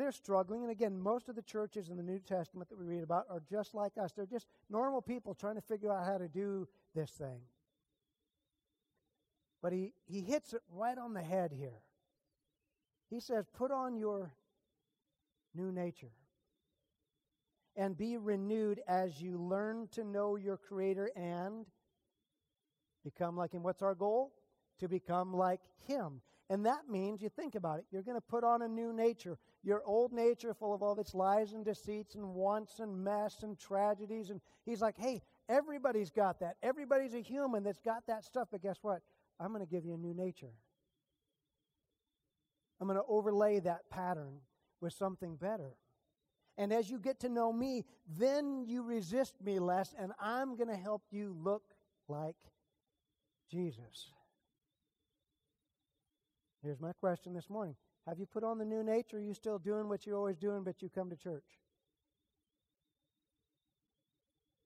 they're 0.00 0.12
struggling. 0.12 0.62
And 0.62 0.70
again, 0.70 0.98
most 0.98 1.28
of 1.28 1.36
the 1.36 1.42
churches 1.42 1.88
in 1.88 1.96
the 1.96 2.02
New 2.02 2.18
Testament 2.18 2.68
that 2.70 2.78
we 2.78 2.86
read 2.86 3.02
about 3.02 3.26
are 3.28 3.42
just 3.50 3.74
like 3.74 3.92
us. 3.98 4.12
They're 4.12 4.26
just 4.26 4.46
normal 4.70 5.02
people 5.02 5.34
trying 5.34 5.56
to 5.56 5.60
figure 5.60 5.92
out 5.92 6.06
how 6.06 6.18
to 6.18 6.28
do 6.28 6.68
this 6.94 7.10
thing. 7.10 7.40
But 9.62 9.72
he, 9.72 9.92
he 10.06 10.20
hits 10.20 10.54
it 10.54 10.62
right 10.72 10.98
on 10.98 11.14
the 11.14 11.22
head 11.22 11.52
here. 11.52 11.82
He 13.10 13.20
says, 13.20 13.44
Put 13.52 13.70
on 13.70 13.96
your 13.96 14.32
new 15.54 15.70
nature 15.70 16.12
and 17.76 17.96
be 17.96 18.16
renewed 18.16 18.80
as 18.88 19.20
you 19.20 19.38
learn 19.38 19.88
to 19.92 20.04
know 20.04 20.36
your 20.36 20.56
Creator 20.56 21.10
and 21.16 21.66
Become 23.04 23.36
like 23.36 23.52
Him. 23.52 23.62
What's 23.62 23.82
our 23.82 23.94
goal? 23.94 24.32
To 24.80 24.88
become 24.88 25.34
like 25.34 25.60
Him. 25.86 26.20
And 26.48 26.66
that 26.66 26.88
means, 26.88 27.22
you 27.22 27.28
think 27.28 27.54
about 27.54 27.78
it, 27.78 27.86
you're 27.90 28.02
going 28.02 28.16
to 28.16 28.20
put 28.20 28.44
on 28.44 28.62
a 28.62 28.68
new 28.68 28.92
nature. 28.92 29.38
Your 29.64 29.82
old 29.86 30.12
nature, 30.12 30.54
full 30.54 30.74
of 30.74 30.82
all 30.82 30.98
its 30.98 31.14
lies 31.14 31.52
and 31.52 31.64
deceits 31.64 32.16
and 32.16 32.34
wants 32.34 32.80
and 32.80 33.04
mess 33.04 33.42
and 33.42 33.58
tragedies. 33.58 34.30
And 34.30 34.40
He's 34.64 34.80
like, 34.80 34.96
hey, 34.98 35.22
everybody's 35.48 36.10
got 36.10 36.40
that. 36.40 36.56
Everybody's 36.62 37.14
a 37.14 37.20
human 37.20 37.62
that's 37.62 37.80
got 37.80 38.06
that 38.08 38.24
stuff. 38.24 38.48
But 38.50 38.62
guess 38.62 38.78
what? 38.82 39.02
I'm 39.38 39.52
going 39.52 39.64
to 39.64 39.70
give 39.70 39.84
you 39.84 39.94
a 39.94 39.98
new 39.98 40.14
nature. 40.14 40.52
I'm 42.80 42.88
going 42.88 42.98
to 42.98 43.06
overlay 43.08 43.60
that 43.60 43.88
pattern 43.90 44.40
with 44.80 44.92
something 44.92 45.36
better. 45.36 45.76
And 46.58 46.72
as 46.72 46.90
you 46.90 46.98
get 46.98 47.20
to 47.20 47.28
know 47.28 47.52
me, 47.52 47.84
then 48.18 48.64
you 48.66 48.82
resist 48.82 49.36
me 49.42 49.58
less, 49.58 49.94
and 49.98 50.12
I'm 50.20 50.56
going 50.56 50.68
to 50.68 50.76
help 50.76 51.02
you 51.10 51.34
look 51.42 51.62
like 52.08 52.36
Jesus. 53.50 54.10
Here's 56.62 56.80
my 56.80 56.92
question 56.92 57.34
this 57.34 57.48
morning 57.48 57.76
Have 58.06 58.18
you 58.18 58.26
put 58.26 58.42
on 58.42 58.58
the 58.58 58.64
new 58.64 58.82
nature? 58.82 59.18
Are 59.18 59.20
you 59.20 59.34
still 59.34 59.58
doing 59.58 59.88
what 59.88 60.06
you're 60.06 60.16
always 60.16 60.36
doing, 60.36 60.64
but 60.64 60.82
you 60.82 60.88
come 60.88 61.10
to 61.10 61.16
church? 61.16 61.44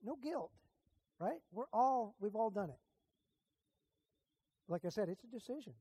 No 0.03 0.17
guilt, 0.23 0.53
right? 1.19 1.41
We're 1.53 1.65
all, 1.73 2.15
we've 2.21 2.37
all 2.37 2.51
done 2.51 2.71
it. 2.71 2.79
Like 4.69 4.85
I 4.85 4.89
said, 4.89 5.09
it's 5.09 5.25
a 5.25 5.29
decision. 5.29 5.75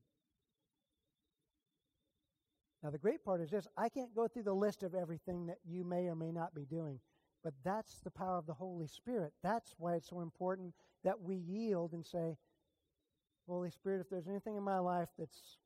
Now, 2.82 2.90
the 2.90 2.98
great 2.98 3.24
part 3.24 3.40
is 3.40 3.50
this 3.50 3.66
I 3.76 3.88
can't 3.88 4.14
go 4.14 4.28
through 4.28 4.44
the 4.44 4.54
list 4.54 4.82
of 4.82 4.94
everything 4.94 5.46
that 5.46 5.58
you 5.64 5.84
may 5.84 6.06
or 6.06 6.14
may 6.14 6.30
not 6.30 6.54
be 6.54 6.64
doing, 6.64 7.00
but 7.42 7.54
that's 7.64 8.00
the 8.00 8.10
power 8.10 8.36
of 8.36 8.46
the 8.46 8.54
Holy 8.54 8.86
Spirit. 8.86 9.32
That's 9.42 9.74
why 9.78 9.94
it's 9.94 10.08
so 10.08 10.20
important 10.20 10.74
that 11.02 11.20
we 11.20 11.36
yield 11.36 11.92
and 11.92 12.04
say, 12.04 12.36
Holy 13.48 13.70
Spirit, 13.70 14.00
if 14.00 14.10
there's 14.10 14.28
anything 14.28 14.56
in 14.56 14.62
my 14.62 14.78
life 14.78 15.08
that's, 15.18 15.58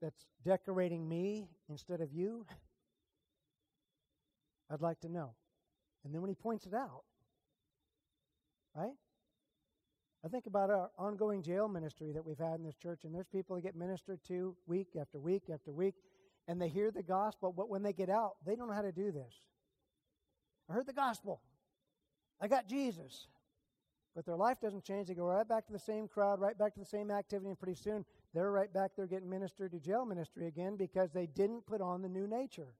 that's 0.00 0.26
decorating 0.44 1.08
me 1.08 1.48
instead 1.68 2.00
of 2.00 2.12
you, 2.12 2.46
I'd 4.70 4.80
like 4.80 5.00
to 5.00 5.08
know. 5.08 5.34
And 6.04 6.14
then 6.14 6.20
when 6.20 6.28
he 6.28 6.34
points 6.34 6.66
it 6.66 6.74
out, 6.74 7.04
right? 8.74 8.94
I 10.24 10.28
think 10.28 10.46
about 10.46 10.70
our 10.70 10.90
ongoing 10.98 11.42
jail 11.42 11.68
ministry 11.68 12.12
that 12.12 12.24
we've 12.24 12.38
had 12.38 12.58
in 12.58 12.64
this 12.64 12.76
church, 12.76 13.04
and 13.04 13.14
there's 13.14 13.28
people 13.28 13.56
that 13.56 13.62
get 13.62 13.76
ministered 13.76 14.20
to 14.28 14.56
week 14.66 14.88
after 15.00 15.18
week 15.18 15.44
after 15.52 15.72
week 15.72 15.94
and 16.48 16.60
they 16.60 16.68
hear 16.68 16.90
the 16.90 17.02
gospel, 17.02 17.52
but 17.52 17.68
when 17.68 17.82
they 17.82 17.92
get 17.92 18.08
out, 18.08 18.36
they 18.44 18.54
don't 18.54 18.68
know 18.68 18.74
how 18.74 18.82
to 18.82 18.92
do 18.92 19.10
this. 19.10 19.42
I 20.70 20.74
heard 20.74 20.86
the 20.86 20.92
gospel. 20.92 21.40
I 22.40 22.48
got 22.48 22.68
Jesus. 22.68 23.26
But 24.14 24.26
their 24.26 24.36
life 24.36 24.60
doesn't 24.60 24.84
change. 24.84 25.08
They 25.08 25.14
go 25.14 25.24
right 25.24 25.46
back 25.46 25.66
to 25.66 25.72
the 25.72 25.78
same 25.78 26.08
crowd, 26.08 26.40
right 26.40 26.56
back 26.56 26.74
to 26.74 26.80
the 26.80 26.86
same 26.86 27.10
activity, 27.10 27.48
and 27.48 27.58
pretty 27.58 27.74
soon 27.74 28.04
they're 28.34 28.50
right 28.50 28.72
back 28.72 28.92
there 28.96 29.06
getting 29.06 29.30
ministered 29.30 29.72
to 29.72 29.80
jail 29.80 30.04
ministry 30.04 30.46
again 30.46 30.76
because 30.76 31.12
they 31.12 31.26
didn't 31.26 31.66
put 31.66 31.80
on 31.80 32.02
the 32.02 32.08
new 32.08 32.26
nature. 32.26 32.74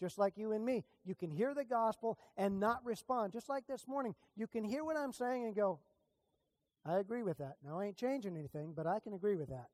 Just 0.00 0.18
like 0.18 0.36
you 0.36 0.52
and 0.52 0.64
me. 0.64 0.84
You 1.04 1.14
can 1.14 1.30
hear 1.30 1.54
the 1.54 1.64
gospel 1.64 2.18
and 2.36 2.58
not 2.58 2.84
respond. 2.84 3.32
Just 3.32 3.48
like 3.48 3.66
this 3.66 3.86
morning. 3.86 4.14
You 4.36 4.46
can 4.46 4.64
hear 4.64 4.84
what 4.84 4.96
I'm 4.96 5.12
saying 5.12 5.44
and 5.44 5.54
go, 5.54 5.78
I 6.84 6.98
agree 6.98 7.22
with 7.22 7.38
that. 7.38 7.56
Now, 7.64 7.80
I 7.80 7.86
ain't 7.86 7.96
changing 7.96 8.36
anything, 8.36 8.72
but 8.76 8.86
I 8.86 8.98
can 8.98 9.14
agree 9.14 9.36
with 9.36 9.48
that. 9.48 9.68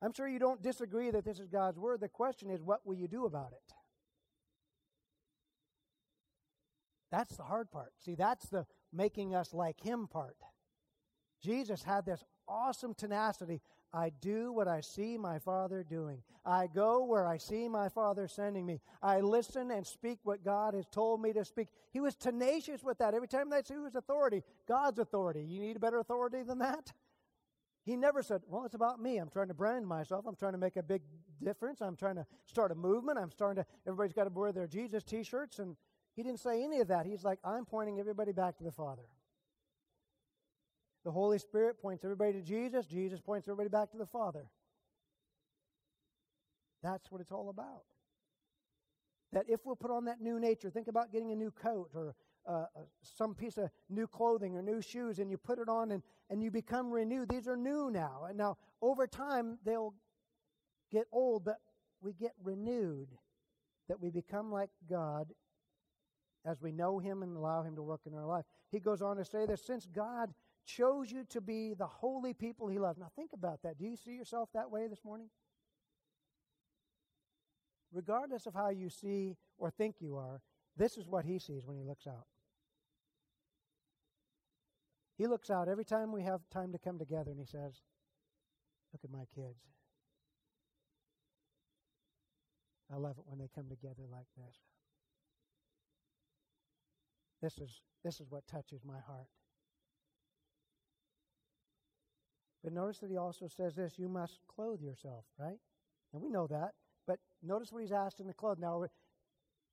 I'm 0.00 0.12
sure 0.12 0.28
you 0.28 0.38
don't 0.38 0.62
disagree 0.62 1.10
that 1.10 1.24
this 1.24 1.40
is 1.40 1.48
God's 1.48 1.78
word. 1.78 2.00
The 2.00 2.08
question 2.08 2.50
is, 2.50 2.62
what 2.62 2.86
will 2.86 2.94
you 2.94 3.08
do 3.08 3.26
about 3.26 3.52
it? 3.52 3.74
That's 7.10 7.36
the 7.36 7.42
hard 7.42 7.70
part. 7.70 7.92
See, 8.04 8.14
that's 8.14 8.48
the 8.48 8.66
making 8.92 9.34
us 9.34 9.54
like 9.54 9.80
Him 9.80 10.06
part. 10.06 10.36
Jesus 11.40 11.82
had 11.82 12.06
this 12.06 12.24
awesome 12.48 12.94
tenacity. 12.94 13.60
I 13.92 14.10
do 14.20 14.52
what 14.52 14.68
I 14.68 14.80
see 14.80 15.16
my 15.16 15.38
Father 15.38 15.84
doing. 15.88 16.22
I 16.44 16.66
go 16.66 17.04
where 17.04 17.26
I 17.26 17.38
see 17.38 17.68
my 17.68 17.88
Father 17.88 18.28
sending 18.28 18.66
me. 18.66 18.80
I 19.02 19.20
listen 19.20 19.70
and 19.70 19.86
speak 19.86 20.18
what 20.24 20.44
God 20.44 20.74
has 20.74 20.86
told 20.86 21.22
me 21.22 21.32
to 21.32 21.44
speak. 21.44 21.68
He 21.90 22.00
was 22.00 22.14
tenacious 22.14 22.82
with 22.82 22.98
that. 22.98 23.14
Every 23.14 23.28
time 23.28 23.48
they 23.48 23.62
say 23.62 23.74
whose 23.74 23.94
authority, 23.94 24.42
God's 24.66 24.98
authority. 24.98 25.42
You 25.42 25.60
need 25.60 25.76
a 25.76 25.80
better 25.80 25.98
authority 25.98 26.42
than 26.42 26.58
that? 26.58 26.92
He 27.84 27.96
never 27.96 28.22
said, 28.22 28.42
Well, 28.46 28.66
it's 28.66 28.74
about 28.74 29.00
me. 29.00 29.16
I'm 29.16 29.30
trying 29.30 29.48
to 29.48 29.54
brand 29.54 29.86
myself. 29.86 30.26
I'm 30.26 30.36
trying 30.36 30.52
to 30.52 30.58
make 30.58 30.76
a 30.76 30.82
big 30.82 31.00
difference. 31.42 31.80
I'm 31.80 31.96
trying 31.96 32.16
to 32.16 32.26
start 32.44 32.70
a 32.70 32.74
movement. 32.74 33.18
I'm 33.18 33.30
starting 33.30 33.62
to, 33.62 33.68
everybody's 33.86 34.12
got 34.12 34.24
to 34.24 34.30
wear 34.30 34.52
their 34.52 34.66
Jesus 34.66 35.02
t 35.02 35.22
shirts. 35.22 35.58
And 35.58 35.76
he 36.14 36.22
didn't 36.22 36.40
say 36.40 36.62
any 36.62 36.80
of 36.80 36.88
that. 36.88 37.06
He's 37.06 37.24
like, 37.24 37.38
I'm 37.42 37.64
pointing 37.64 37.98
everybody 37.98 38.32
back 38.32 38.58
to 38.58 38.64
the 38.64 38.72
Father. 38.72 39.04
The 41.08 41.12
Holy 41.12 41.38
Spirit 41.38 41.80
points 41.80 42.04
everybody 42.04 42.34
to 42.34 42.42
Jesus. 42.42 42.84
Jesus 42.84 43.18
points 43.18 43.48
everybody 43.48 43.70
back 43.70 43.90
to 43.92 43.96
the 43.96 44.04
Father. 44.04 44.44
That's 46.82 47.10
what 47.10 47.22
it's 47.22 47.32
all 47.32 47.48
about. 47.48 47.84
That 49.32 49.46
if 49.48 49.60
we'll 49.64 49.74
put 49.74 49.90
on 49.90 50.04
that 50.04 50.20
new 50.20 50.38
nature, 50.38 50.68
think 50.68 50.86
about 50.86 51.10
getting 51.10 51.32
a 51.32 51.34
new 51.34 51.50
coat 51.50 51.92
or 51.94 52.14
uh, 52.46 52.52
uh, 52.52 52.80
some 53.00 53.34
piece 53.34 53.56
of 53.56 53.70
new 53.88 54.06
clothing 54.06 54.54
or 54.54 54.60
new 54.60 54.82
shoes 54.82 55.18
and 55.18 55.30
you 55.30 55.38
put 55.38 55.58
it 55.58 55.70
on 55.70 55.92
and, 55.92 56.02
and 56.28 56.42
you 56.42 56.50
become 56.50 56.90
renewed. 56.90 57.30
These 57.30 57.48
are 57.48 57.56
new 57.56 57.90
now. 57.90 58.26
And 58.28 58.36
now, 58.36 58.58
over 58.82 59.06
time, 59.06 59.56
they'll 59.64 59.94
get 60.92 61.06
old, 61.10 61.42
but 61.42 61.56
we 62.02 62.12
get 62.12 62.32
renewed. 62.44 63.08
That 63.88 63.98
we 63.98 64.10
become 64.10 64.52
like 64.52 64.68
God 64.90 65.28
as 66.44 66.60
we 66.60 66.70
know 66.70 66.98
Him 66.98 67.22
and 67.22 67.34
allow 67.34 67.62
Him 67.62 67.76
to 67.76 67.82
work 67.82 68.02
in 68.04 68.12
our 68.12 68.26
life. 68.26 68.44
He 68.70 68.78
goes 68.78 69.00
on 69.00 69.16
to 69.16 69.24
say 69.24 69.46
that 69.46 69.58
since 69.58 69.86
God 69.86 70.34
chose 70.68 71.10
you 71.10 71.24
to 71.30 71.40
be 71.40 71.74
the 71.74 71.86
holy 71.86 72.34
people 72.34 72.68
He 72.68 72.78
loved. 72.78 72.98
Now, 72.98 73.10
think 73.16 73.30
about 73.32 73.62
that. 73.62 73.78
Do 73.78 73.86
you 73.86 73.96
see 73.96 74.12
yourself 74.12 74.50
that 74.54 74.70
way 74.70 74.86
this 74.86 75.04
morning? 75.04 75.28
Regardless 77.92 78.46
of 78.46 78.54
how 78.54 78.68
you 78.68 78.90
see 78.90 79.36
or 79.56 79.70
think 79.70 79.96
you 80.00 80.16
are, 80.16 80.42
this 80.76 80.98
is 80.98 81.08
what 81.08 81.24
He 81.24 81.38
sees 81.38 81.64
when 81.64 81.76
He 81.76 81.82
looks 81.82 82.06
out. 82.06 82.26
He 85.16 85.26
looks 85.26 85.50
out 85.50 85.68
every 85.68 85.84
time 85.84 86.12
we 86.12 86.22
have 86.22 86.42
time 86.50 86.70
to 86.72 86.78
come 86.78 86.98
together 86.98 87.32
and 87.32 87.40
he 87.40 87.46
says, 87.46 87.82
Look 88.92 89.02
at 89.04 89.10
my 89.10 89.24
kids. 89.34 89.58
I 92.90 92.96
love 92.96 93.18
it 93.18 93.24
when 93.26 93.38
they 93.38 93.48
come 93.54 93.68
together 93.68 94.04
like 94.10 94.26
this. 94.36 94.56
This 97.42 97.58
is, 97.58 97.82
this 98.02 98.20
is 98.20 98.30
what 98.30 98.46
touches 98.46 98.80
my 98.84 98.98
heart. 99.06 99.26
But 102.68 102.74
notice 102.74 102.98
that 102.98 103.10
he 103.10 103.16
also 103.16 103.48
says 103.48 103.76
this 103.76 103.94
you 103.96 104.10
must 104.10 104.40
clothe 104.46 104.82
yourself, 104.82 105.24
right? 105.38 105.56
And 106.12 106.20
we 106.20 106.28
know 106.28 106.46
that. 106.48 106.72
But 107.06 107.18
notice 107.42 107.72
what 107.72 107.80
he's 107.80 107.92
asked 107.92 108.20
in 108.20 108.26
the 108.26 108.34
clothes. 108.34 108.58
Now, 108.60 108.84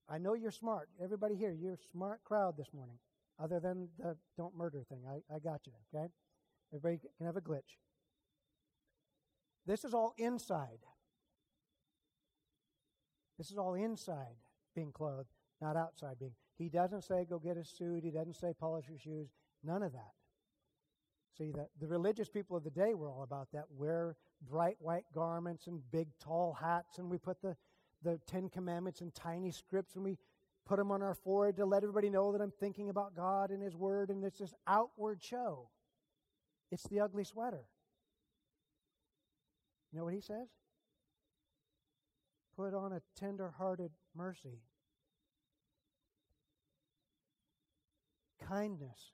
I 0.07 0.17
know 0.17 0.33
you're 0.33 0.49
smart. 0.49 0.87
Everybody 1.03 1.35
here, 1.35 1.51
you're 1.51 1.73
a 1.73 1.91
smart 1.91 2.23
crowd 2.23 2.55
this 2.57 2.69
morning 2.73 2.95
other 3.37 3.59
than 3.59 3.89
the 3.99 4.15
don't 4.37 4.55
murder 4.55 4.85
thing. 4.87 5.01
I, 5.05 5.35
I 5.35 5.39
got 5.39 5.67
you, 5.67 5.73
okay? 5.93 6.07
Everybody 6.73 7.01
can 7.17 7.25
have 7.25 7.35
a 7.35 7.41
glitch. 7.41 7.75
This 9.65 9.83
is 9.83 9.93
all 9.93 10.13
inside. 10.17 10.79
This 13.37 13.51
is 13.51 13.57
all 13.57 13.73
inside 13.73 14.37
being 14.73 14.93
clothed, 14.93 15.33
not 15.61 15.75
outside 15.75 16.17
being. 16.17 16.35
He 16.57 16.69
doesn't 16.69 17.03
say 17.03 17.25
go 17.29 17.39
get 17.39 17.57
a 17.57 17.65
suit. 17.65 18.05
He 18.05 18.11
doesn't 18.11 18.37
say 18.37 18.53
polish 18.57 18.85
your 18.87 18.99
shoes. 18.99 19.27
None 19.65 19.83
of 19.83 19.91
that. 19.91 20.13
See, 21.37 21.51
the, 21.51 21.67
the 21.79 21.87
religious 21.87 22.29
people 22.29 22.55
of 22.55 22.63
the 22.63 22.69
day 22.69 22.93
were 22.93 23.09
all 23.09 23.23
about 23.23 23.49
that. 23.53 23.65
Wear 23.69 24.15
bright 24.49 24.77
white 24.79 25.05
garments 25.13 25.67
and 25.67 25.81
big 25.91 26.07
tall 26.19 26.53
hats, 26.53 26.97
and 26.97 27.09
we 27.09 27.17
put 27.17 27.41
the, 27.41 27.55
the 28.03 28.19
Ten 28.25 28.49
Commandments 28.49 29.01
in 29.01 29.11
tiny 29.11 29.51
scripts, 29.51 29.95
and 29.95 30.03
we 30.03 30.17
put 30.65 30.77
them 30.77 30.91
on 30.91 31.01
our 31.01 31.13
forehead 31.13 31.57
to 31.57 31.65
let 31.65 31.83
everybody 31.83 32.09
know 32.09 32.31
that 32.31 32.41
I'm 32.41 32.53
thinking 32.59 32.89
about 32.89 33.15
God 33.15 33.51
and 33.51 33.61
His 33.61 33.75
Word, 33.75 34.09
and 34.09 34.23
it's 34.23 34.39
this 34.39 34.53
outward 34.65 35.21
show. 35.21 35.69
It's 36.71 36.87
the 36.87 37.01
ugly 37.01 37.23
sweater. 37.23 37.65
You 39.91 39.99
know 39.99 40.05
what 40.05 40.13
he 40.13 40.21
says? 40.21 40.47
Put 42.57 42.73
on 42.73 42.91
a 42.93 43.01
tender 43.17 43.53
hearted 43.57 43.91
mercy, 44.15 44.61
kindness, 48.45 49.11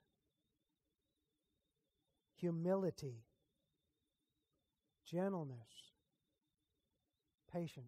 humility, 2.42 3.22
gentleness, 5.08 5.56
patience. 7.52 7.86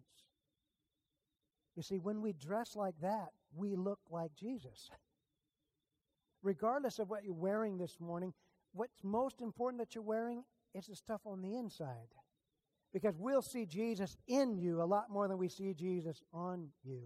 You 1.75 1.83
see, 1.83 1.99
when 1.99 2.21
we 2.21 2.31
dress 2.31 2.75
like 2.75 2.95
that, 3.01 3.29
we 3.53 3.75
look 3.75 3.99
like 4.09 4.33
Jesus. 4.33 4.89
Regardless 6.41 6.99
of 6.99 7.09
what 7.09 7.25
you're 7.25 7.33
wearing 7.33 7.77
this 7.77 7.99
morning, 7.99 8.33
what's 8.73 9.03
most 9.03 9.41
important 9.41 9.81
that 9.81 9.93
you're 9.93 10.03
wearing 10.03 10.45
is 10.73 10.87
the 10.87 10.95
stuff 10.95 11.21
on 11.25 11.41
the 11.41 11.57
inside. 11.57 12.13
Because 12.93 13.17
we'll 13.17 13.41
see 13.41 13.65
Jesus 13.65 14.15
in 14.25 14.57
you 14.57 14.81
a 14.81 14.85
lot 14.85 15.09
more 15.09 15.27
than 15.27 15.37
we 15.37 15.49
see 15.49 15.73
Jesus 15.73 16.23
on 16.31 16.69
you. 16.81 17.01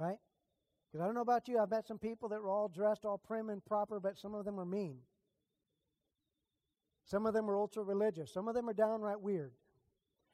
Right? 0.00 0.18
Because 0.96 1.04
I 1.04 1.08
don't 1.08 1.14
know 1.14 1.20
about 1.20 1.46
you, 1.46 1.58
I've 1.58 1.68
met 1.68 1.86
some 1.86 1.98
people 1.98 2.30
that 2.30 2.40
were 2.40 2.48
all 2.48 2.68
dressed 2.68 3.04
all 3.04 3.18
prim 3.18 3.50
and 3.50 3.62
proper, 3.62 4.00
but 4.00 4.18
some 4.18 4.34
of 4.34 4.46
them 4.46 4.56
were 4.56 4.64
mean. 4.64 4.96
Some 7.04 7.26
of 7.26 7.34
them 7.34 7.44
were 7.44 7.58
ultra 7.58 7.82
religious. 7.82 8.32
Some 8.32 8.48
of 8.48 8.54
them 8.54 8.66
are 8.66 8.72
downright 8.72 9.20
weird. 9.20 9.52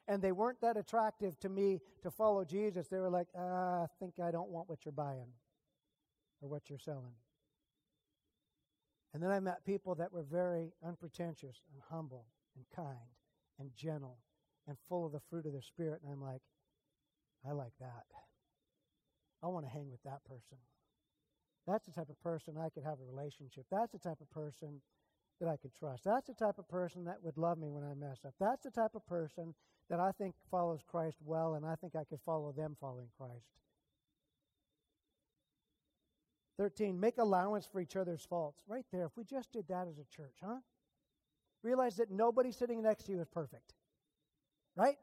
And 0.07 0.21
they 0.21 0.31
weren't 0.31 0.61
that 0.61 0.77
attractive 0.77 1.37
to 1.41 1.49
me 1.49 1.81
to 2.01 2.09
follow 2.09 2.45
Jesus. 2.45 2.87
They 2.87 2.99
were 2.99 3.09
like, 3.09 3.27
ah, 3.37 3.83
I 3.83 3.87
think 3.99 4.21
I 4.23 4.31
don't 4.31 4.51
want 4.51 4.69
what 4.69 4.85
you're 4.85 4.93
buying 4.93 5.33
or 6.41 6.47
what 6.47 6.69
you're 6.69 6.79
selling. 6.79 7.15
And 9.13 9.21
then 9.21 9.31
I 9.31 9.41
met 9.41 9.65
people 9.65 9.95
that 9.95 10.13
were 10.13 10.23
very 10.23 10.71
unpretentious 10.81 11.57
and 11.73 11.81
humble 11.89 12.27
and 12.55 12.63
kind 12.73 13.11
and 13.59 13.69
gentle 13.75 14.19
and 14.65 14.77
full 14.87 15.05
of 15.05 15.11
the 15.11 15.19
fruit 15.29 15.45
of 15.45 15.51
the 15.51 15.61
Spirit. 15.61 15.99
And 16.05 16.13
I'm 16.13 16.21
like, 16.21 16.41
I 17.45 17.51
like 17.51 17.73
that. 17.81 18.05
I 19.43 19.47
want 19.47 19.65
to 19.65 19.71
hang 19.71 19.91
with 19.91 20.01
that 20.03 20.23
person. 20.23 20.57
That's 21.67 21.85
the 21.85 21.91
type 21.91 22.09
of 22.09 22.19
person 22.21 22.55
I 22.57 22.69
could 22.69 22.83
have 22.83 22.99
a 22.99 23.11
relationship. 23.11 23.65
That's 23.71 23.91
the 23.91 23.99
type 23.99 24.21
of 24.21 24.29
person 24.31 24.81
that 25.39 25.49
I 25.49 25.57
could 25.57 25.73
trust. 25.73 26.03
That's 26.05 26.27
the 26.27 26.33
type 26.33 26.57
of 26.57 26.67
person 26.67 27.05
that 27.05 27.17
would 27.21 27.37
love 27.37 27.57
me 27.57 27.69
when 27.69 27.83
I 27.83 27.93
mess 27.93 28.19
up. 28.25 28.33
That's 28.39 28.63
the 28.63 28.71
type 28.71 28.95
of 28.95 29.05
person 29.05 29.53
that 29.89 29.99
I 29.99 30.11
think 30.11 30.35
follows 30.49 30.81
Christ 30.89 31.17
well, 31.23 31.55
and 31.55 31.65
I 31.65 31.75
think 31.75 31.95
I 31.95 32.03
could 32.03 32.19
follow 32.25 32.51
them 32.51 32.75
following 32.79 33.09
Christ. 33.17 33.47
13, 36.57 36.99
make 36.99 37.17
allowance 37.17 37.65
for 37.65 37.81
each 37.81 37.95
other's 37.95 38.23
faults. 38.23 38.63
Right 38.67 38.85
there, 38.91 39.05
if 39.05 39.17
we 39.17 39.23
just 39.23 39.51
did 39.51 39.67
that 39.69 39.87
as 39.87 39.97
a 39.97 40.05
church, 40.15 40.35
huh? 40.41 40.59
Realize 41.63 41.95
that 41.97 42.11
nobody 42.11 42.51
sitting 42.51 42.81
next 42.81 43.05
to 43.05 43.11
you 43.11 43.21
is 43.21 43.27
perfect. 43.27 43.73
Right? 44.75 44.97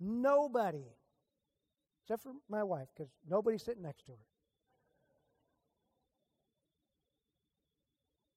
Nobody. 0.00 0.84
Except 2.04 2.22
for 2.22 2.32
my 2.50 2.62
wife, 2.62 2.88
because 2.94 3.10
nobody's 3.28 3.62
sitting 3.62 3.82
next 3.82 4.04
to 4.06 4.12
her. 4.12 4.18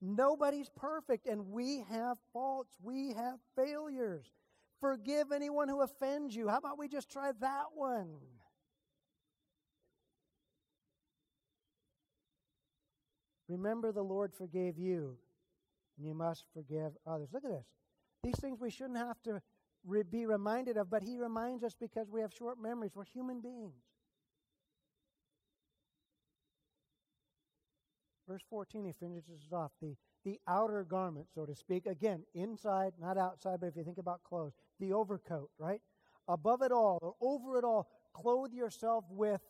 Nobody's 0.01 0.69
perfect, 0.69 1.27
and 1.27 1.49
we 1.51 1.83
have 1.89 2.17
faults. 2.31 2.77
We 2.81 3.13
have 3.13 3.39
failures. 3.55 4.25
Forgive 4.79 5.31
anyone 5.33 5.67
who 5.67 5.81
offends 5.81 6.35
you. 6.35 6.47
How 6.47 6.59
about 6.59 6.77
we 6.77 6.87
just 6.87 7.09
try 7.09 7.31
that 7.41 7.65
one? 7.73 8.15
Remember, 13.49 13.91
the 13.91 14.03
Lord 14.03 14.33
forgave 14.33 14.77
you, 14.77 15.17
and 15.97 16.05
you 16.05 16.13
must 16.13 16.45
forgive 16.53 16.91
others. 17.05 17.29
Look 17.33 17.43
at 17.43 17.51
this. 17.51 17.65
These 18.23 18.39
things 18.39 18.59
we 18.61 18.69
shouldn't 18.69 18.97
have 18.97 19.21
to 19.23 19.41
re- 19.87 20.03
be 20.03 20.25
reminded 20.25 20.77
of, 20.77 20.89
but 20.89 21.03
He 21.03 21.17
reminds 21.17 21.63
us 21.63 21.75
because 21.79 22.09
we 22.11 22.21
have 22.21 22.31
short 22.33 22.61
memories. 22.61 22.91
We're 22.93 23.05
human 23.05 23.41
beings. 23.41 23.73
Verse 28.27 28.43
14, 28.49 28.83
he 28.83 28.91
finishes 28.91 29.47
off. 29.53 29.71
The, 29.81 29.95
the 30.25 30.37
outer 30.47 30.83
garment, 30.83 31.27
so 31.33 31.45
to 31.45 31.55
speak. 31.55 31.85
Again, 31.85 32.23
inside, 32.35 32.91
not 32.99 33.17
outside, 33.17 33.61
but 33.61 33.67
if 33.67 33.77
you 33.77 33.85
think 33.85 33.97
about 33.97 34.21
clothes, 34.23 34.51
the 34.79 34.91
overcoat, 34.91 35.49
right? 35.57 35.81
Above 36.27 36.61
it 36.61 36.73
all, 36.73 36.99
or 37.01 37.13
over 37.21 37.57
it 37.57 37.63
all, 37.63 37.87
clothe 38.13 38.51
yourself 38.51 39.05
with 39.09 39.41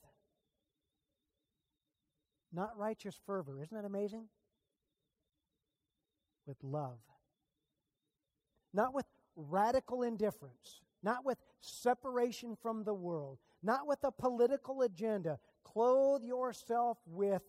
not 2.53 2.77
righteous 2.77 3.19
fervor. 3.25 3.61
Isn't 3.63 3.75
that 3.75 3.85
amazing? 3.85 4.25
With 6.45 6.57
love. 6.63 6.99
Not 8.73 8.93
with 8.93 9.05
radical 9.38 10.01
indifference, 10.01 10.81
not 11.03 11.23
with 11.23 11.38
separation 11.61 12.57
from 12.61 12.83
the 12.83 12.93
world, 12.93 13.38
not 13.63 13.88
with 13.88 13.99
a 14.03 14.11
political 14.11 14.81
agenda. 14.81 15.39
Clothe 15.63 16.23
yourself 16.23 16.97
with 17.05 17.43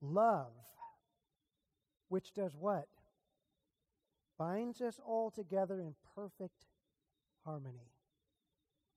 love, 0.00 0.52
which 2.08 2.32
does 2.32 2.56
what? 2.56 2.88
Binds 4.38 4.80
us 4.80 4.98
all 5.04 5.30
together 5.30 5.80
in 5.80 5.94
perfect 6.16 6.66
harmony. 7.44 7.92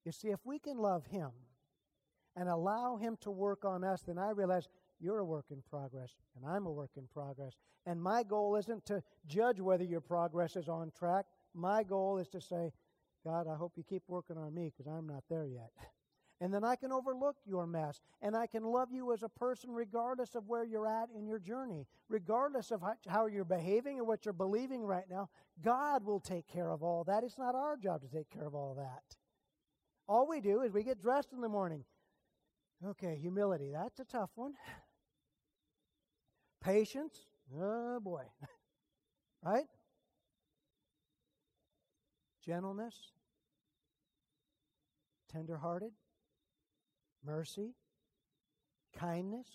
You 0.05 0.12
see, 0.12 0.30
if 0.30 0.39
we 0.45 0.58
can 0.58 0.78
love 0.78 1.05
Him 1.05 1.32
and 2.36 2.47
allow 2.47 2.95
Him 2.95 3.18
to 3.22 3.32
work 3.32 3.66
on 3.66 3.84
us, 3.84 4.01
then 4.01 4.18
I 4.18 4.30
realize 4.30 4.70
you're 4.99 5.20
a 5.20 5.26
work 5.26 5.45
in 5.51 5.62
progress, 5.70 6.16
and 6.36 6.45
I'm 6.45 6.66
a 6.66 6.72
work 6.72 6.91
in 6.95 7.08
progress. 7.14 7.58
And 7.86 8.01
my 8.01 8.24
goal 8.24 8.55
isn't 8.55 8.86
to 8.88 9.03
judge 9.28 9.60
whether 9.60 9.84
your 9.84 10.01
progress 10.01 10.55
is 10.55 10.70
on 10.70 10.91
track. 10.97 11.26
My 11.58 11.84
goal 11.84 12.20
is 12.20 12.28
to 12.30 12.39
say, 12.41 12.72
God, 13.26 13.47
I 13.47 13.55
hope 13.55 13.74
you 13.76 13.84
keep 13.84 14.03
working 14.08 14.38
on 14.38 14.53
me 14.53 14.72
because 14.72 14.91
I'm 14.91 15.08
not 15.08 15.24
there 15.30 15.45
yet. 15.45 15.72
And 16.39 16.53
then 16.53 16.64
I 16.64 16.76
can 16.76 16.91
overlook 16.91 17.38
your 17.47 17.66
mess. 17.66 17.99
And 18.22 18.38
I 18.38 18.45
can 18.45 18.64
love 18.64 18.89
you 18.91 19.12
as 19.12 19.24
a 19.24 19.30
person 19.30 19.72
regardless 19.72 20.36
of 20.36 20.47
where 20.47 20.64
you're 20.64 20.86
at 20.86 21.10
in 21.18 21.26
your 21.26 21.39
journey, 21.39 21.88
regardless 22.10 22.70
of 22.70 22.84
how 23.08 23.26
you're 23.26 23.43
behaving 23.43 23.99
or 23.99 24.03
what 24.03 24.24
you're 24.24 24.34
believing 24.34 24.84
right 24.84 25.10
now. 25.10 25.30
God 25.64 26.03
will 26.03 26.20
take 26.20 26.47
care 26.47 26.70
of 26.70 26.84
all 26.84 27.03
that. 27.05 27.24
It's 27.24 27.39
not 27.39 27.55
our 27.55 27.76
job 27.76 28.01
to 28.01 28.08
take 28.08 28.30
care 28.30 28.45
of 28.45 28.53
all 28.53 28.76
that. 28.76 29.18
All 30.08 30.28
we 30.28 30.39
do 30.39 30.62
is 30.62 30.72
we 30.72 30.84
get 30.84 31.01
dressed 31.01 31.34
in 31.34 31.41
the 31.41 31.49
morning. 31.49 31.84
Okay, 32.86 33.18
humility, 33.20 33.72
that's 33.74 33.99
a 33.99 34.05
tough 34.05 34.30
one. 34.36 34.53
Patience, 36.62 37.18
oh 37.60 37.99
boy. 37.99 38.26
right? 39.43 39.66
Gentleness, 42.48 42.95
tenderhearted, 45.30 45.91
mercy, 47.26 47.74
kindness. 48.98 49.48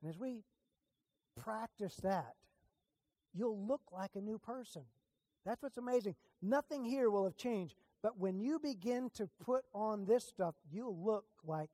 And 0.00 0.08
as 0.08 0.18
we 0.18 0.44
practice 1.38 1.96
that, 1.96 2.34
you'll 3.34 3.66
look 3.66 3.82
like 3.92 4.12
a 4.14 4.22
new 4.22 4.38
person. 4.38 4.82
That's 5.44 5.62
what's 5.62 5.76
amazing. 5.76 6.14
Nothing 6.40 6.82
here 6.84 7.10
will 7.10 7.24
have 7.24 7.36
changed. 7.36 7.74
But 8.02 8.18
when 8.18 8.40
you 8.40 8.58
begin 8.58 9.10
to 9.16 9.28
put 9.44 9.64
on 9.74 10.06
this 10.06 10.24
stuff, 10.24 10.54
you'll 10.72 10.96
look 10.96 11.26
like 11.44 11.70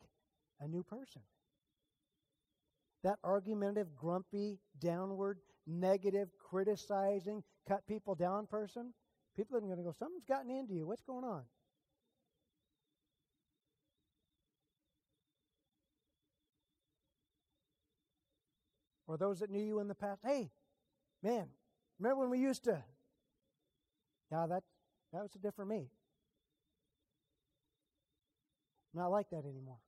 a 0.60 0.66
new 0.66 0.82
person. 0.82 1.22
That 3.04 3.18
argumentative, 3.22 3.94
grumpy, 3.94 4.58
downward, 4.80 5.38
negative, 5.66 6.28
criticizing, 6.38 7.42
cut 7.68 7.86
people 7.86 8.14
down 8.14 8.46
person, 8.46 8.92
people 9.36 9.56
are 9.56 9.60
going 9.60 9.76
to 9.76 9.82
go, 9.82 9.94
Something's 9.98 10.24
gotten 10.24 10.50
into 10.50 10.74
you. 10.74 10.86
What's 10.86 11.02
going 11.02 11.24
on? 11.24 11.42
Or 19.08 19.16
those 19.16 19.38
that 19.40 19.50
knew 19.50 19.62
you 19.62 19.78
in 19.78 19.88
the 19.88 19.94
past, 19.94 20.20
hey, 20.24 20.50
man, 21.22 21.46
remember 21.98 22.22
when 22.22 22.30
we 22.30 22.38
used 22.38 22.64
to? 22.64 22.82
Now 24.30 24.46
that, 24.48 24.64
that 25.12 25.22
was 25.22 25.34
a 25.36 25.38
different 25.38 25.70
me. 25.70 25.88
Not 28.92 29.10
like 29.10 29.30
that 29.30 29.44
anymore. 29.44 29.78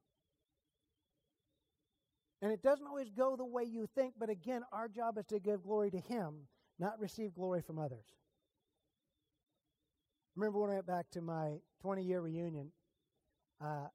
And 2.41 2.53
it 2.53 2.62
doesn't 2.62 2.86
always 2.86 3.11
go 3.11 3.36
the 3.36 3.45
way 3.45 3.64
you 3.64 3.89
think, 3.95 4.14
but 4.18 4.30
again, 4.30 4.62
our 4.72 4.89
job 4.89 5.18
is 5.18 5.26
to 5.26 5.41
give 5.41 5.62
glory 5.62 5.91
to 5.91 5.99
Him, 5.99 6.34
not 6.78 7.01
receive 7.01 7.34
glory 7.34 7.62
from 7.62 7.78
others. 7.78 8.05
Remember 10.36 10.61
when 10.61 10.70
I 10.70 10.74
went 10.74 10.86
back 10.86 11.11
to 11.11 11.20
my 11.20 11.55
20 11.82 12.05
year 12.05 12.20
reunion, 12.20 12.70
uh, 13.61 13.89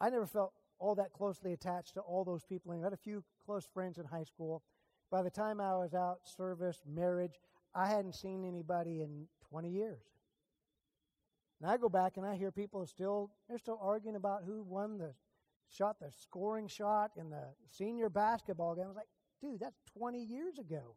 I 0.00 0.10
never 0.10 0.26
felt 0.26 0.52
all 0.80 0.96
that 0.96 1.12
closely 1.12 1.52
attached 1.52 1.94
to 1.94 2.00
all 2.00 2.24
those 2.24 2.42
people. 2.44 2.72
I 2.72 2.82
had 2.82 2.92
a 2.92 2.96
few 2.96 3.22
close 3.46 3.68
friends 3.72 3.98
in 3.98 4.04
high 4.04 4.24
school. 4.24 4.62
By 5.10 5.22
the 5.22 5.30
time 5.30 5.60
I 5.60 5.76
was 5.76 5.94
out, 5.94 6.20
service, 6.24 6.80
marriage, 6.86 7.38
I 7.74 7.86
hadn't 7.86 8.14
seen 8.14 8.44
anybody 8.44 9.00
in 9.00 9.28
20 9.48 9.68
years. 9.68 10.02
And 11.60 11.70
I 11.70 11.76
go 11.76 11.88
back 11.88 12.16
and 12.16 12.26
I 12.26 12.34
hear 12.34 12.50
people 12.50 12.84
still, 12.86 13.30
they're 13.48 13.58
still 13.58 13.78
arguing 13.80 14.16
about 14.16 14.42
who 14.44 14.62
won 14.62 14.98
the 14.98 15.12
shot, 15.70 15.98
the 16.00 16.10
scoring 16.10 16.68
shot 16.68 17.12
in 17.16 17.30
the 17.30 17.44
senior 17.70 18.08
basketball 18.08 18.74
game. 18.74 18.84
I 18.84 18.88
was 18.88 18.96
like, 18.96 19.08
dude, 19.40 19.60
that's 19.60 19.80
20 19.96 20.22
years 20.22 20.58
ago. 20.58 20.96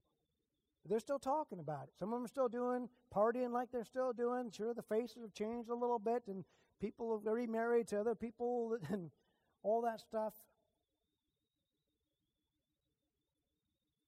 they're 0.85 0.99
still 0.99 1.19
talking 1.19 1.59
about 1.59 1.83
it. 1.83 1.93
Some 1.97 2.09
of 2.09 2.17
them 2.17 2.25
are 2.25 2.27
still 2.27 2.49
doing, 2.49 2.89
partying 3.15 3.51
like 3.51 3.69
they're 3.71 3.85
still 3.85 4.11
doing. 4.11 4.51
Sure, 4.51 4.73
the 4.73 4.81
faces 4.81 5.21
have 5.21 5.33
changed 5.33 5.69
a 5.69 5.75
little 5.75 5.99
bit 5.99 6.23
and 6.27 6.43
people 6.81 7.21
are 7.25 7.33
remarried 7.33 7.87
to 7.87 7.99
other 7.99 8.15
people 8.15 8.77
and 8.89 9.11
all 9.63 9.81
that 9.81 10.01
stuff. 10.01 10.33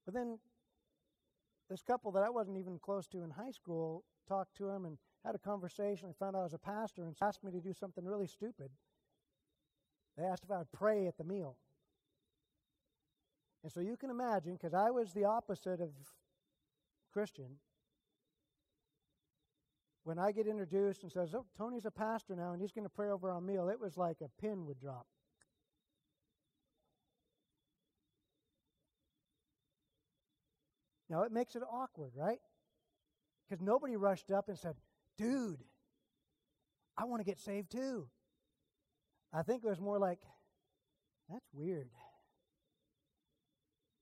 But 0.06 0.14
then 0.14 0.38
this 1.70 1.82
couple 1.82 2.12
that 2.12 2.24
I 2.24 2.30
wasn't 2.30 2.58
even 2.58 2.78
close 2.78 3.08
to 3.08 3.24
in 3.24 3.32
high 3.32 3.52
school 3.52 4.04
talked 4.28 4.56
to 4.58 4.70
him 4.70 4.86
and 4.86 4.98
had 5.26 5.36
a 5.36 5.40
conversation. 5.40 6.10
I 6.10 6.14
found 6.24 6.36
out 6.36 6.42
I 6.42 6.44
was 6.44 6.54
a 6.54 6.60
pastor 6.60 7.06
and 7.06 7.16
asked 7.22 7.44
me 7.44 7.52
to 7.52 7.60
do 7.60 7.74
something 7.74 8.06
really 8.06 8.28
stupid. 8.28 8.70
They 10.18 10.24
asked 10.24 10.44
if 10.44 10.52
I 10.52 10.60
would 10.60 10.72
pray 10.72 11.08
at 11.08 11.18
the 11.18 11.24
meal. 11.24 11.58
And 13.64 13.72
so 13.72 13.80
you 13.80 13.98
can 13.98 14.10
imagine, 14.10 14.54
because 14.54 14.74
I 14.74 14.92
was 14.92 15.12
the 15.12 15.26
opposite 15.26 15.82
of 15.82 15.90
Christian, 17.12 17.58
when 20.04 20.20
I 20.20 20.32
get 20.32 20.48
introduced 20.48 21.02
and 21.02 21.12
says, 21.12 21.34
Oh, 21.34 21.46
Tony's 21.58 21.86
a 21.86 21.92
pastor 21.92 22.36
now 22.36 22.54
and 22.54 22.62
he's 22.62 22.72
going 22.72 22.86
to 22.86 22.90
pray 22.90 23.10
over 23.10 23.32
our 23.32 23.42
meal, 23.42 23.70
it 23.70 23.80
was 23.80 23.98
like 23.98 24.18
a 24.22 24.30
pin 24.40 24.66
would 24.68 24.80
drop. 24.80 25.08
Now, 31.10 31.24
it 31.24 31.32
makes 31.32 31.56
it 31.56 31.64
awkward, 31.72 32.12
right? 32.16 32.40
Because 33.48 33.64
nobody 33.64 33.96
rushed 33.96 34.32
up 34.32 34.50
and 34.50 34.58
said, 34.58 34.76
Dude, 35.18 35.64
I 36.98 37.06
want 37.06 37.20
to 37.20 37.26
get 37.26 37.40
saved 37.40 37.72
too. 37.72 38.08
I 39.36 39.44
think 39.44 39.66
it 39.66 39.68
was 39.68 39.82
more 39.82 40.00
like, 40.00 40.20
That's 41.30 41.46
weird. 41.54 41.90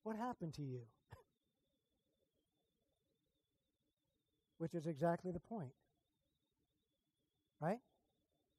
What 0.03 0.15
happened 0.15 0.53
to 0.55 0.61
you? 0.61 0.81
Which 4.59 4.75
is 4.75 4.86
exactly 4.86 5.31
the 5.31 5.39
point. 5.39 5.71
Right? 7.59 7.79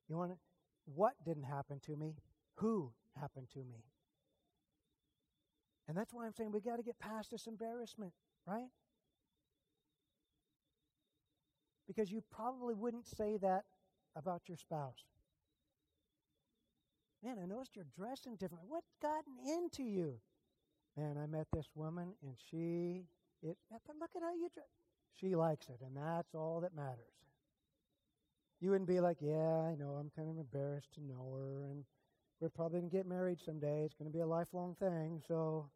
You 0.08 0.16
want 0.16 0.32
to, 0.32 0.38
what 0.86 1.12
didn't 1.24 1.44
happen 1.44 1.78
to 1.86 1.96
me? 1.96 2.16
Who 2.56 2.92
happened 3.20 3.48
to 3.52 3.58
me? 3.60 3.84
And 5.86 5.96
that's 5.96 6.12
why 6.12 6.26
I'm 6.26 6.32
saying 6.32 6.50
we 6.50 6.60
got 6.60 6.76
to 6.76 6.82
get 6.82 6.98
past 6.98 7.30
this 7.30 7.46
embarrassment, 7.46 8.12
right? 8.46 8.70
Because 11.86 12.10
you 12.10 12.22
probably 12.30 12.74
wouldn't 12.74 13.06
say 13.06 13.36
that 13.36 13.64
about 14.16 14.42
your 14.48 14.56
spouse. 14.56 15.04
Man, 17.24 17.38
I 17.42 17.46
noticed 17.46 17.74
you're 17.74 17.86
dressing 17.96 18.36
different. 18.36 18.64
What's 18.68 18.92
gotten 19.00 19.32
into 19.46 19.82
you? 19.82 20.18
Man, 20.96 21.16
I 21.16 21.26
met 21.26 21.46
this 21.52 21.68
woman 21.74 22.12
and 22.22 22.34
she, 22.50 23.06
it, 23.42 23.56
but 23.70 23.80
look 23.98 24.10
at 24.14 24.22
how 24.22 24.34
you 24.34 24.48
dress. 24.52 24.66
She 25.18 25.34
likes 25.34 25.68
it, 25.68 25.78
and 25.80 25.96
that's 25.96 26.34
all 26.34 26.60
that 26.60 26.76
matters. 26.76 26.98
You 28.60 28.70
wouldn't 28.70 28.88
be 28.88 29.00
like, 29.00 29.18
yeah, 29.20 29.62
I 29.70 29.74
know, 29.74 29.96
I'm 29.98 30.10
kind 30.14 30.28
of 30.28 30.38
embarrassed 30.38 30.92
to 30.94 31.00
know 31.02 31.32
her, 31.34 31.64
and 31.64 31.84
we're 32.40 32.48
probably 32.50 32.80
going 32.80 32.90
to 32.90 32.96
get 32.96 33.06
married 33.06 33.40
someday. 33.40 33.84
It's 33.84 33.94
going 33.94 34.10
to 34.10 34.14
be 34.14 34.22
a 34.22 34.26
lifelong 34.26 34.74
thing, 34.78 35.22
so. 35.26 35.70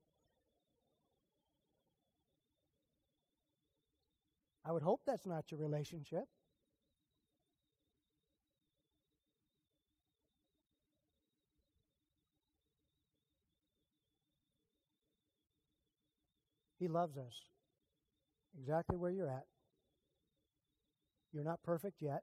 I 4.65 4.73
would 4.73 4.83
hope 4.83 5.01
that's 5.07 5.25
not 5.25 5.51
your 5.51 5.61
relationship. 5.61 6.25
He 16.79 16.89
loves 16.89 17.17
us 17.17 17.35
exactly 18.59 18.97
where 18.97 19.11
you're 19.11 19.31
at. 19.31 19.47
You're 21.33 21.45
not 21.45 21.63
perfect 21.63 22.01
yet. 22.01 22.23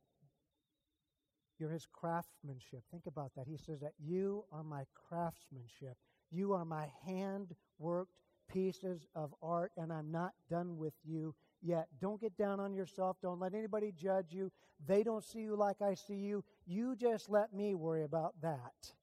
You're 1.59 1.71
his 1.71 1.87
craftsmanship. 1.91 2.83
Think 2.91 3.05
about 3.05 3.31
that. 3.35 3.47
He 3.47 3.57
says 3.57 3.79
that 3.81 3.93
you 3.97 4.43
are 4.51 4.63
my 4.63 4.83
craftsmanship. 5.07 5.95
You 6.31 6.53
are 6.53 6.65
my 6.65 6.87
hand 7.05 7.55
worked 7.77 8.11
pieces 8.51 9.07
of 9.15 9.33
art, 9.41 9.71
and 9.77 9.91
I'm 9.91 10.11
not 10.11 10.33
done 10.49 10.77
with 10.77 10.93
you 11.03 11.33
yet. 11.61 11.87
Don't 11.99 12.19
get 12.19 12.37
down 12.37 12.59
on 12.59 12.73
yourself. 12.73 13.17
Don't 13.21 13.39
let 13.39 13.53
anybody 13.53 13.91
judge 13.95 14.33
you. 14.33 14.51
They 14.85 15.03
don't 15.03 15.23
see 15.23 15.39
you 15.39 15.55
like 15.55 15.81
I 15.81 15.93
see 15.93 16.15
you. 16.15 16.43
You 16.65 16.95
just 16.95 17.29
let 17.29 17.53
me 17.53 17.73
worry 17.73 18.03
about 18.03 18.33
that. 18.41 18.93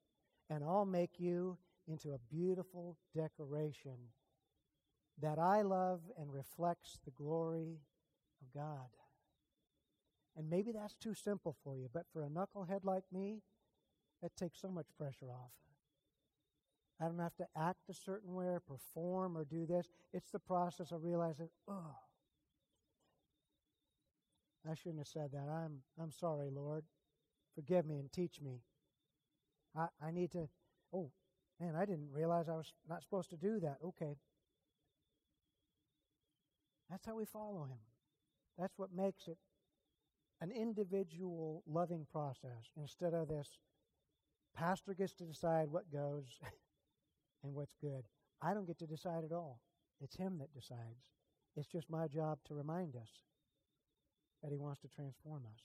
And 0.50 0.62
I'll 0.62 0.84
make 0.84 1.18
you 1.18 1.56
into 1.88 2.10
a 2.10 2.18
beautiful 2.30 2.96
decoration 3.14 3.96
that 5.22 5.38
I 5.38 5.62
love 5.62 6.00
and 6.18 6.32
reflects 6.32 6.98
the 7.04 7.12
glory 7.12 7.78
of 8.42 8.52
God. 8.52 8.88
And 10.36 10.50
maybe 10.50 10.72
that's 10.72 10.96
too 10.96 11.14
simple 11.14 11.56
for 11.62 11.76
you, 11.76 11.88
but 11.92 12.06
for 12.12 12.24
a 12.24 12.28
knucklehead 12.28 12.84
like 12.84 13.04
me, 13.12 13.42
that 14.22 14.36
takes 14.36 14.60
so 14.60 14.68
much 14.68 14.86
pressure 14.98 15.30
off. 15.30 15.52
I 17.00 17.06
don't 17.06 17.18
have 17.18 17.36
to 17.36 17.46
act 17.56 17.88
a 17.90 17.94
certain 17.94 18.34
way 18.34 18.46
or 18.46 18.60
perform 18.60 19.36
or 19.36 19.44
do 19.44 19.66
this. 19.66 19.88
It's 20.12 20.30
the 20.30 20.38
process 20.38 20.92
of 20.92 21.02
realizing, 21.02 21.48
oh, 21.68 21.96
I 24.70 24.74
shouldn't 24.74 25.00
have 25.00 25.08
said 25.08 25.30
that. 25.32 25.48
I'm, 25.48 25.80
I'm 26.00 26.12
sorry, 26.12 26.50
Lord. 26.50 26.84
Forgive 27.54 27.84
me 27.84 27.98
and 27.98 28.12
teach 28.12 28.40
me. 28.40 28.62
I, 29.76 29.88
I 30.00 30.12
need 30.12 30.30
to, 30.32 30.48
oh, 30.94 31.10
man, 31.60 31.74
I 31.74 31.84
didn't 31.84 32.10
realize 32.12 32.48
I 32.48 32.52
was 32.52 32.72
not 32.88 33.02
supposed 33.02 33.30
to 33.30 33.36
do 33.36 33.58
that. 33.60 33.78
Okay. 33.84 34.16
That's 36.92 37.06
how 37.06 37.16
we 37.16 37.24
follow 37.24 37.64
him. 37.64 37.78
That's 38.58 38.76
what 38.76 38.90
makes 38.94 39.26
it 39.26 39.38
an 40.42 40.52
individual 40.52 41.62
loving 41.66 42.06
process 42.12 42.68
instead 42.76 43.14
of 43.14 43.28
this 43.28 43.48
pastor 44.54 44.92
gets 44.92 45.14
to 45.14 45.24
decide 45.24 45.70
what 45.70 45.90
goes 45.90 46.38
and 47.42 47.54
what's 47.54 47.74
good. 47.80 48.04
I 48.42 48.52
don't 48.52 48.66
get 48.66 48.78
to 48.80 48.86
decide 48.86 49.24
at 49.24 49.32
all. 49.32 49.60
It's 50.02 50.16
him 50.16 50.36
that 50.40 50.52
decides. 50.52 51.06
It's 51.56 51.66
just 51.66 51.88
my 51.88 52.08
job 52.08 52.40
to 52.48 52.54
remind 52.54 52.94
us 52.94 53.08
that 54.42 54.52
he 54.52 54.58
wants 54.58 54.82
to 54.82 54.88
transform 54.88 55.44
us. 55.46 55.60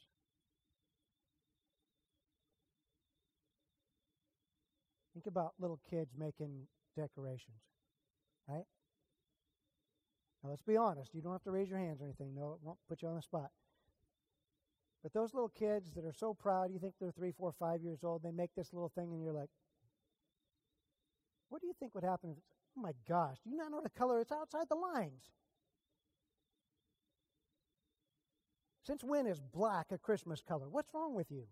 Think 5.13 5.25
about 5.25 5.55
little 5.59 5.81
kids 5.89 6.13
making 6.17 6.67
decorations, 6.95 7.59
right? 8.47 8.63
Now, 10.47 10.51
let's 10.51 10.63
be 10.63 10.77
honest. 10.77 11.13
You 11.13 11.21
don't 11.21 11.33
have 11.33 11.43
to 11.43 11.51
raise 11.51 11.69
your 11.69 11.79
hands 11.79 12.01
or 12.01 12.05
anything. 12.05 12.33
No, 12.33 12.53
it 12.53 12.59
won't 12.61 12.77
put 12.87 13.01
you 13.01 13.09
on 13.09 13.15
the 13.15 13.21
spot. 13.21 13.51
But 15.03 15.13
those 15.13 15.33
little 15.33 15.49
kids 15.49 15.91
that 15.91 16.05
are 16.05 16.13
so 16.13 16.33
proud, 16.33 16.71
you 16.71 16.79
think 16.79 16.93
they're 16.99 17.11
three, 17.11 17.31
four, 17.31 17.51
five 17.51 17.81
years 17.81 17.99
old, 18.03 18.23
they 18.23 18.31
make 18.31 18.51
this 18.55 18.73
little 18.73 18.89
thing, 18.89 19.11
and 19.11 19.21
you're 19.21 19.33
like, 19.33 19.49
what 21.49 21.61
do 21.61 21.67
you 21.67 21.73
think 21.77 21.93
would 21.95 22.03
happen 22.03 22.31
if, 22.31 22.37
oh 22.77 22.81
my 22.81 22.93
gosh, 23.07 23.37
do 23.43 23.49
you 23.49 23.57
not 23.57 23.71
know 23.71 23.81
the 23.81 23.89
color? 23.89 24.19
It's 24.21 24.31
outside 24.31 24.67
the 24.69 24.75
lines. 24.75 25.23
Since 28.85 29.03
when 29.03 29.27
is 29.27 29.41
black 29.41 29.87
a 29.91 29.97
Christmas 29.97 30.41
color? 30.41 30.69
What's 30.69 30.93
wrong 30.93 31.13
with 31.13 31.29
you? 31.29 31.43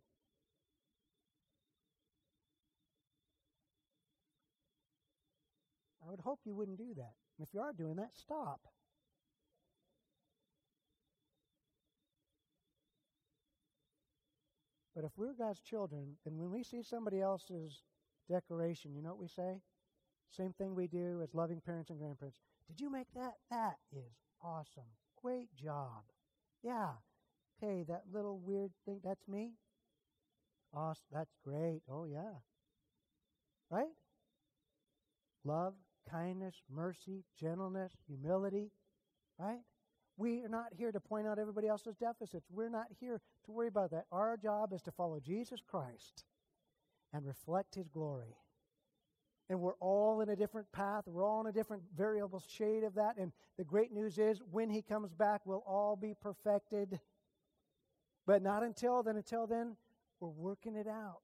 I 6.05 6.09
would 6.09 6.21
hope 6.21 6.39
you 6.45 6.55
wouldn't 6.55 6.77
do 6.77 6.93
that. 6.95 7.13
If 7.39 7.53
you 7.53 7.59
are 7.59 7.73
doing 7.73 7.97
that, 7.97 8.11
stop. 8.13 8.61
But 14.95 15.03
if 15.03 15.11
we're 15.17 15.33
God's 15.33 15.59
children, 15.61 16.15
and 16.25 16.39
when 16.39 16.51
we 16.51 16.63
see 16.63 16.81
somebody 16.81 17.21
else's 17.21 17.83
decoration, 18.29 18.95
you 18.95 19.01
know 19.01 19.09
what 19.09 19.19
we 19.19 19.27
say? 19.27 19.61
Same 20.31 20.53
thing 20.53 20.73
we 20.73 20.87
do 20.87 21.21
as 21.21 21.33
loving 21.33 21.61
parents 21.61 21.89
and 21.89 21.99
grandparents. 21.99 22.39
Did 22.67 22.79
you 22.79 22.89
make 22.89 23.07
that? 23.13 23.33
That 23.51 23.75
is 23.91 24.13
awesome. 24.41 24.89
Great 25.21 25.53
job. 25.55 26.03
Yeah. 26.63 26.91
Hey, 27.59 27.83
that 27.87 28.03
little 28.11 28.39
weird 28.39 28.71
thing, 28.85 28.99
that's 29.03 29.27
me? 29.27 29.51
Awesome. 30.73 31.03
That's 31.11 31.35
great. 31.43 31.81
Oh, 31.89 32.05
yeah. 32.05 32.39
Right? 33.69 33.93
Love, 35.43 35.73
kindness, 36.09 36.55
mercy, 36.69 37.23
gentleness, 37.39 37.93
humility. 38.07 38.71
Right? 39.37 39.59
We 40.17 40.41
are 40.43 40.49
not 40.49 40.67
here 40.71 40.91
to 40.91 40.99
point 40.99 41.27
out 41.27 41.39
everybody 41.39 41.67
else's 41.67 41.95
deficits. 41.95 42.47
We're 42.49 42.69
not 42.69 42.87
here 42.99 43.19
to 43.45 43.51
worry 43.51 43.67
about 43.67 43.91
that. 43.91 44.05
Our 44.11 44.37
job 44.37 44.71
is 44.71 44.81
to 44.83 44.91
follow 44.91 45.19
Jesus 45.19 45.59
Christ 45.65 46.23
and 47.13 47.25
reflect 47.25 47.75
his 47.75 47.89
glory. 47.89 48.37
And 49.49 49.59
we're 49.59 49.75
all 49.75 50.21
in 50.21 50.29
a 50.29 50.35
different 50.35 50.71
path. 50.71 51.03
We're 51.05 51.25
all 51.25 51.41
in 51.41 51.47
a 51.47 51.51
different 51.51 51.83
variable 51.95 52.41
shade 52.47 52.83
of 52.83 52.95
that. 52.95 53.17
And 53.17 53.31
the 53.57 53.63
great 53.63 53.91
news 53.91 54.17
is 54.17 54.41
when 54.51 54.69
he 54.69 54.81
comes 54.81 55.13
back, 55.13 55.41
we'll 55.45 55.63
all 55.67 55.95
be 55.95 56.15
perfected. 56.19 56.99
But 58.25 58.41
not 58.41 58.63
until 58.63 59.03
then. 59.03 59.17
Until 59.17 59.45
then, 59.45 59.75
we're 60.19 60.29
working 60.29 60.75
it 60.75 60.87
out. 60.87 61.21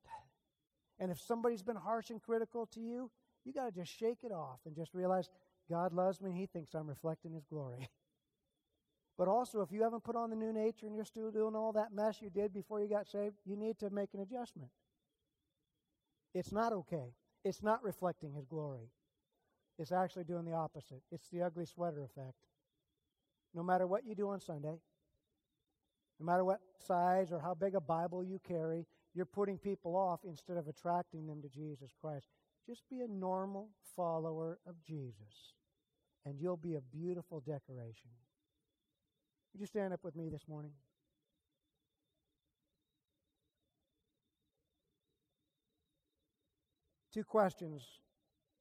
And 1.00 1.12
if 1.12 1.20
somebody's 1.20 1.64
been 1.64 1.78
harsh 1.78 2.12
and 2.12 2.22
critical 2.22 2.68
to 2.68 2.80
you, 2.80 3.10
you 3.44 3.54
got 3.54 3.66
to 3.66 3.72
just 3.72 3.92
shake 3.92 4.24
it 4.24 4.32
off 4.32 4.60
and 4.66 4.76
just 4.76 4.94
realize 4.94 5.30
God 5.68 5.94
loves 5.94 6.22
me. 6.22 6.32
He 6.32 6.46
thinks 6.46 6.76
I'm 6.76 6.88
reflecting 6.88 7.34
his 7.34 7.46
glory. 7.46 7.90
But 9.18 9.28
also, 9.28 9.62
if 9.62 9.72
you 9.72 9.84
haven't 9.84 10.04
put 10.04 10.16
on 10.16 10.30
the 10.30 10.36
new 10.36 10.54
nature 10.54 10.88
and 10.88 10.96
you're 10.96 11.06
still 11.06 11.32
doing 11.32 11.56
all 11.56 11.74
that 11.74 11.94
mess 11.94 12.22
you 12.22 12.30
did 12.30 12.54
before 12.54 12.82
you 12.82 12.88
got 12.88 13.08
saved, 13.08 13.36
you 13.46 13.56
need 13.56 13.78
to 13.80 13.90
make 13.90 14.14
an 14.14 14.22
adjustment. 14.22 14.72
It's 16.34 16.52
not 16.52 16.74
okay. 16.74 17.14
It's 17.44 17.62
not 17.62 17.84
reflecting 17.84 18.34
His 18.34 18.46
glory. 18.46 18.90
It's 19.78 19.92
actually 19.92 20.24
doing 20.24 20.46
the 20.46 20.54
opposite. 20.54 21.02
It's 21.12 21.28
the 21.30 21.42
ugly 21.42 21.66
sweater 21.66 22.04
effect. 22.04 22.36
No 23.54 23.64
matter 23.64 23.86
what 23.86 24.06
you 24.06 24.16
do 24.16 24.30
on 24.30 24.40
Sunday, 24.40 24.80
no 26.20 26.26
matter 26.26 26.46
what 26.46 26.60
size 26.80 27.32
or 27.32 27.40
how 27.40 27.54
big 27.54 27.76
a 27.76 27.82
Bible 27.82 28.24
you 28.24 28.40
carry, 28.48 28.86
you're 29.14 29.26
putting 29.26 29.58
people 29.58 29.96
off 29.96 30.22
instead 30.24 30.56
of 30.56 30.68
attracting 30.68 31.28
them 31.28 31.42
to 31.42 31.50
Jesus 31.50 31.92
Christ. 32.00 32.28
Just 32.66 32.84
be 32.90 33.02
a 33.02 33.08
normal 33.08 33.70
follower 33.96 34.60
of 34.68 34.76
Jesus, 34.82 35.56
and 36.26 36.40
you'll 36.40 36.58
be 36.58 36.76
a 36.76 36.82
beautiful 36.82 37.40
decoration. 37.40 38.12
Would 39.54 39.60
you 39.60 39.68
stand 39.68 39.94
up 39.94 40.04
with 40.04 40.16
me 40.16 40.30
this 40.30 40.48
morning? 40.48 40.72
Two 47.14 47.24
questions 47.26 47.84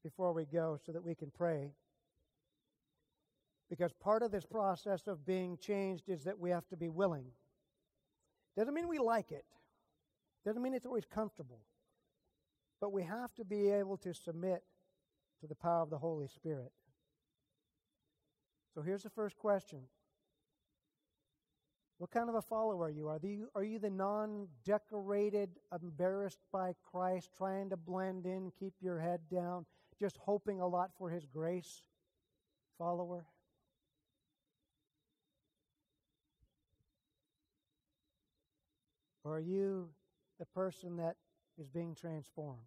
before 0.03 0.32
we 0.32 0.45
go 0.45 0.78
so 0.84 0.93
that 0.93 1.05
we 1.05 1.14
can 1.14 1.30
pray. 1.30 1.72
Because 3.68 3.93
part 3.93 4.22
of 4.22 4.32
this 4.32 4.45
process 4.45 5.07
of 5.07 5.24
being 5.24 5.57
changed 5.59 6.09
is 6.09 6.24
that 6.24 6.38
we 6.38 6.51
have 6.51 6.66
to 6.68 6.76
be 6.76 6.88
willing. 6.88 7.26
Doesn't 8.57 8.74
mean 8.74 8.88
we 8.88 8.99
like 8.99 9.30
it, 9.30 9.45
doesn't 10.45 10.61
mean 10.61 10.74
it's 10.74 10.86
always 10.86 11.05
comfortable. 11.05 11.61
But 12.80 12.93
we 12.93 13.05
have 13.05 13.32
to 13.34 13.45
be 13.45 13.70
able 13.70 13.99
to 13.99 14.12
submit 14.12 14.64
to 15.41 15.47
the 15.47 15.55
power 15.55 15.82
of 15.82 15.91
the 15.91 15.99
Holy 15.99 16.26
Spirit. 16.26 16.72
So 18.74 18.82
here's 18.82 19.03
the 19.03 19.11
first 19.11 19.36
question 19.38 19.82
What 22.01 22.12
kind 22.12 22.30
of 22.30 22.34
a 22.34 22.40
follower 22.40 22.84
are 22.86 22.90
you? 22.90 23.09
Are 23.09 23.20
you, 23.22 23.51
are 23.55 23.62
you 23.62 23.78
the 23.78 23.90
non 23.90 24.48
decorated, 24.64 25.51
embarrassed 25.82 26.38
by 26.51 26.72
Christ, 26.90 27.28
trying 27.36 27.68
to 27.68 27.76
blend 27.76 28.24
in, 28.24 28.51
keep 28.59 28.72
your 28.80 28.98
head 28.98 29.20
down, 29.30 29.66
just 29.98 30.16
hoping 30.16 30.62
a 30.62 30.66
lot 30.66 30.92
for 30.96 31.11
His 31.11 31.26
grace 31.26 31.82
follower? 32.78 33.26
Or 39.22 39.36
are 39.36 39.40
you 39.40 39.90
the 40.38 40.46
person 40.46 40.96
that 40.96 41.16
is 41.59 41.68
being 41.68 41.94
transformed? 41.94 42.61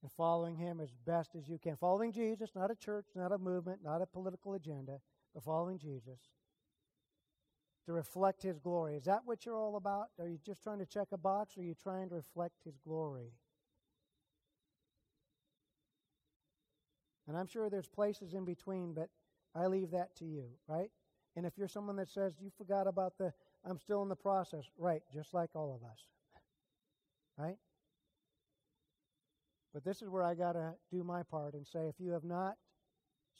And 0.00 0.10
following 0.10 0.56
Him 0.56 0.80
as 0.80 0.94
best 1.04 1.34
as 1.34 1.50
you 1.50 1.58
can. 1.58 1.76
Following 1.76 2.12
Jesus, 2.12 2.52
not 2.54 2.70
a 2.70 2.74
church, 2.74 3.08
not 3.14 3.30
a 3.30 3.36
movement, 3.36 3.80
not 3.84 4.00
a 4.00 4.06
political 4.06 4.54
agenda, 4.54 5.00
but 5.34 5.42
following 5.42 5.78
Jesus 5.78 6.18
to 7.86 7.92
reflect 7.92 8.42
His 8.42 8.58
glory. 8.58 8.96
Is 8.96 9.04
that 9.04 9.20
what 9.24 9.46
you're 9.46 9.56
all 9.56 9.76
about? 9.76 10.06
Are 10.18 10.28
you 10.28 10.38
just 10.44 10.62
trying 10.62 10.78
to 10.78 10.86
check 10.86 11.08
a 11.12 11.18
box 11.18 11.56
or 11.56 11.60
are 11.60 11.64
you 11.64 11.74
trying 11.74 12.08
to 12.10 12.16
reflect 12.16 12.54
His 12.64 12.78
glory? 12.86 13.32
And 17.26 17.36
I'm 17.36 17.46
sure 17.46 17.70
there's 17.70 17.88
places 17.88 18.34
in 18.34 18.44
between, 18.44 18.92
but 18.92 19.08
I 19.54 19.66
leave 19.66 19.92
that 19.92 20.16
to 20.16 20.24
you, 20.24 20.46
right? 20.68 20.90
And 21.36 21.46
if 21.46 21.56
you're 21.56 21.68
someone 21.68 21.96
that 21.96 22.08
says 22.08 22.34
you 22.40 22.50
forgot 22.58 22.86
about 22.86 23.18
the, 23.18 23.32
I'm 23.64 23.78
still 23.78 24.02
in 24.02 24.08
the 24.08 24.16
process, 24.16 24.64
right, 24.76 25.02
just 25.12 25.32
like 25.32 25.50
all 25.54 25.72
of 25.72 25.88
us, 25.88 25.98
right? 27.38 27.56
But 29.72 29.84
this 29.84 30.02
is 30.02 30.08
where 30.08 30.24
I 30.24 30.34
got 30.34 30.54
to 30.54 30.74
do 30.90 31.04
my 31.04 31.22
part 31.22 31.54
and 31.54 31.64
say 31.66 31.86
if 31.86 32.00
you 32.00 32.10
have 32.10 32.24
not 32.24 32.56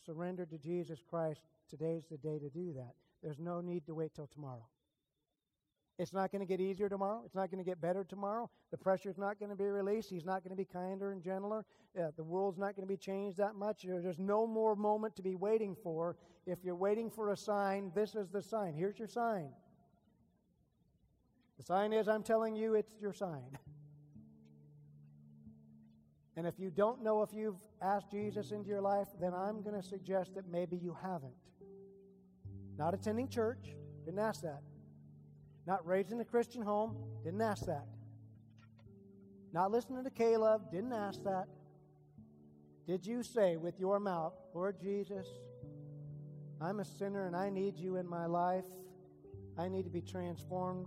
surrendered 0.06 0.50
to 0.50 0.58
Jesus 0.58 1.00
Christ, 1.08 1.40
today's 1.70 2.04
the 2.10 2.18
day 2.18 2.38
to 2.38 2.50
do 2.50 2.72
that. 2.74 2.92
There's 3.22 3.38
no 3.38 3.60
need 3.60 3.86
to 3.86 3.94
wait 3.94 4.14
till 4.14 4.26
tomorrow. 4.26 4.66
It's 5.98 6.14
not 6.14 6.32
going 6.32 6.40
to 6.40 6.46
get 6.46 6.62
easier 6.62 6.88
tomorrow. 6.88 7.20
It's 7.26 7.34
not 7.34 7.50
going 7.50 7.62
to 7.62 7.68
get 7.68 7.78
better 7.78 8.04
tomorrow. 8.04 8.48
The 8.70 8.78
pressure's 8.78 9.18
not 9.18 9.38
going 9.38 9.50
to 9.50 9.56
be 9.56 9.66
released. 9.66 10.08
He's 10.08 10.24
not 10.24 10.42
going 10.42 10.50
to 10.50 10.56
be 10.56 10.64
kinder 10.64 11.12
and 11.12 11.22
gentler. 11.22 11.66
Uh, 11.98 12.10
the 12.16 12.24
world's 12.24 12.58
not 12.58 12.74
going 12.74 12.88
to 12.88 12.92
be 12.92 12.96
changed 12.96 13.36
that 13.36 13.54
much. 13.54 13.82
There's 13.82 14.18
no 14.18 14.46
more 14.46 14.74
moment 14.74 15.14
to 15.16 15.22
be 15.22 15.34
waiting 15.34 15.76
for. 15.82 16.16
If 16.46 16.64
you're 16.64 16.74
waiting 16.74 17.10
for 17.10 17.32
a 17.32 17.36
sign, 17.36 17.92
this 17.94 18.14
is 18.14 18.30
the 18.30 18.40
sign. 18.40 18.72
Here's 18.72 18.98
your 18.98 19.08
sign. 19.08 19.50
The 21.58 21.64
sign 21.64 21.92
is 21.92 22.08
I'm 22.08 22.22
telling 22.22 22.56
you 22.56 22.76
it's 22.76 22.94
your 22.98 23.12
sign. 23.12 23.58
And 26.34 26.46
if 26.46 26.58
you 26.58 26.70
don't 26.70 27.02
know 27.02 27.20
if 27.20 27.34
you've 27.34 27.60
asked 27.82 28.10
Jesus 28.10 28.52
into 28.52 28.70
your 28.70 28.80
life, 28.80 29.08
then 29.20 29.34
I'm 29.34 29.60
going 29.60 29.76
to 29.78 29.86
suggest 29.86 30.34
that 30.36 30.48
maybe 30.50 30.78
you 30.78 30.96
haven't. 31.02 31.34
Not 32.80 32.94
attending 32.94 33.28
church, 33.28 33.76
didn't 34.06 34.20
ask 34.20 34.40
that. 34.40 34.62
Not 35.66 35.86
raised 35.86 36.12
in 36.12 36.20
a 36.20 36.24
Christian 36.24 36.62
home, 36.62 36.96
didn't 37.22 37.42
ask 37.42 37.66
that. 37.66 37.84
Not 39.52 39.70
listening 39.70 40.02
to 40.02 40.08
K-LOVE, 40.08 40.70
didn't 40.72 40.94
ask 40.94 41.22
that. 41.24 41.44
Did 42.86 43.04
you 43.04 43.22
say 43.22 43.58
with 43.58 43.78
your 43.78 44.00
mouth, 44.00 44.32
Lord 44.54 44.80
Jesus, 44.80 45.28
I'm 46.58 46.80
a 46.80 46.84
sinner 46.86 47.26
and 47.26 47.36
I 47.36 47.50
need 47.50 47.76
you 47.76 47.96
in 47.96 48.08
my 48.08 48.24
life. 48.24 48.64
I 49.58 49.68
need 49.68 49.84
to 49.84 49.90
be 49.90 50.00
transformed 50.00 50.86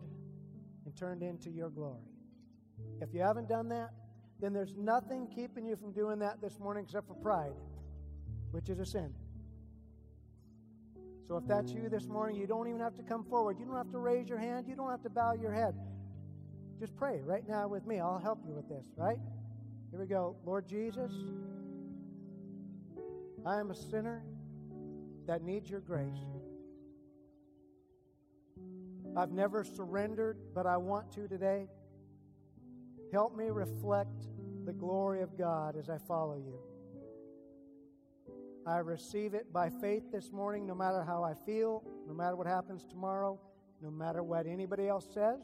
and 0.86 0.96
turned 0.96 1.22
into 1.22 1.52
your 1.52 1.70
glory. 1.70 2.10
If 3.02 3.14
you 3.14 3.22
haven't 3.22 3.48
done 3.48 3.70
that, 3.70 3.92
then 4.40 4.52
there's 4.52 4.76
nothing 4.76 5.28
keeping 5.28 5.64
you 5.64 5.76
from 5.76 5.92
doing 5.92 6.18
that 6.20 6.42
this 6.42 6.60
morning 6.60 6.86
except 6.86 7.08
for 7.08 7.14
pride, 7.14 7.54
which 8.50 8.70
is 8.70 8.80
a 8.80 8.86
sin. 8.86 9.14
So 11.28 11.38
if 11.38 11.48
that's 11.48 11.72
you 11.72 11.90
this 11.90 12.08
morning, 12.08 12.36
you 12.36 12.48
don't 12.48 12.68
even 12.68 12.82
have 12.82 12.96
to 12.96 13.04
come 13.04 13.24
forward. 13.24 13.58
You 13.60 13.66
don't 13.66 13.78
have 13.78 13.92
to 13.92 13.98
raise 13.98 14.28
your 14.28 14.38
hand. 14.38 14.68
You 14.68 14.76
don't 14.76 14.90
have 14.90 15.04
to 15.04 15.10
bow 15.10 15.34
your 15.34 15.54
head. 15.54 15.74
Just 16.80 16.96
pray 16.96 17.22
right 17.24 17.48
now 17.48 17.68
with 17.68 17.86
me. 17.86 18.00
I'll 18.00 18.20
help 18.20 18.40
you 18.46 18.54
with 18.54 18.68
this, 18.68 18.86
right? 18.98 19.20
Here 19.92 20.00
we 20.00 20.06
go. 20.06 20.36
Lord 20.46 20.68
Jesus, 20.68 21.12
I 23.46 23.60
am 23.60 23.72
a 23.72 23.76
sinner 23.76 24.24
that 25.28 25.44
needs 25.44 25.70
your 25.70 25.80
grace. 25.80 26.20
I've 29.16 29.32
never 29.32 29.64
surrendered, 29.64 30.38
but 30.54 30.66
I 30.66 30.78
want 30.78 31.12
to 31.14 31.28
today. 31.28 31.68
Help 33.12 33.38
me 33.38 33.46
reflect 33.50 34.28
the 34.66 34.74
glory 34.74 35.22
of 35.22 35.38
God 35.38 35.76
as 35.78 35.90
I 35.90 36.00
follow 36.00 36.38
you. 36.38 36.60
I 38.66 38.78
receive 38.78 39.34
it 39.34 39.52
by 39.52 39.70
faith 39.70 40.04
this 40.12 40.32
morning, 40.32 40.66
no 40.66 40.76
matter 40.76 41.04
how 41.04 41.24
I 41.24 41.34
feel, 41.34 41.84
no 42.08 42.14
matter 42.14 42.36
what 42.36 42.48
happens 42.48 42.86
tomorrow, 42.86 43.40
no 43.82 43.92
matter 43.92 44.24
what 44.24 44.48
anybody 44.48 44.88
else 44.88 45.06
says. 45.14 45.42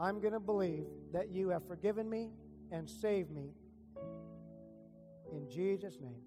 I'm 0.00 0.20
going 0.20 0.32
to 0.32 0.40
believe 0.40 0.86
that 1.12 1.30
you 1.30 1.50
have 1.50 1.66
forgiven 1.66 2.08
me 2.08 2.30
and 2.70 2.88
saved 2.88 3.30
me. 3.30 3.50
In 5.30 5.48
Jesus' 5.48 5.98
name, 6.00 6.22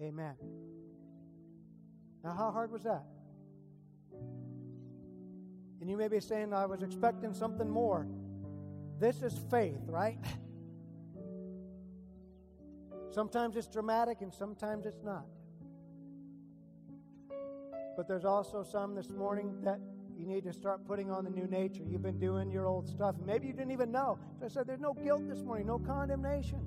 amen. 0.00 0.34
Now, 2.24 2.32
how 2.32 2.50
hard 2.50 2.72
was 2.72 2.82
that? 2.84 3.04
And 5.80 5.90
you 5.90 5.96
may 5.96 6.08
be 6.08 6.20
saying, 6.20 6.52
I 6.54 6.66
was 6.66 6.82
expecting 6.82 7.34
something 7.34 7.68
more. 7.68 8.06
This 8.98 9.22
is 9.22 9.38
faith, 9.50 9.82
right? 9.86 10.18
Sometimes 13.16 13.56
it's 13.56 13.66
dramatic 13.66 14.20
and 14.20 14.30
sometimes 14.30 14.84
it's 14.84 15.02
not. 15.02 15.24
But 17.96 18.06
there's 18.06 18.26
also 18.26 18.62
some 18.62 18.94
this 18.94 19.08
morning 19.08 19.54
that 19.62 19.80
you 20.18 20.26
need 20.26 20.44
to 20.44 20.52
start 20.52 20.86
putting 20.86 21.10
on 21.10 21.24
the 21.24 21.30
new 21.30 21.46
nature. 21.46 21.82
You've 21.82 22.02
been 22.02 22.18
doing 22.18 22.50
your 22.50 22.66
old 22.66 22.86
stuff. 22.86 23.16
Maybe 23.24 23.46
you 23.46 23.54
didn't 23.54 23.70
even 23.70 23.90
know. 23.90 24.18
So 24.38 24.44
I 24.44 24.48
said, 24.48 24.66
There's 24.66 24.80
no 24.82 24.92
guilt 24.92 25.26
this 25.30 25.42
morning, 25.42 25.66
no 25.66 25.78
condemnation. 25.78 26.60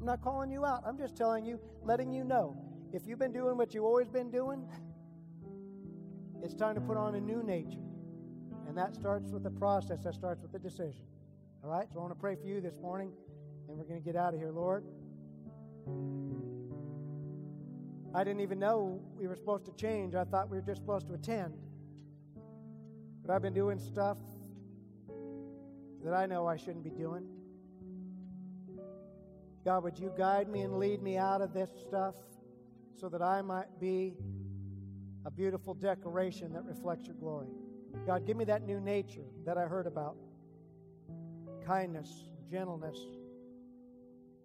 I'm 0.00 0.04
not 0.04 0.20
calling 0.20 0.50
you 0.50 0.66
out. 0.66 0.82
I'm 0.84 0.98
just 0.98 1.16
telling 1.16 1.46
you, 1.46 1.60
letting 1.84 2.12
you 2.12 2.24
know. 2.24 2.56
If 2.92 3.06
you've 3.06 3.20
been 3.20 3.32
doing 3.32 3.56
what 3.56 3.72
you've 3.72 3.84
always 3.84 4.08
been 4.08 4.32
doing, 4.32 4.66
it's 6.42 6.54
time 6.54 6.74
to 6.74 6.80
put 6.80 6.96
on 6.96 7.14
a 7.14 7.20
new 7.20 7.44
nature. 7.44 7.86
And 8.66 8.76
that 8.76 8.96
starts 8.96 9.30
with 9.30 9.44
the 9.44 9.50
process, 9.50 10.02
that 10.02 10.14
starts 10.14 10.42
with 10.42 10.50
the 10.50 10.58
decision. 10.58 11.04
All 11.62 11.70
right? 11.70 11.86
So 11.92 12.00
I 12.00 12.02
want 12.02 12.14
to 12.14 12.20
pray 12.20 12.34
for 12.34 12.48
you 12.48 12.60
this 12.60 12.80
morning, 12.82 13.12
and 13.68 13.78
we're 13.78 13.84
going 13.84 14.00
to 14.00 14.04
get 14.04 14.16
out 14.16 14.34
of 14.34 14.40
here, 14.40 14.50
Lord. 14.50 14.84
I 18.14 18.24
didn't 18.24 18.40
even 18.40 18.58
know 18.58 19.00
we 19.16 19.26
were 19.28 19.36
supposed 19.36 19.64
to 19.66 19.72
change. 19.72 20.14
I 20.14 20.24
thought 20.24 20.50
we 20.50 20.56
were 20.56 20.62
just 20.62 20.80
supposed 20.80 21.06
to 21.08 21.14
attend. 21.14 21.54
But 23.24 23.34
I've 23.34 23.42
been 23.42 23.54
doing 23.54 23.78
stuff 23.78 24.18
that 26.02 26.14
I 26.14 26.26
know 26.26 26.46
I 26.46 26.56
shouldn't 26.56 26.84
be 26.84 26.90
doing. 26.90 27.26
God, 29.64 29.84
would 29.84 29.98
you 29.98 30.12
guide 30.16 30.48
me 30.48 30.62
and 30.62 30.78
lead 30.78 31.02
me 31.02 31.16
out 31.16 31.42
of 31.42 31.52
this 31.52 31.70
stuff 31.86 32.14
so 32.98 33.08
that 33.08 33.20
I 33.20 33.42
might 33.42 33.78
be 33.78 34.14
a 35.26 35.30
beautiful 35.30 35.74
decoration 35.74 36.52
that 36.54 36.64
reflects 36.64 37.06
your 37.06 37.16
glory? 37.16 37.48
God, 38.06 38.26
give 38.26 38.36
me 38.36 38.44
that 38.46 38.62
new 38.62 38.80
nature 38.80 39.26
that 39.44 39.58
I 39.58 39.62
heard 39.62 39.86
about 39.86 40.16
kindness, 41.66 42.08
gentleness, 42.50 42.96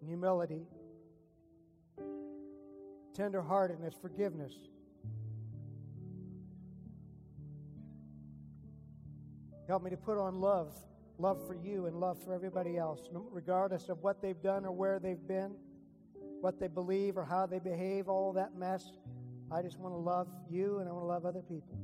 and 0.00 0.08
humility 0.08 0.66
tenderheartedness, 3.14 4.00
forgiveness. 4.00 4.52
Help 9.66 9.82
me 9.82 9.90
to 9.90 9.96
put 9.96 10.18
on 10.18 10.40
love, 10.40 10.74
love 11.18 11.46
for 11.46 11.54
you 11.54 11.86
and 11.86 11.96
love 11.96 12.22
for 12.22 12.34
everybody 12.34 12.76
else, 12.76 13.08
regardless 13.12 13.88
of 13.88 14.02
what 14.02 14.20
they've 14.20 14.42
done 14.42 14.64
or 14.66 14.72
where 14.72 14.98
they've 14.98 15.26
been, 15.26 15.54
what 16.40 16.60
they 16.60 16.68
believe 16.68 17.16
or 17.16 17.24
how 17.24 17.46
they 17.46 17.58
behave, 17.58 18.08
all 18.08 18.32
that 18.32 18.54
mess. 18.56 18.92
I 19.50 19.62
just 19.62 19.78
want 19.78 19.94
to 19.94 19.98
love 19.98 20.28
you 20.50 20.80
and 20.80 20.88
I 20.88 20.92
want 20.92 21.04
to 21.04 21.08
love 21.08 21.24
other 21.24 21.42
people. 21.42 21.78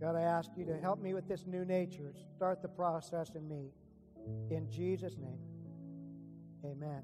God, 0.00 0.16
I 0.16 0.22
ask 0.22 0.50
you 0.56 0.64
to 0.64 0.78
help 0.78 1.02
me 1.02 1.12
with 1.12 1.28
this 1.28 1.44
new 1.46 1.64
nature. 1.64 2.14
Start 2.36 2.62
the 2.62 2.68
process 2.68 3.32
in 3.34 3.46
me. 3.46 3.70
In 4.50 4.68
Jesus' 4.70 5.16
name, 5.18 5.38
amen. 6.64 7.02